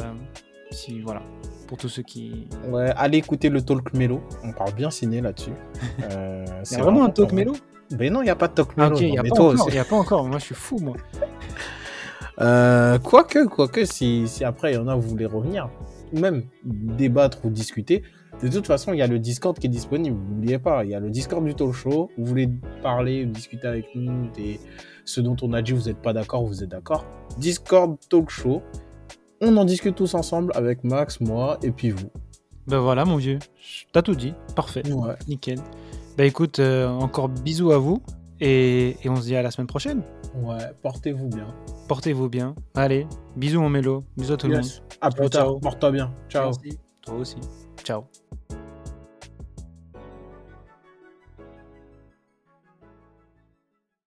si 0.72 1.02
voilà, 1.02 1.22
pour 1.68 1.78
tous 1.78 1.90
ceux 1.90 2.04
qui. 2.04 2.48
Ouais, 2.70 2.92
allez 2.96 3.18
écouter 3.18 3.50
le 3.50 3.62
Talk 3.62 3.94
Mélo. 3.94 4.22
On 4.44 4.52
parle 4.54 4.74
bien 4.74 4.90
ciné 4.92 5.22
là-dessus. 5.22 5.52
Euh, 6.12 6.46
c'est 6.64 6.80
vraiment 6.80 7.04
un 7.06 7.10
talk 7.10 7.32
mélo 7.32 7.54
Mais 7.98 8.10
non, 8.10 8.22
il 8.22 8.26
n'y 8.26 8.30
a 8.30 8.36
pas 8.36 8.48
de 8.48 8.54
Talk 8.54 8.70
Ah, 8.78 8.84
Mélo. 8.90 8.96
ok, 8.96 9.02
il 9.02 9.12
n'y 9.12 9.18
a, 9.18 9.24
pas 9.24 9.30
encore, 9.32 9.66
aussi. 9.68 9.76
y 9.76 9.80
a 9.80 9.86
pas 9.86 9.96
encore. 9.96 10.26
Moi, 10.26 10.38
je 10.40 10.46
suis 10.46 10.56
fou, 10.56 10.78
moi. 10.80 10.96
Quoique, 13.04 13.46
quoique, 13.48 13.86
si, 13.86 14.28
si 14.28 14.44
après 14.44 14.72
il 14.72 14.76
y 14.76 14.78
en 14.78 14.88
a, 14.88 14.96
vous 14.96 15.08
voulez 15.10 15.26
revenir, 15.26 15.70
ou 16.14 16.20
même 16.20 16.44
débattre 16.64 17.46
ou 17.46 17.50
discuter, 17.50 18.04
de 18.42 18.48
toute 18.50 18.68
façon, 18.68 18.94
il 18.94 19.00
y 19.00 19.02
a 19.02 19.08
le 19.08 19.20
Discord 19.20 19.58
qui 19.58 19.68
est 19.68 19.70
disponible. 19.70 20.18
N'oubliez 20.30 20.60
pas, 20.60 20.84
il 20.84 20.90
y 20.90 20.96
a 20.96 21.00
le 21.00 21.10
Discord 21.10 21.46
du 21.46 21.54
talk 21.54 21.74
show. 21.74 22.10
Vous 22.18 22.26
voulez 22.26 22.50
parler 22.82 23.26
ou 23.26 23.30
discuter 23.30 23.68
avec 23.68 23.86
nous 23.96 24.30
des 24.32 24.60
ce 25.06 25.22
dont 25.22 25.36
on 25.42 25.54
a 25.54 25.62
dit, 25.62 25.74
vous 25.74 25.88
n'êtes 25.88 26.02
pas 26.02 26.14
d'accord, 26.14 26.46
vous 26.46 26.64
êtes 26.64 26.70
d'accord. 26.70 27.06
Discord 27.38 27.98
talk 28.10 28.30
show. 28.30 28.62
On 29.42 29.56
en 29.58 29.66
discute 29.66 29.96
tous 29.96 30.14
ensemble 30.14 30.52
avec 30.56 30.84
Max, 30.84 31.20
moi 31.20 31.58
et 31.62 31.72
puis 31.72 31.92
vous. 31.92 32.10
Ben 32.68 32.80
voilà, 32.80 33.04
mon 33.06 33.18
vieux. 33.18 33.40
T'as 33.92 34.02
tout 34.02 34.16
dit. 34.16 34.34
Parfait. 34.56 34.84
Ouais. 34.90 35.16
Nickel. 35.28 35.60
Bah 36.18 36.26
écoute, 36.26 36.60
euh, 36.60 36.88
encore 36.88 37.28
bisous 37.28 37.72
à 37.72 37.78
vous. 37.78 38.02
Et, 38.40 38.98
et 39.04 39.10
on 39.10 39.18
se 39.18 39.24
dit 39.24 39.36
à 39.36 39.42
la 39.42 39.52
semaine 39.52 39.68
prochaine. 39.68 40.04
Ouais, 40.36 40.74
portez-vous 40.82 41.28
bien. 41.30 41.54
Portez-vous 41.88 42.30
bien. 42.30 42.56
Allez, 42.76 43.08
bisous 43.36 43.62
mon 43.62 43.70
mélo. 43.70 44.04
Bisous 44.18 44.34
à 44.34 44.38
tout 44.38 44.48
le 44.48 44.56
monde. 44.56 44.66
À 45.00 45.10
plus 45.10 45.30
Ciao, 45.30 45.30
tard. 45.30 45.60
Porte-toi 45.62 45.92
bien. 45.92 46.14
Ciao. 46.30 46.46
Merci. 46.46 46.80
Toi 47.02 47.16
aussi. 47.16 47.38
Ciao. 47.84 48.06